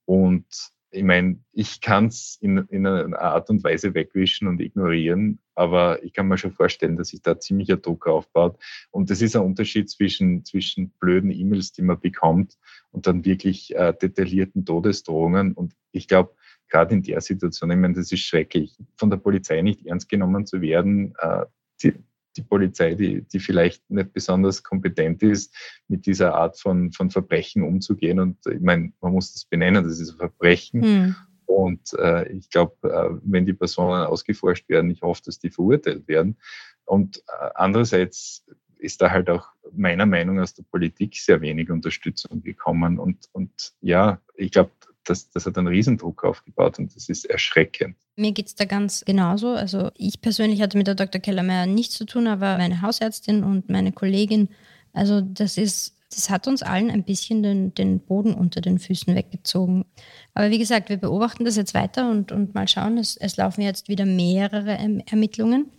Und 0.05 0.45
ich 0.93 1.03
meine, 1.03 1.39
ich 1.51 1.81
kann 1.81 2.07
es 2.07 2.37
in, 2.39 2.57
in 2.69 2.85
einer 2.85 3.19
Art 3.19 3.49
und 3.49 3.63
Weise 3.63 3.95
wegwischen 3.95 4.47
und 4.47 4.61
ignorieren, 4.61 5.39
aber 5.55 6.03
ich 6.03 6.13
kann 6.13 6.27
mir 6.27 6.37
schon 6.37 6.51
vorstellen, 6.51 6.97
dass 6.97 7.09
sich 7.09 7.21
da 7.21 7.39
ziemlicher 7.39 7.77
Druck 7.77 8.07
aufbaut. 8.07 8.59
Und 8.91 9.09
das 9.09 9.21
ist 9.21 9.35
ein 9.35 9.41
Unterschied 9.41 9.89
zwischen, 9.89 10.45
zwischen 10.45 10.91
blöden 10.99 11.31
E-Mails, 11.31 11.71
die 11.71 11.81
man 11.81 11.99
bekommt, 11.99 12.57
und 12.91 13.07
dann 13.07 13.25
wirklich 13.25 13.75
äh, 13.75 13.93
detaillierten 13.99 14.65
Todesdrohungen. 14.65 15.53
Und 15.53 15.73
ich 15.91 16.07
glaube, 16.07 16.35
gerade 16.69 16.93
in 16.93 17.01
der 17.01 17.21
Situation, 17.21 17.71
ich 17.71 17.77
meine, 17.77 17.95
das 17.95 18.11
ist 18.11 18.21
schrecklich, 18.21 18.77
von 18.95 19.09
der 19.09 19.17
Polizei 19.17 19.61
nicht 19.61 19.85
ernst 19.87 20.09
genommen 20.09 20.45
zu 20.45 20.61
werden, 20.61 21.15
äh, 21.17 21.45
die, 21.81 21.93
die 22.37 22.41
Polizei, 22.41 22.95
die, 22.95 23.21
die 23.21 23.39
vielleicht 23.39 23.89
nicht 23.89 24.13
besonders 24.13 24.63
kompetent 24.63 25.23
ist, 25.23 25.55
mit 25.87 26.05
dieser 26.05 26.35
Art 26.35 26.59
von, 26.59 26.91
von 26.91 27.09
Verbrechen 27.09 27.63
umzugehen. 27.63 28.19
Und 28.19 28.37
ich 28.45 28.61
meine, 28.61 28.91
man 29.01 29.13
muss 29.13 29.33
das 29.33 29.45
benennen, 29.45 29.83
das 29.83 29.99
ist 29.99 30.11
ein 30.11 30.17
Verbrechen. 30.17 30.83
Hm. 30.83 31.15
Und 31.45 31.93
äh, 31.99 32.31
ich 32.31 32.49
glaube, 32.49 32.75
äh, 32.89 33.19
wenn 33.23 33.45
die 33.45 33.53
Personen 33.53 34.05
ausgeforscht 34.05 34.67
werden, 34.69 34.91
ich 34.91 35.01
hoffe, 35.01 35.21
dass 35.25 35.39
die 35.39 35.49
verurteilt 35.49 36.07
werden. 36.07 36.37
Und 36.85 37.19
äh, 37.19 37.49
andererseits 37.55 38.45
ist 38.77 39.01
da 39.01 39.11
halt 39.11 39.29
auch 39.29 39.47
meiner 39.71 40.05
Meinung 40.05 40.39
aus 40.39 40.53
der 40.53 40.63
Politik 40.63 41.15
sehr 41.15 41.41
wenig 41.41 41.69
Unterstützung 41.71 42.43
gekommen. 42.43 42.99
Und, 42.99 43.29
und 43.31 43.73
ja, 43.81 44.19
ich 44.35 44.51
glaube, 44.51 44.71
das, 45.03 45.29
das 45.29 45.45
hat 45.45 45.57
einen 45.57 45.67
Riesendruck 45.67 46.23
aufgebaut 46.23 46.79
und 46.79 46.95
das 46.95 47.09
ist 47.09 47.25
erschreckend. 47.25 47.95
Mir 48.15 48.31
geht 48.31 48.47
es 48.47 48.55
da 48.55 48.65
ganz 48.65 49.03
genauso. 49.05 49.49
Also 49.49 49.91
ich 49.95 50.21
persönlich 50.21 50.61
hatte 50.61 50.77
mit 50.77 50.87
der 50.87 50.95
Dr. 50.95 51.21
Kellermeier 51.21 51.65
nichts 51.65 51.95
zu 51.95 52.05
tun, 52.05 52.27
aber 52.27 52.57
meine 52.57 52.81
Hausärztin 52.81 53.43
und 53.43 53.69
meine 53.69 53.91
Kollegin, 53.91 54.49
also 54.93 55.21
das 55.21 55.57
ist, 55.57 55.95
das 56.09 56.29
hat 56.29 56.47
uns 56.47 56.61
allen 56.61 56.91
ein 56.91 57.03
bisschen 57.03 57.41
den, 57.41 57.73
den 57.73 57.99
Boden 57.99 58.33
unter 58.33 58.61
den 58.61 58.77
Füßen 58.79 59.15
weggezogen. 59.15 59.85
Aber 60.33 60.51
wie 60.51 60.59
gesagt, 60.59 60.89
wir 60.89 60.97
beobachten 60.97 61.45
das 61.45 61.55
jetzt 61.55 61.73
weiter 61.73 62.09
und, 62.09 62.31
und 62.31 62.53
mal 62.53 62.67
schauen. 62.67 62.97
Es, 62.97 63.17
es 63.17 63.37
laufen 63.37 63.61
jetzt 63.61 63.87
wieder 63.87 64.05
mehrere 64.05 64.77
Ermittlungen. 65.07 65.71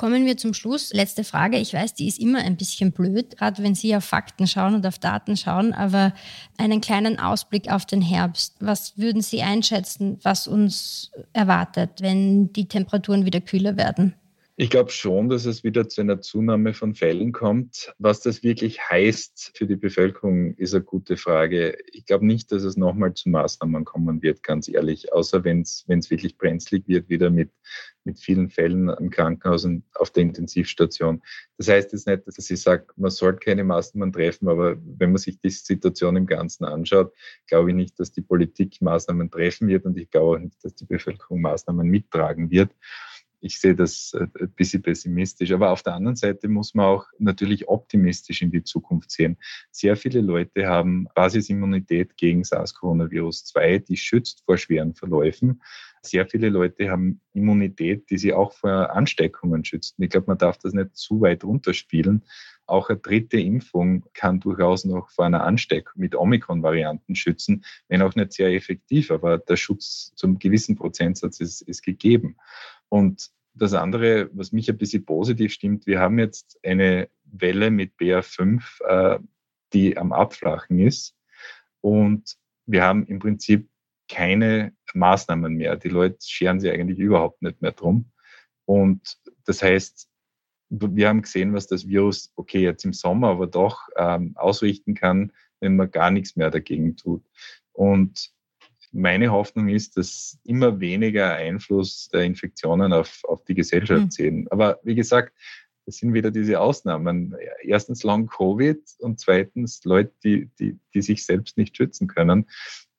Kommen 0.00 0.24
wir 0.24 0.38
zum 0.38 0.54
Schluss. 0.54 0.94
Letzte 0.94 1.24
Frage. 1.24 1.58
Ich 1.58 1.74
weiß, 1.74 1.92
die 1.92 2.08
ist 2.08 2.18
immer 2.18 2.38
ein 2.38 2.56
bisschen 2.56 2.90
blöd, 2.90 3.36
gerade 3.36 3.62
wenn 3.62 3.74
Sie 3.74 3.94
auf 3.94 4.02
Fakten 4.02 4.46
schauen 4.46 4.74
und 4.74 4.86
auf 4.86 4.98
Daten 4.98 5.36
schauen, 5.36 5.74
aber 5.74 6.14
einen 6.56 6.80
kleinen 6.80 7.18
Ausblick 7.18 7.70
auf 7.70 7.84
den 7.84 8.00
Herbst. 8.00 8.54
Was 8.60 8.96
würden 8.96 9.20
Sie 9.20 9.42
einschätzen, 9.42 10.18
was 10.22 10.48
uns 10.48 11.10
erwartet, 11.34 12.00
wenn 12.00 12.50
die 12.50 12.66
Temperaturen 12.66 13.26
wieder 13.26 13.42
kühler 13.42 13.76
werden? 13.76 14.14
Ich 14.60 14.68
glaube 14.68 14.90
schon, 14.90 15.30
dass 15.30 15.46
es 15.46 15.64
wieder 15.64 15.88
zu 15.88 16.02
einer 16.02 16.20
Zunahme 16.20 16.74
von 16.74 16.94
Fällen 16.94 17.32
kommt. 17.32 17.94
Was 17.96 18.20
das 18.20 18.42
wirklich 18.42 18.90
heißt 18.90 19.52
für 19.54 19.66
die 19.66 19.76
Bevölkerung, 19.76 20.52
ist 20.56 20.74
eine 20.74 20.84
gute 20.84 21.16
Frage. 21.16 21.78
Ich 21.94 22.04
glaube 22.04 22.26
nicht, 22.26 22.52
dass 22.52 22.64
es 22.64 22.76
nochmal 22.76 23.14
zu 23.14 23.30
Maßnahmen 23.30 23.86
kommen 23.86 24.20
wird, 24.20 24.42
ganz 24.42 24.68
ehrlich, 24.68 25.14
außer 25.14 25.44
wenn 25.44 25.62
es 25.62 25.86
wirklich 25.88 26.36
brenzlig 26.36 26.86
wird, 26.86 27.08
wieder 27.08 27.30
mit, 27.30 27.50
mit 28.04 28.18
vielen 28.18 28.50
Fällen 28.50 28.90
im 28.90 29.08
Krankenhaus 29.08 29.64
und 29.64 29.82
auf 29.94 30.10
der 30.10 30.24
Intensivstation. 30.24 31.22
Das 31.56 31.68
heißt 31.68 31.92
jetzt 31.92 32.06
nicht, 32.06 32.26
dass 32.26 32.50
ich 32.50 32.60
sage, 32.60 32.84
man 32.96 33.10
sollte 33.10 33.38
keine 33.38 33.64
Maßnahmen 33.64 34.12
treffen, 34.12 34.46
aber 34.46 34.76
wenn 34.84 35.12
man 35.12 35.16
sich 35.16 35.40
die 35.40 35.48
Situation 35.48 36.16
im 36.16 36.26
Ganzen 36.26 36.66
anschaut, 36.66 37.14
glaube 37.46 37.70
ich 37.70 37.76
nicht, 37.76 37.98
dass 37.98 38.12
die 38.12 38.20
Politik 38.20 38.82
Maßnahmen 38.82 39.30
treffen 39.30 39.68
wird 39.68 39.86
und 39.86 39.96
ich 39.96 40.10
glaube 40.10 40.36
auch 40.36 40.38
nicht, 40.38 40.62
dass 40.62 40.74
die 40.74 40.84
Bevölkerung 40.84 41.40
Maßnahmen 41.40 41.88
mittragen 41.88 42.50
wird 42.50 42.68
ich 43.40 43.58
sehe 43.58 43.74
das 43.74 44.12
äh, 44.14 44.26
ein 44.40 44.50
bisschen 44.50 44.82
pessimistisch. 44.82 45.52
Aber 45.52 45.70
auf 45.70 45.82
der 45.82 45.94
anderen 45.94 46.16
Seite 46.16 46.48
muss 46.48 46.74
man 46.74 46.86
auch 46.86 47.06
natürlich 47.18 47.68
optimistisch 47.68 48.42
in 48.42 48.50
die 48.50 48.62
Zukunft 48.62 49.10
sehen. 49.10 49.38
Sehr 49.70 49.96
viele 49.96 50.20
Leute 50.20 50.66
haben 50.66 51.08
Basisimmunität 51.14 52.16
gegen 52.16 52.42
SARS-CoV-2, 52.42 53.78
die 53.80 53.96
schützt 53.96 54.42
vor 54.44 54.58
schweren 54.58 54.94
Verläufen. 54.94 55.62
Sehr 56.02 56.26
viele 56.26 56.48
Leute 56.48 56.90
haben 56.90 57.20
Immunität, 57.34 58.08
die 58.08 58.16
sie 58.16 58.32
auch 58.32 58.52
vor 58.52 58.90
Ansteckungen 58.94 59.64
schützt. 59.64 59.96
Ich 59.98 60.08
glaube, 60.08 60.28
man 60.28 60.38
darf 60.38 60.56
das 60.56 60.72
nicht 60.72 60.96
zu 60.96 61.20
weit 61.20 61.44
runterspielen. 61.44 62.24
Auch 62.66 62.88
eine 62.88 62.98
dritte 62.98 63.38
Impfung 63.38 64.04
kann 64.14 64.40
durchaus 64.40 64.84
noch 64.84 65.10
vor 65.10 65.26
einer 65.26 65.44
Ansteckung 65.44 66.00
mit 66.00 66.14
Omikron-Varianten 66.14 67.16
schützen, 67.16 67.64
wenn 67.88 68.00
auch 68.00 68.14
nicht 68.14 68.32
sehr 68.32 68.48
effektiv, 68.50 69.10
aber 69.10 69.38
der 69.38 69.56
Schutz 69.56 70.12
zum 70.14 70.38
gewissen 70.38 70.76
Prozentsatz 70.76 71.40
ist, 71.40 71.62
ist 71.62 71.82
gegeben. 71.82 72.36
Und 72.90 73.30
das 73.54 73.72
andere, 73.72 74.28
was 74.34 74.52
mich 74.52 74.68
ein 74.68 74.76
bisschen 74.76 75.06
positiv 75.06 75.52
stimmt, 75.52 75.86
wir 75.86 76.00
haben 76.00 76.18
jetzt 76.18 76.58
eine 76.62 77.08
Welle 77.24 77.70
mit 77.70 77.94
BA5, 77.98 78.82
äh, 78.84 79.18
die 79.72 79.96
am 79.96 80.12
Abflachen 80.12 80.78
ist. 80.78 81.16
Und 81.80 82.36
wir 82.66 82.82
haben 82.84 83.06
im 83.06 83.18
Prinzip 83.18 83.68
keine 84.08 84.74
Maßnahmen 84.92 85.54
mehr. 85.54 85.76
Die 85.76 85.88
Leute 85.88 86.18
scheren 86.20 86.60
sich 86.60 86.70
eigentlich 86.70 86.98
überhaupt 86.98 87.42
nicht 87.42 87.62
mehr 87.62 87.72
drum. 87.72 88.10
Und 88.66 89.18
das 89.44 89.62
heißt, 89.62 90.08
wir 90.68 91.08
haben 91.08 91.22
gesehen, 91.22 91.52
was 91.54 91.66
das 91.66 91.86
Virus, 91.86 92.32
okay, 92.36 92.60
jetzt 92.60 92.84
im 92.84 92.92
Sommer, 92.92 93.28
aber 93.30 93.46
doch 93.46 93.88
ähm, 93.96 94.36
ausrichten 94.36 94.94
kann, 94.94 95.32
wenn 95.60 95.76
man 95.76 95.90
gar 95.90 96.10
nichts 96.10 96.36
mehr 96.36 96.50
dagegen 96.50 96.96
tut. 96.96 97.24
Und 97.72 98.32
meine 98.92 99.30
Hoffnung 99.30 99.68
ist, 99.68 99.96
dass 99.96 100.38
immer 100.44 100.80
weniger 100.80 101.34
Einfluss 101.34 102.08
der 102.08 102.22
Infektionen 102.22 102.92
auf, 102.92 103.20
auf 103.24 103.44
die 103.44 103.54
Gesellschaft 103.54 104.04
mhm. 104.04 104.10
sehen. 104.10 104.48
Aber 104.50 104.80
wie 104.82 104.94
gesagt, 104.94 105.32
das 105.86 105.96
sind 105.96 106.12
wieder 106.12 106.30
diese 106.30 106.60
Ausnahmen. 106.60 107.34
Erstens 107.62 108.02
Long 108.02 108.26
Covid 108.26 108.80
und 108.98 109.18
zweitens 109.18 109.84
Leute, 109.84 110.12
die, 110.22 110.50
die, 110.58 110.78
die 110.94 111.02
sich 111.02 111.24
selbst 111.24 111.56
nicht 111.56 111.76
schützen 111.76 112.06
können. 112.06 112.46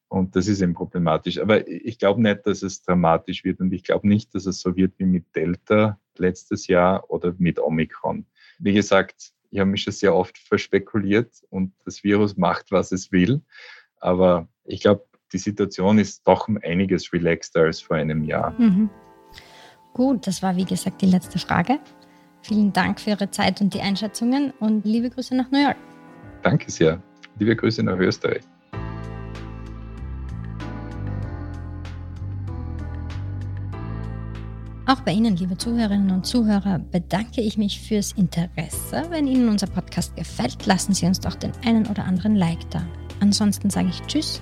Und 0.07 0.35
das 0.35 0.47
ist 0.47 0.61
eben 0.61 0.73
problematisch. 0.73 1.39
Aber 1.39 1.65
ich 1.67 1.99
glaube 1.99 2.21
nicht, 2.21 2.45
dass 2.45 2.63
es 2.63 2.81
dramatisch 2.81 3.45
wird 3.45 3.61
und 3.61 3.71
ich 3.71 3.83
glaube 3.83 4.07
nicht, 4.09 4.35
dass 4.35 4.45
es 4.45 4.59
so 4.59 4.75
wird 4.75 4.93
wie 4.97 5.05
mit 5.05 5.23
Delta 5.35 5.99
letztes 6.17 6.67
Jahr 6.67 7.09
oder 7.09 7.33
mit 7.37 7.59
Omikron. 7.59 8.25
Wie 8.59 8.73
gesagt, 8.73 9.31
ich 9.51 9.59
habe 9.59 9.69
mich 9.69 9.83
schon 9.83 9.93
sehr 9.93 10.13
oft 10.13 10.37
verspekuliert 10.37 11.31
und 11.49 11.73
das 11.85 12.03
Virus 12.03 12.35
macht, 12.35 12.71
was 12.71 12.91
es 12.91 13.11
will. 13.13 13.41
Aber 13.97 14.49
ich 14.65 14.81
glaube, 14.81 15.05
die 15.31 15.37
Situation 15.37 15.97
ist 15.99 16.27
doch 16.27 16.47
um 16.47 16.59
einiges 16.63 17.11
relaxter 17.13 17.61
als 17.61 17.81
vor 17.81 17.97
einem 17.97 18.23
Jahr. 18.23 18.53
Mhm. 18.57 18.89
Gut, 19.93 20.27
das 20.27 20.41
war 20.41 20.55
wie 20.55 20.65
gesagt 20.65 21.01
die 21.01 21.07
letzte 21.07 21.39
Frage. 21.39 21.79
Vielen 22.41 22.73
Dank 22.73 22.99
für 22.99 23.11
Ihre 23.11 23.29
Zeit 23.29 23.61
und 23.61 23.73
die 23.73 23.81
Einschätzungen 23.81 24.51
und 24.59 24.85
liebe 24.85 25.09
Grüße 25.09 25.35
nach 25.35 25.51
New 25.51 25.61
York. 25.61 25.77
Danke 26.41 26.71
sehr. 26.71 27.01
Liebe 27.37 27.55
Grüße 27.55 27.83
nach 27.83 27.97
Österreich. 27.97 28.41
Auch 34.87 35.01
bei 35.01 35.11
Ihnen, 35.11 35.37
liebe 35.37 35.57
Zuhörerinnen 35.57 36.11
und 36.11 36.25
Zuhörer, 36.25 36.79
bedanke 36.79 37.41
ich 37.41 37.57
mich 37.57 37.79
fürs 37.79 38.11
Interesse. 38.13 39.03
Wenn 39.09 39.27
Ihnen 39.27 39.47
unser 39.47 39.67
Podcast 39.67 40.15
gefällt, 40.15 40.65
lassen 40.65 40.93
Sie 40.93 41.05
uns 41.05 41.19
doch 41.19 41.35
den 41.35 41.51
einen 41.63 41.87
oder 41.87 42.03
anderen 42.03 42.35
Like 42.35 42.69
da. 42.71 42.85
Ansonsten 43.21 43.69
sage 43.69 43.89
ich 43.89 44.01
Tschüss 44.01 44.41